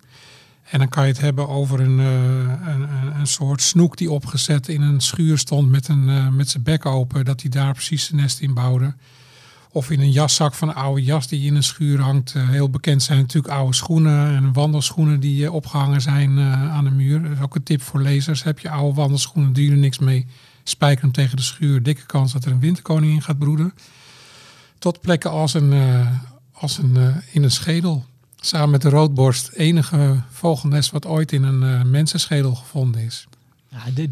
En 0.71 0.79
dan 0.79 0.89
kan 0.89 1.03
je 1.03 1.13
het 1.13 1.21
hebben 1.21 1.49
over 1.49 1.81
een, 1.81 2.01
eh, 2.01 2.75
een, 2.75 2.83
een, 2.83 3.19
een 3.19 3.27
soort 3.27 3.63
snoek 3.63 3.97
die 3.97 4.11
opgezet 4.11 4.69
in 4.69 4.83
een 4.83 5.01
schuur 5.01 5.39
stond 5.39 5.71
met, 5.71 5.89
een, 5.89 6.09
eh, 6.09 6.29
met 6.29 6.51
zijn 6.51 6.63
bek 6.63 6.87
open, 6.87 7.25
dat 7.25 7.41
hij 7.41 7.51
daar 7.51 7.73
precies 7.73 8.05
zijn 8.05 8.21
nest 8.21 8.41
in 8.41 8.55
bouwde. 8.55 8.95
Of 9.71 9.91
in 9.91 10.01
een 10.01 10.11
jaszak 10.11 10.55
van 10.55 10.69
een 10.69 10.75
oude 10.75 11.03
jas 11.03 11.29
die 11.29 11.47
in 11.47 11.55
een 11.55 11.63
schuur 11.63 12.01
hangt. 12.01 12.35
Eh, 12.35 12.49
heel 12.49 12.71
bekend 12.71 13.03
zijn 13.03 13.19
natuurlijk 13.19 13.55
oude 13.55 13.75
schoenen 13.75 14.37
en 14.37 14.53
wandelschoenen 14.53 15.21
die 15.21 15.45
eh, 15.45 15.55
opgehangen 15.55 16.01
zijn 16.01 16.39
aan 16.41 16.85
de 16.85 16.91
muur. 16.91 17.23
Dat 17.23 17.31
is 17.31 17.41
ook 17.41 17.55
een 17.55 17.63
tip 17.63 17.83
voor 17.83 18.01
lezers. 18.01 18.43
Heb 18.43 18.59
je 18.59 18.71
oude 18.71 18.95
wandelschoenen, 18.95 19.55
je 19.55 19.71
er 19.71 19.77
niks 19.77 19.99
mee. 19.99 20.27
Spijker 20.63 21.03
hem 21.03 21.13
tegen 21.13 21.37
de 21.37 21.43
schuur. 21.43 21.83
Dikke 21.83 22.07
kans 22.07 22.33
dat 22.33 22.45
er 22.45 22.53
een 22.53 22.61
winterkoning 22.61 23.13
in 23.13 23.23
gaat 23.23 23.39
broeden. 23.39 23.75
Tot 24.79 25.01
plekken 25.01 25.31
als 25.31 25.55
een, 25.55 25.73
als 26.53 26.79
een 26.79 27.23
in 27.33 27.43
een 27.43 27.51
schedel. 27.51 28.05
Samen 28.47 28.71
met 28.71 28.83
de 28.83 28.89
roodborst. 28.89 29.49
Enige 29.49 30.21
vogelnest 30.31 30.91
wat 30.91 31.07
ooit 31.07 31.33
in 31.33 31.43
een 31.43 31.63
eh, 31.63 31.85
mensenschedel 31.85 32.55
gevonden 32.55 33.01
is. 33.01 33.27
Ja, 33.69 33.79
dit, 33.95 34.11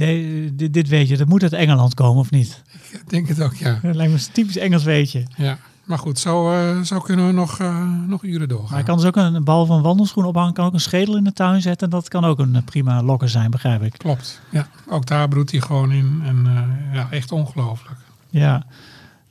dit, 0.73 0.89
weet 0.89 1.09
je, 1.09 1.17
dat 1.17 1.29
moet 1.29 1.43
uit 1.43 1.53
Engeland 1.53 1.95
komen 1.95 2.21
of 2.21 2.31
niet? 2.31 2.63
Ik 2.93 3.03
denk 3.11 3.29
het 3.29 3.43
ook, 3.43 3.55
ja. 3.55 3.79
Dat 3.83 3.95
lijkt 3.95 4.13
me 4.13 4.19
een 4.19 4.33
typisch 4.33 4.57
Engels 4.57 4.85
weetje. 4.85 5.23
ja. 5.37 5.59
Maar 5.85 5.99
goed, 5.99 6.19
zo, 6.19 6.53
eh, 6.53 6.81
zo 6.81 6.99
kunnen 6.99 7.27
we 7.27 7.33
nog, 7.33 7.59
eh, 7.59 7.89
nog 8.07 8.23
uren 8.23 8.39
Maar 8.39 8.49
doorgaan. 8.49 8.79
je 8.79 8.85
kan 8.85 8.97
dus 8.97 9.07
ook 9.07 9.17
een 9.17 9.45
bal 9.45 9.67
van 9.67 9.83
wandelschoen 9.83 10.25
ophangen, 10.25 10.53
kan 10.53 10.67
ook 10.67 10.73
een 10.73 10.81
schedel 10.81 11.17
in 11.17 11.25
de 11.25 11.33
tuin 11.33 11.63
zetten. 11.63 11.91
Dat 11.91 12.09
kan 12.09 12.25
ook 12.25 12.39
een 12.39 12.55
eh, 12.57 12.63
prima 12.65 13.03
lokker 13.03 13.29
zijn, 13.29 13.51
begrijp 13.51 13.83
ik. 13.83 13.95
Klopt. 13.97 14.41
Ja, 14.51 14.69
ook 14.89 15.07
daar 15.07 15.29
broedt 15.29 15.51
hij 15.51 15.61
gewoon 15.61 15.93
in. 15.93 16.23
En 16.25 16.47
eh, 16.47 16.95
ja, 16.95 17.11
echt 17.11 17.33
ongelooflijk. 17.33 17.99
Ja. 18.31 18.67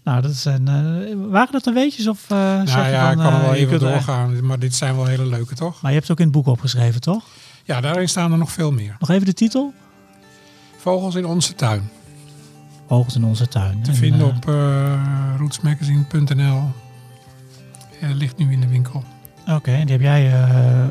Nou, 0.03 0.21
dat 0.21 0.33
zijn, 0.35 0.67
eh, 0.67 0.73
waren 1.29 1.51
dat 1.51 1.63
de 1.63 1.71
weetjes 1.71 2.07
of 2.07 2.29
eh 2.29 2.37
zeg 2.65 2.75
Nou 2.75 2.85
je 2.85 2.91
ja, 2.91 3.01
van, 3.03 3.11
ik 3.11 3.17
kan 3.17 3.33
er 3.33 3.39
eh, 3.39 3.45
wel 3.45 3.53
even 3.53 3.73
er- 3.73 3.79
doorgaan. 3.79 4.45
Maar 4.45 4.59
dit 4.59 4.75
zijn 4.75 4.95
wel 4.95 5.05
hele 5.05 5.25
leuke, 5.25 5.55
toch? 5.55 5.81
Maar 5.81 5.91
je 5.91 5.97
hebt 5.97 6.07
het 6.07 6.11
ook 6.11 6.25
in 6.25 6.31
het 6.31 6.43
boek 6.43 6.47
opgeschreven, 6.53 7.01
toch? 7.01 7.23
Ja, 7.63 7.81
daarin 7.81 8.09
staan 8.09 8.31
er 8.31 8.37
nog 8.37 8.51
veel 8.51 8.71
meer. 8.71 8.95
Nog 8.99 9.09
even 9.09 9.25
de 9.25 9.33
titel? 9.33 9.73
Vogels 10.77 11.15
in 11.15 11.25
onze 11.25 11.55
tuin. 11.55 11.89
Vogels 12.87 13.15
in 13.15 13.23
onze 13.23 13.47
tuin. 13.47 13.81
Te 13.81 13.89
En, 13.91 13.95
vinden 13.97 14.27
op 14.27 14.43
rootsmagazine.nl. 15.39 16.71
ligt 18.13 18.37
nu 18.37 18.51
in 18.51 18.59
de 18.61 18.67
winkel. 18.67 19.03
Oké, 19.49 19.71
en 19.71 19.81
die 19.85 19.91
heb 19.91 20.01
jij 20.01 20.33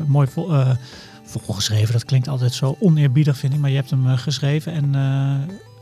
mooi 0.07 0.27
vol, 0.27 0.51
volgeschreven. 1.23 1.93
Dat 1.93 2.05
klinkt 2.05 2.27
altijd 2.27 2.53
zo 2.53 2.75
oneerbiedig, 2.79 3.37
vind 3.37 3.53
ik. 3.53 3.59
Maar 3.59 3.69
je 3.69 3.75
hebt 3.75 3.89
hem 3.89 4.17
geschreven. 4.17 4.73
En 4.73 4.91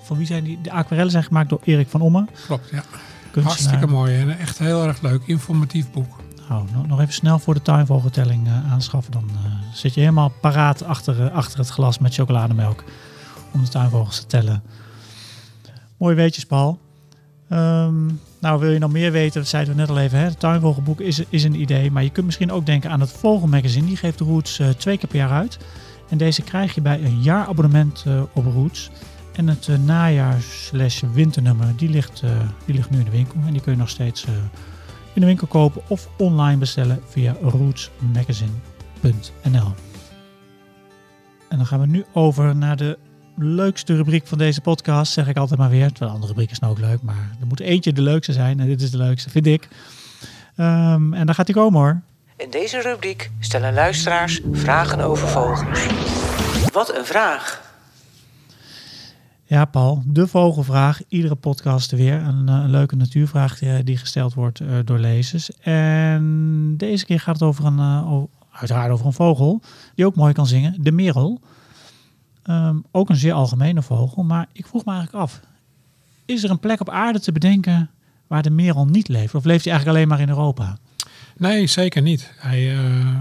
van 0.01 0.17
wie 0.17 0.25
zijn 0.25 0.43
die? 0.43 0.61
De 0.61 0.71
aquarellen 0.71 1.11
zijn 1.11 1.23
gemaakt 1.23 1.49
door 1.49 1.61
Erik 1.63 1.87
van 1.89 2.01
Omme. 2.01 2.25
Klopt, 2.45 2.69
ja. 2.69 2.83
Kunstenaar. 3.31 3.57
Hartstikke 3.59 3.87
mooi 3.87 4.19
en 4.19 4.37
echt 4.39 4.57
heel 4.59 4.83
erg 4.87 5.01
leuk, 5.01 5.21
informatief 5.25 5.91
boek. 5.91 6.15
Nou, 6.49 6.65
nog- 6.87 6.99
even 7.01 7.13
snel 7.13 7.39
voor 7.39 7.53
de 7.53 7.61
tuinvogeltelling 7.61 8.47
eh, 8.47 8.71
aanschaffen. 8.71 9.11
Dan 9.11 9.29
eh, 9.33 9.51
zit 9.73 9.93
je 9.93 9.99
helemaal 9.99 10.29
paraat 10.41 10.83
achter, 10.83 11.25
eh, 11.25 11.33
achter 11.35 11.59
het 11.59 11.69
glas 11.69 11.99
met 11.99 12.13
chocolademelk. 12.13 12.83
Om 13.51 13.61
de 13.63 13.69
tuinvogels 13.69 14.19
te 14.19 14.25
tellen. 14.27 14.63
Mooi 15.97 16.15
weetjes, 16.15 16.45
Paul. 16.45 16.79
Ehm, 17.49 18.05
nou, 18.39 18.59
wil 18.59 18.71
je 18.71 18.79
nog 18.79 18.91
meer 18.91 19.11
weten? 19.11 19.39
Dat 19.41 19.49
zeiden 19.49 19.73
we 19.73 19.79
net 19.79 19.89
al 19.89 19.99
even. 19.99 20.17
Hè? 20.19 20.23
Het 20.25 20.39
tuinvogelboek 20.39 20.99
is, 20.99 21.23
is 21.29 21.43
een 21.43 21.61
idee. 21.61 21.91
Maar 21.91 22.03
je 22.03 22.09
kunt 22.09 22.25
misschien 22.25 22.51
ook 22.51 22.65
denken 22.65 22.89
aan 22.91 22.99
het 22.99 23.11
Vogelmagazine. 23.11 23.85
Die 23.87 23.97
geeft 23.97 24.19
Roots 24.19 24.59
eh, 24.59 24.69
twee 24.69 24.97
keer 24.97 25.09
per 25.09 25.17
jaar 25.17 25.31
uit. 25.31 25.57
En 26.09 26.17
deze 26.17 26.41
krijg 26.41 26.75
je 26.75 26.81
bij 26.81 27.03
een 27.03 27.21
jaarabonnement 27.21 28.05
op 28.33 28.45
Roots. 28.45 28.89
En 29.35 29.47
het 29.47 29.67
eh, 29.67 29.77
najaar 29.77 30.41
slash 30.41 31.01
winternummer, 31.13 31.67
die 31.75 31.89
ligt, 31.89 32.21
eh, 32.23 32.29
die 32.65 32.75
ligt 32.75 32.89
nu 32.89 32.99
in 32.99 33.05
de 33.05 33.11
winkel. 33.11 33.35
En 33.45 33.53
die 33.53 33.61
kun 33.61 33.71
je 33.71 33.77
nog 33.77 33.89
steeds 33.89 34.25
eh, 34.25 34.31
in 35.13 35.21
de 35.21 35.27
winkel 35.27 35.47
kopen 35.47 35.81
of 35.87 36.09
online 36.17 36.57
bestellen 36.57 37.01
via 37.09 37.35
rootsmagazine.nl. 37.41 39.73
En 41.49 41.57
dan 41.57 41.65
gaan 41.65 41.79
we 41.79 41.87
nu 41.87 42.05
over 42.13 42.55
naar 42.55 42.75
de 42.75 42.97
leukste 43.35 43.95
rubriek 43.95 44.27
van 44.27 44.37
deze 44.37 44.61
podcast, 44.61 45.13
zeg 45.13 45.27
ik 45.27 45.37
altijd 45.37 45.59
maar 45.59 45.69
weer. 45.69 45.87
Terwijl 45.87 46.09
de 46.09 46.15
andere 46.15 46.31
rubriek 46.31 46.51
is 46.51 46.59
nou 46.59 46.71
ook 46.71 46.79
leuk, 46.79 47.01
maar 47.01 47.35
er 47.39 47.47
moet 47.47 47.59
eentje 47.59 47.93
de 47.93 48.01
leukste 48.01 48.33
zijn. 48.33 48.59
En 48.59 48.67
dit 48.67 48.81
is 48.81 48.91
de 48.91 48.97
leukste, 48.97 49.29
vind 49.29 49.45
ik. 49.45 49.67
Ehm, 50.55 51.13
en 51.13 51.25
daar 51.25 51.35
gaat 51.35 51.47
hij 51.47 51.55
komen 51.55 51.79
hoor. 51.79 52.01
In 52.37 52.49
deze 52.49 52.81
rubriek 52.81 53.31
stellen 53.39 53.73
luisteraars 53.73 54.41
vragen 54.51 54.99
over 54.99 55.27
vogels. 55.27 55.63
Wat 56.71 56.95
een 56.95 57.05
vraag! 57.05 57.70
Ja, 59.51 59.65
Paul, 59.65 60.03
de 60.05 60.27
vogelvraag. 60.27 61.01
Iedere 61.07 61.35
podcast 61.35 61.91
weer. 61.91 62.13
Een, 62.13 62.49
eh, 62.49 62.63
leuke 62.67 62.95
natuurvraag 62.95 63.59
die, 63.59 63.83
die 63.83 63.97
gesteld 63.97 64.33
wordt 64.33 64.59
eh, 64.59 64.67
door 64.85 64.99
lezers. 64.99 65.51
En 65.59 66.73
deze 66.77 67.05
keer 67.05 67.19
gaat 67.19 67.33
het 67.33 67.43
over 67.43 67.65
een, 67.65 67.79
eh, 67.79 68.21
uiteraard 68.51 68.91
over 68.91 69.05
een 69.05 69.13
vogel 69.13 69.61
die 69.95 70.05
ook 70.05 70.15
mooi 70.15 70.33
kan 70.33 70.47
zingen. 70.47 70.75
De 70.79 70.91
merel. 70.91 71.41
Ehm, 72.43 72.75
ook 72.91 73.09
een 73.09 73.15
zeer 73.15 73.33
algemene 73.33 73.81
vogel. 73.81 74.23
Maar 74.23 74.47
ik 74.51 74.67
vroeg 74.67 74.85
me 74.85 74.91
eigenlijk 74.91 75.23
af. 75.23 75.39
Is 76.25 76.43
er 76.43 76.49
een 76.49 76.59
plek 76.59 76.79
op 76.79 76.89
aarde 76.89 77.19
te 77.19 77.31
bedenken 77.31 77.89
waar 78.27 78.41
de 78.41 78.49
merel 78.49 78.85
niet 78.85 79.07
leeft? 79.07 79.35
Of 79.35 79.43
leeft 79.43 79.63
hij 79.63 79.73
eigenlijk 79.73 79.97
alleen 79.97 80.09
maar 80.09 80.27
in 80.27 80.35
Europa? 80.35 80.77
Nee, 81.37 81.67
zeker 81.67 82.01
niet. 82.01 82.33
Hij 82.37 82.77
eh, 82.77 83.19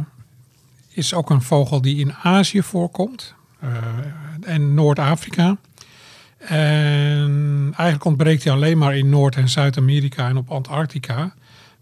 is 0.88 1.14
ook 1.14 1.30
een 1.30 1.42
vogel 1.42 1.80
die 1.80 1.96
in 1.96 2.12
Azië 2.12 2.62
voorkomt 2.62 3.34
eh, 3.60 3.70
en 4.42 4.74
Noord-Afrika. 4.74 5.56
En 6.40 7.64
eigenlijk 7.64 8.05
ontbreekt 8.05 8.44
hij 8.44 8.53
alleen 8.53 8.79
maar 8.79 8.96
in 8.96 9.09
Noord- 9.09 9.37
en 9.37 9.48
Zuid-Amerika 9.48 10.29
en 10.29 10.37
op 10.37 10.50
Antarctica. 10.50 11.35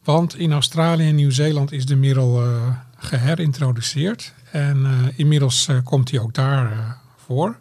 Want 0.04 0.36
in 0.36 0.52
Australië 0.52 1.08
en 1.08 1.14
Nieuw-Zeeland 1.14 1.72
is 1.72 1.86
de 1.86 1.96
merel 1.96 2.42
eh, 2.42 2.76
geherintroduceerd. 2.96 4.34
En 4.50 4.84
eh, 4.84 5.18
inmiddels 5.18 5.68
eh, 5.68 5.76
komt 5.84 6.10
hij 6.10 6.20
ook 6.20 6.34
daar 6.34 6.96
voor. 7.16 7.58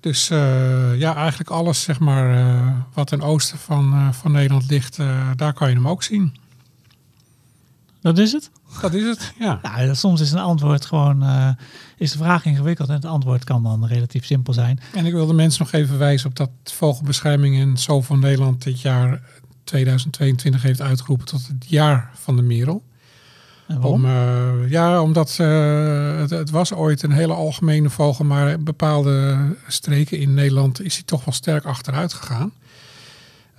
Dus 0.00 0.28
ja, 0.96 1.14
eigenlijk 1.14 1.50
alles 1.50 1.82
zeg 1.82 2.00
maar, 2.00 2.56
wat 2.94 3.06
ten 3.06 3.20
oosten 3.20 3.58
van, 3.58 4.14
van 4.14 4.32
Nederland 4.32 4.70
ligt, 4.70 4.96
daar 5.36 5.52
kan 5.52 5.68
je 5.68 5.74
hem 5.74 5.88
ook 5.88 6.02
zien. 6.02 6.36
Dat 8.00 8.18
is 8.18 8.32
het? 8.32 8.50
Dat 8.80 8.94
is 8.94 9.04
het, 9.04 9.32
ja. 9.38 9.58
Nou, 9.62 9.94
soms 9.94 10.20
is 10.20 10.32
een 10.32 10.38
antwoord 10.38 10.86
gewoon... 10.86 11.22
eh, 11.22 11.48
is 11.96 12.12
de 12.12 12.18
vraag 12.18 12.44
ingewikkeld 12.44 12.88
en 12.88 12.94
het 12.94 13.04
antwoord 13.04 13.44
kan 13.44 13.62
dan 13.62 13.86
relatief 13.86 14.24
simpel 14.24 14.52
zijn. 14.52 14.80
En 14.94 15.06
ik 15.06 15.12
wil 15.12 15.26
de 15.26 15.32
mensen 15.32 15.62
nog 15.62 15.72
even 15.72 15.98
wijzen 15.98 16.28
op 16.28 16.36
dat 16.36 16.50
Vogelbescherming 16.64 17.60
en 17.60 17.78
Zo 17.78 18.00
van 18.00 18.18
Nederland 18.18 18.62
dit 18.62 18.80
jaar 18.80 19.20
2022 19.64 20.62
heeft 20.62 20.80
uitgeroepen 20.80 21.26
tot 21.26 21.46
het 21.46 21.64
jaar 21.68 22.10
van 22.14 22.36
de 22.36 22.42
merel. 22.42 22.82
En 23.66 23.80
waarom? 23.80 24.04
Om, 24.04 24.10
eh, 24.10 24.70
ja, 24.70 25.02
omdat 25.02 25.36
eh, 25.40 26.18
het, 26.18 26.30
het 26.30 26.50
was 26.50 26.72
ooit 26.72 27.02
een 27.02 27.12
hele 27.12 27.32
algemene 27.32 27.90
vogel, 27.90 28.24
maar 28.24 28.48
in 28.50 28.64
bepaalde 28.64 29.38
streken 29.66 30.18
in 30.18 30.34
Nederland 30.34 30.82
is 30.82 30.94
hij 30.94 31.02
toch 31.02 31.24
wel 31.24 31.34
sterk 31.34 31.64
achteruit 31.64 32.12
gegaan. 32.12 32.52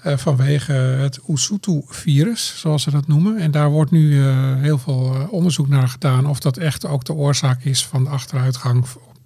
Eh, 0.08 0.18
vanwege 0.18 0.72
het 0.72 1.20
Usutu-virus, 1.28 2.60
zoals 2.60 2.84
ze 2.84 2.92
dat 2.92 3.08
noemen. 3.08 3.38
En 3.38 3.52
daar 3.52 3.70
wordt 3.70 3.92
nu 3.92 4.26
eh, 4.26 4.56
heel 4.56 4.78
veel 4.78 5.16
eh, 5.16 5.34
onderzoek 5.34 5.68
naar 5.68 5.88
gedaan 5.88 6.26
of 6.26 6.40
dat 6.40 6.58
echt 6.58 6.86
ook 6.86 7.06
de 7.06 7.14
oorzaak 7.14 7.64
is 7.64 7.86
van 7.86 8.04
de 8.04 8.10
achteruitgang 8.10 8.86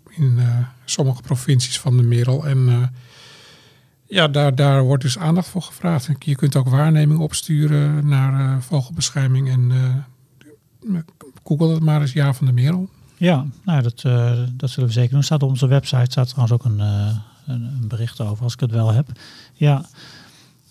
in 0.09 0.39
sommige 0.85 1.21
provincies 1.21 1.79
van 1.79 1.97
de 1.97 2.03
merel. 2.03 2.47
En 2.47 2.91
ja, 4.05 4.27
daar, 4.27 4.55
daar 4.55 4.83
wordt 4.83 5.03
dus 5.03 5.17
aandacht 5.17 5.47
voor 5.47 5.61
gevraagd. 5.61 6.09
Je 6.19 6.35
kunt 6.35 6.55
ook 6.55 6.69
waarneming 6.69 7.19
opsturen 7.19 8.07
naar 8.07 8.61
vogelbescherming 8.63 9.49
en 9.49 9.71
google 11.43 11.73
het 11.73 11.83
maar 11.83 12.01
eens 12.01 12.13
jaar 12.13 12.35
van 12.35 12.45
de 12.45 12.53
merel. 12.53 12.89
Ja, 13.17 13.45
nou, 13.63 13.81
dat, 13.81 14.01
dat 14.51 14.69
zullen 14.69 14.89
we 14.89 14.95
zeker 14.95 15.13
doen. 15.13 15.23
Staat 15.23 15.43
op 15.43 15.49
onze 15.49 15.67
website 15.67 16.11
staat 16.11 16.27
trouwens 16.27 16.53
ook 16.53 16.65
een, 16.65 16.79
een, 16.79 17.21
een 17.45 17.87
bericht 17.87 18.21
over, 18.21 18.43
als 18.43 18.53
ik 18.53 18.59
het 18.59 18.71
wel 18.71 18.93
heb. 18.93 19.07
Ja. 19.53 19.85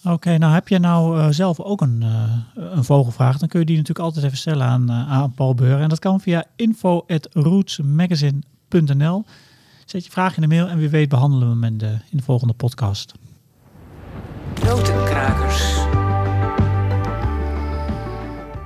Oké, 0.05 0.39
nou 0.39 0.53
heb 0.53 0.69
je 0.69 0.79
nou 0.79 1.21
eh, 1.21 1.27
zelf 1.31 1.61
ook 1.61 1.81
een, 1.81 2.03
eh, 2.03 2.33
een 2.55 2.85
vogelvraag, 2.85 3.39
dan 3.39 3.49
kun 3.49 3.61
je 3.61 3.67
die 3.67 3.77
natuurlijk 3.77 4.07
altijd 4.07 4.25
even 4.25 4.39
stellen 4.39 4.67
aan, 4.67 4.91
eh, 4.91 5.13
aan 5.13 5.33
Paul 5.33 5.55
Beur. 5.55 5.81
En 5.81 5.89
dat 5.89 5.99
kan 5.99 6.21
via 6.21 6.45
info.rootsmagazine.nl. 6.57 9.25
Zet 9.85 10.05
je 10.05 10.11
vraag 10.11 10.37
in 10.37 10.43
de 10.43 10.49
mail 10.49 10.69
en 10.69 10.79
wie 10.79 10.89
weet 10.89 11.09
behandelen 11.09 11.49
we 11.49 11.55
hem 11.55 11.65
in 11.65 11.79
de, 11.79 11.99
in 12.11 12.17
de 12.17 12.23
volgende 12.23 12.55
podcast. 12.55 13.15
Notenkrakers. 14.65 15.89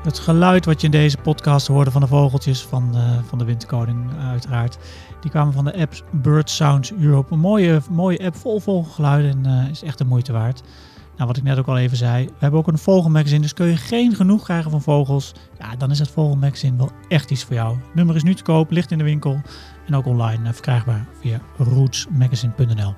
Het 0.04 0.18
geluid 0.18 0.64
wat 0.64 0.80
je 0.80 0.86
in 0.86 0.92
deze 0.92 1.16
podcast 1.16 1.66
hoorde 1.66 1.90
van 1.90 2.00
de 2.00 2.06
vogeltjes 2.06 2.62
van, 2.62 2.96
eh, 2.96 3.18
van 3.28 3.38
de 3.38 3.44
Winterkoning 3.44 4.10
uiteraard. 4.20 4.78
Die 5.20 5.30
kwamen 5.30 5.52
van 5.52 5.64
de 5.64 5.76
app 5.76 6.04
Bird 6.12 6.50
Sounds 6.50 6.92
Europe. 6.92 7.32
Een 7.32 7.38
mooie, 7.38 7.80
mooie 7.90 8.24
app 8.24 8.36
vol 8.36 8.60
vogelgeluiden 8.60 9.46
en 9.46 9.70
is 9.70 9.82
echt 9.82 9.98
de 9.98 10.04
moeite 10.04 10.32
waard. 10.32 10.62
Nou, 11.16 11.28
wat 11.28 11.36
ik 11.36 11.42
net 11.42 11.58
ook 11.58 11.66
al 11.66 11.78
even 11.78 11.96
zei. 11.96 12.26
We 12.26 12.32
hebben 12.38 12.60
ook 12.60 12.66
een 12.66 12.78
vogelmagazine, 12.78 13.40
dus 13.40 13.54
kun 13.54 13.66
je 13.66 13.76
geen 13.76 14.14
genoeg 14.14 14.44
krijgen 14.44 14.70
van 14.70 14.82
vogels. 14.82 15.32
Ja, 15.58 15.76
dan 15.76 15.90
is 15.90 15.98
het 15.98 16.08
vogelmagazine 16.08 16.76
wel 16.76 16.90
echt 17.08 17.30
iets 17.30 17.44
voor 17.44 17.54
jou. 17.54 17.76
Het 17.76 17.94
nummer 17.94 18.16
is 18.16 18.22
nu 18.22 18.34
te 18.34 18.42
koop, 18.42 18.70
ligt 18.70 18.90
in 18.90 18.98
de 18.98 19.04
winkel. 19.04 19.40
En 19.86 19.94
ook 19.94 20.06
online 20.06 20.48
eh, 20.48 20.52
verkrijgbaar 20.52 21.06
via 21.20 21.40
rootsmagazine.nl. 21.56 22.94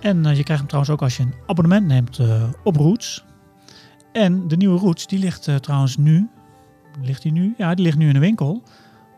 En 0.00 0.26
eh, 0.26 0.36
je 0.36 0.42
krijgt 0.42 0.58
hem 0.58 0.66
trouwens 0.66 0.92
ook 0.92 1.02
als 1.02 1.16
je 1.16 1.22
een 1.22 1.34
abonnement 1.46 1.86
neemt 1.86 2.18
eh, 2.18 2.42
op 2.64 2.76
Roots. 2.76 3.24
En 4.12 4.48
de 4.48 4.56
nieuwe 4.56 4.78
Roots, 4.78 5.06
die 5.06 5.18
ligt 5.18 5.62
trouwens 5.62 5.96
nu. 5.96 6.28
Ligt 7.02 7.22
die 7.22 7.32
nu? 7.32 7.54
Ja, 7.56 7.74
die 7.74 7.84
ligt 7.84 7.98
nu 7.98 8.06
in 8.06 8.14
de 8.14 8.18
winkel. 8.18 8.62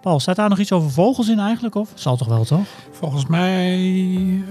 Paul, 0.01 0.21
staat 0.21 0.37
daar 0.37 0.49
nog 0.49 0.59
iets 0.59 0.73
over 0.73 0.91
vogels 0.91 1.29
in 1.29 1.39
eigenlijk? 1.39 1.75
Of? 1.75 1.91
Zal 1.95 2.17
toch 2.17 2.29
wel, 2.29 2.45
toch? 2.45 2.67
Volgens 2.91 3.27
mij 3.27 4.45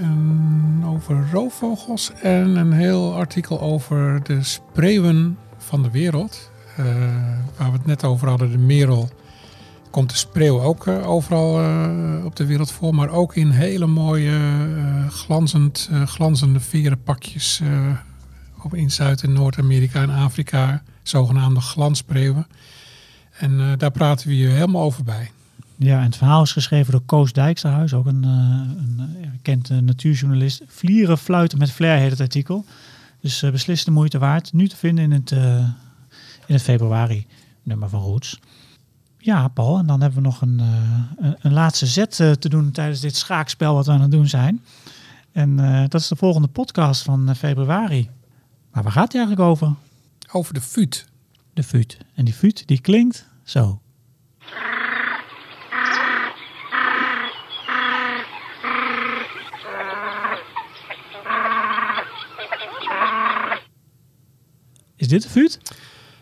over 0.86 1.30
roofvogels 1.32 2.12
en 2.22 2.56
een 2.56 2.72
heel 2.72 3.16
artikel 3.16 3.62
over 3.62 4.24
de 4.24 4.44
spreeuwen 4.44 5.38
van 5.58 5.84
de 5.84 5.92
wereld. 5.92 6.52
Eh, 6.78 6.86
waar 7.58 7.72
we 7.72 7.78
het 7.78 7.86
net 7.86 8.04
over 8.04 8.28
hadden, 8.28 8.52
de 8.52 8.58
merel. 8.58 9.10
Komt 9.90 10.10
de 10.10 10.18
spreeuw 10.18 10.62
ook 10.62 10.88
eh, 10.88 11.10
overal 11.10 11.60
eh, 11.60 12.26
op 12.26 12.36
de 12.36 12.46
wereld 12.46 12.72
voor, 12.72 12.96
maar 12.96 13.10
ook 13.10 13.36
in 13.36 13.50
hele 13.50 13.86
mooie 13.86 14.40
glanzend, 15.10 15.90
glanzende 16.06 16.60
verenpakjes 16.60 17.62
op 18.64 18.74
in 18.76 18.92
Zuid- 18.92 19.24
en 19.24 19.34
Noord-Amerika 19.34 20.02
en 20.02 20.10
Afrika, 20.10 20.84
zogenaamde 21.04 21.62
glanspreeuwen. 21.62 22.48
En 23.32 23.78
daar 23.78 23.92
praten 23.92 24.28
we 24.28 24.38
je 24.38 24.48
helemaal 24.48 24.84
over 24.84 25.04
bij. 25.04 25.32
Ja, 25.82 25.98
en 25.98 26.06
het 26.06 26.16
verhaal 26.16 26.42
is 26.42 26.52
geschreven 26.52 26.92
door 26.92 27.02
Koos 27.02 27.34
Dijksterhuis, 27.34 27.94
ook 27.94 28.06
een, 28.06 28.24
erkend 29.34 29.70
eh, 29.70 29.78
natuurjournalist. 29.78 30.62
Vlieren 30.68 31.18
fluiten 31.18 31.58
met 31.58 31.72
flair 31.72 32.00
heet 32.00 32.12
het 32.12 32.20
artikel. 32.20 32.66
Dus 33.22 33.44
eh, 33.44 33.52
beslist 33.52 33.86
de 33.86 33.92
moeite 33.92 34.18
waard. 34.18 34.54
Nu 34.54 34.68
te 34.68 34.76
vinden 34.76 35.04
in 35.04 35.12
het, 35.12 35.32
eh, 35.32 35.58
in 36.46 36.54
het 36.54 36.62
februari 36.62 37.28
nummer 37.64 37.90
van 37.90 38.02
Roots. 38.02 38.40
Ja, 39.18 39.48
Paul, 39.48 39.78
en 39.78 39.86
dan 39.86 40.02
hebben 40.02 40.22
we 40.22 40.26
nog 40.26 40.42
een, 40.42 40.62
een, 41.40 41.54
laatste 41.54 41.86
zet 41.86 42.16
te 42.16 42.50
doen 42.50 42.72
tijdens 42.72 43.00
dit 43.00 43.16
schaakspel 43.16 43.74
wat 43.74 43.86
we 43.86 43.92
aan 43.92 44.02
het 44.02 44.12
doen 44.12 44.28
zijn. 44.28 44.64
En 45.32 45.56
dat 45.90 46.02
is 46.02 46.08
de 46.08 46.16
volgende 46.16 46.48
podcast 46.48 47.02
van 47.02 47.36
februari. 47.36 48.10
Maar 48.72 48.84
waar 48.84 48.92
gaat 48.92 49.12
die 49.12 49.20
eigenlijk 49.20 49.50
over? 49.50 49.74
Over 50.32 50.54
de 50.54 50.62
fuut. 50.62 51.06
De 51.54 51.64
fuut. 51.64 51.98
En 52.14 52.26
die 52.26 52.34
fuut 52.34 52.68
die 52.68 52.82
klinkt 52.82 53.26
zo. 53.44 53.82
Dit 65.10 65.24
de 65.24 65.30
fuut? 65.30 65.60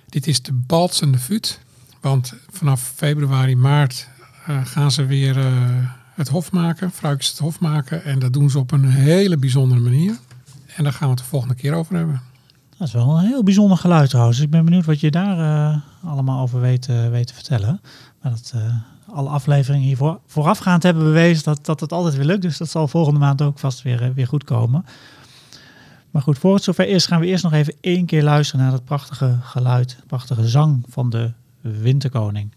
Dit 0.10 0.28
is 0.28 0.42
de 0.42 0.54
balsende 0.54 1.18
fut. 1.18 1.60
Want 2.02 2.34
vanaf 2.50 2.92
februari, 2.96 3.56
maart 3.56 4.08
eh, 4.46 4.66
gaan 4.66 4.92
ze 4.92 5.06
weer 5.06 5.38
eh, 5.38 5.46
het 6.14 6.28
hof 6.28 6.52
maken. 6.52 6.92
Fruikjes 6.92 7.30
het 7.30 7.40
hof 7.40 7.60
maken. 7.60 8.04
En 8.04 8.20
dat 8.20 8.34
doen 8.34 8.50
ze 8.50 8.60
op 8.60 8.72
een 8.72 8.86
hele 8.86 9.38
bijzondere 9.38 9.82
manier. 9.82 10.18
En 10.76 10.84
daar 10.84 10.94
gaan 10.94 11.08
we 11.08 11.14
het 11.14 11.24
de 11.24 11.30
volgende 11.30 11.56
keer 11.56 11.74
over 11.74 11.96
hebben. 11.96 12.22
Dat 12.78 12.88
is 12.88 12.94
wel 12.94 13.18
een 13.18 13.26
heel 13.26 13.44
bijzonder 13.44 13.78
geluid 13.78 14.10
trouwens. 14.10 14.38
Dus 14.38 14.46
ik 14.46 14.52
ben 14.52 14.66
benieuwd 14.66 14.86
wat 14.86 15.00
je 15.00 15.12
daar 15.12 15.40
eh, 15.40 15.78
allemaal 16.10 16.42
over 16.42 16.60
weet, 16.60 16.86
weet 16.86 17.28
te 17.28 17.34
vertellen. 17.34 17.82
Maar 18.22 18.32
dat 18.32 18.54
alle 19.12 19.30
afleveringen 19.30 19.88
hiervoor 19.88 20.20
voorafgaand 20.26 20.84
hebben 20.84 21.04
bewezen 21.04 21.44
dat, 21.44 21.66
dat 21.66 21.80
het 21.80 21.92
altijd 21.92 22.16
weer 22.16 22.26
lukt. 22.26 22.42
Dus 22.42 22.58
dat 22.58 22.70
zal 22.70 22.88
volgende 22.88 23.20
maand 23.20 23.42
ook 23.42 23.60
vast 23.60 23.82
weer, 23.82 24.14
weer 24.14 24.28
goed 24.28 24.44
komen. 24.44 24.86
Maar 26.18 26.26
goed, 26.26 26.38
voor 26.38 26.54
het 26.54 26.64
zover 26.64 26.88
is, 26.88 27.06
gaan 27.06 27.20
we 27.20 27.26
eerst 27.26 27.44
nog 27.44 27.54
even 27.54 27.74
één 27.82 28.06
keer 28.06 28.24
luisteren 28.24 28.62
naar 28.62 28.72
dat 28.72 28.84
prachtige 28.84 29.38
geluid, 29.42 29.98
prachtige 30.08 30.48
zang 30.48 30.86
van 30.90 31.10
de 31.10 31.32
Winterkoning. 31.62 32.52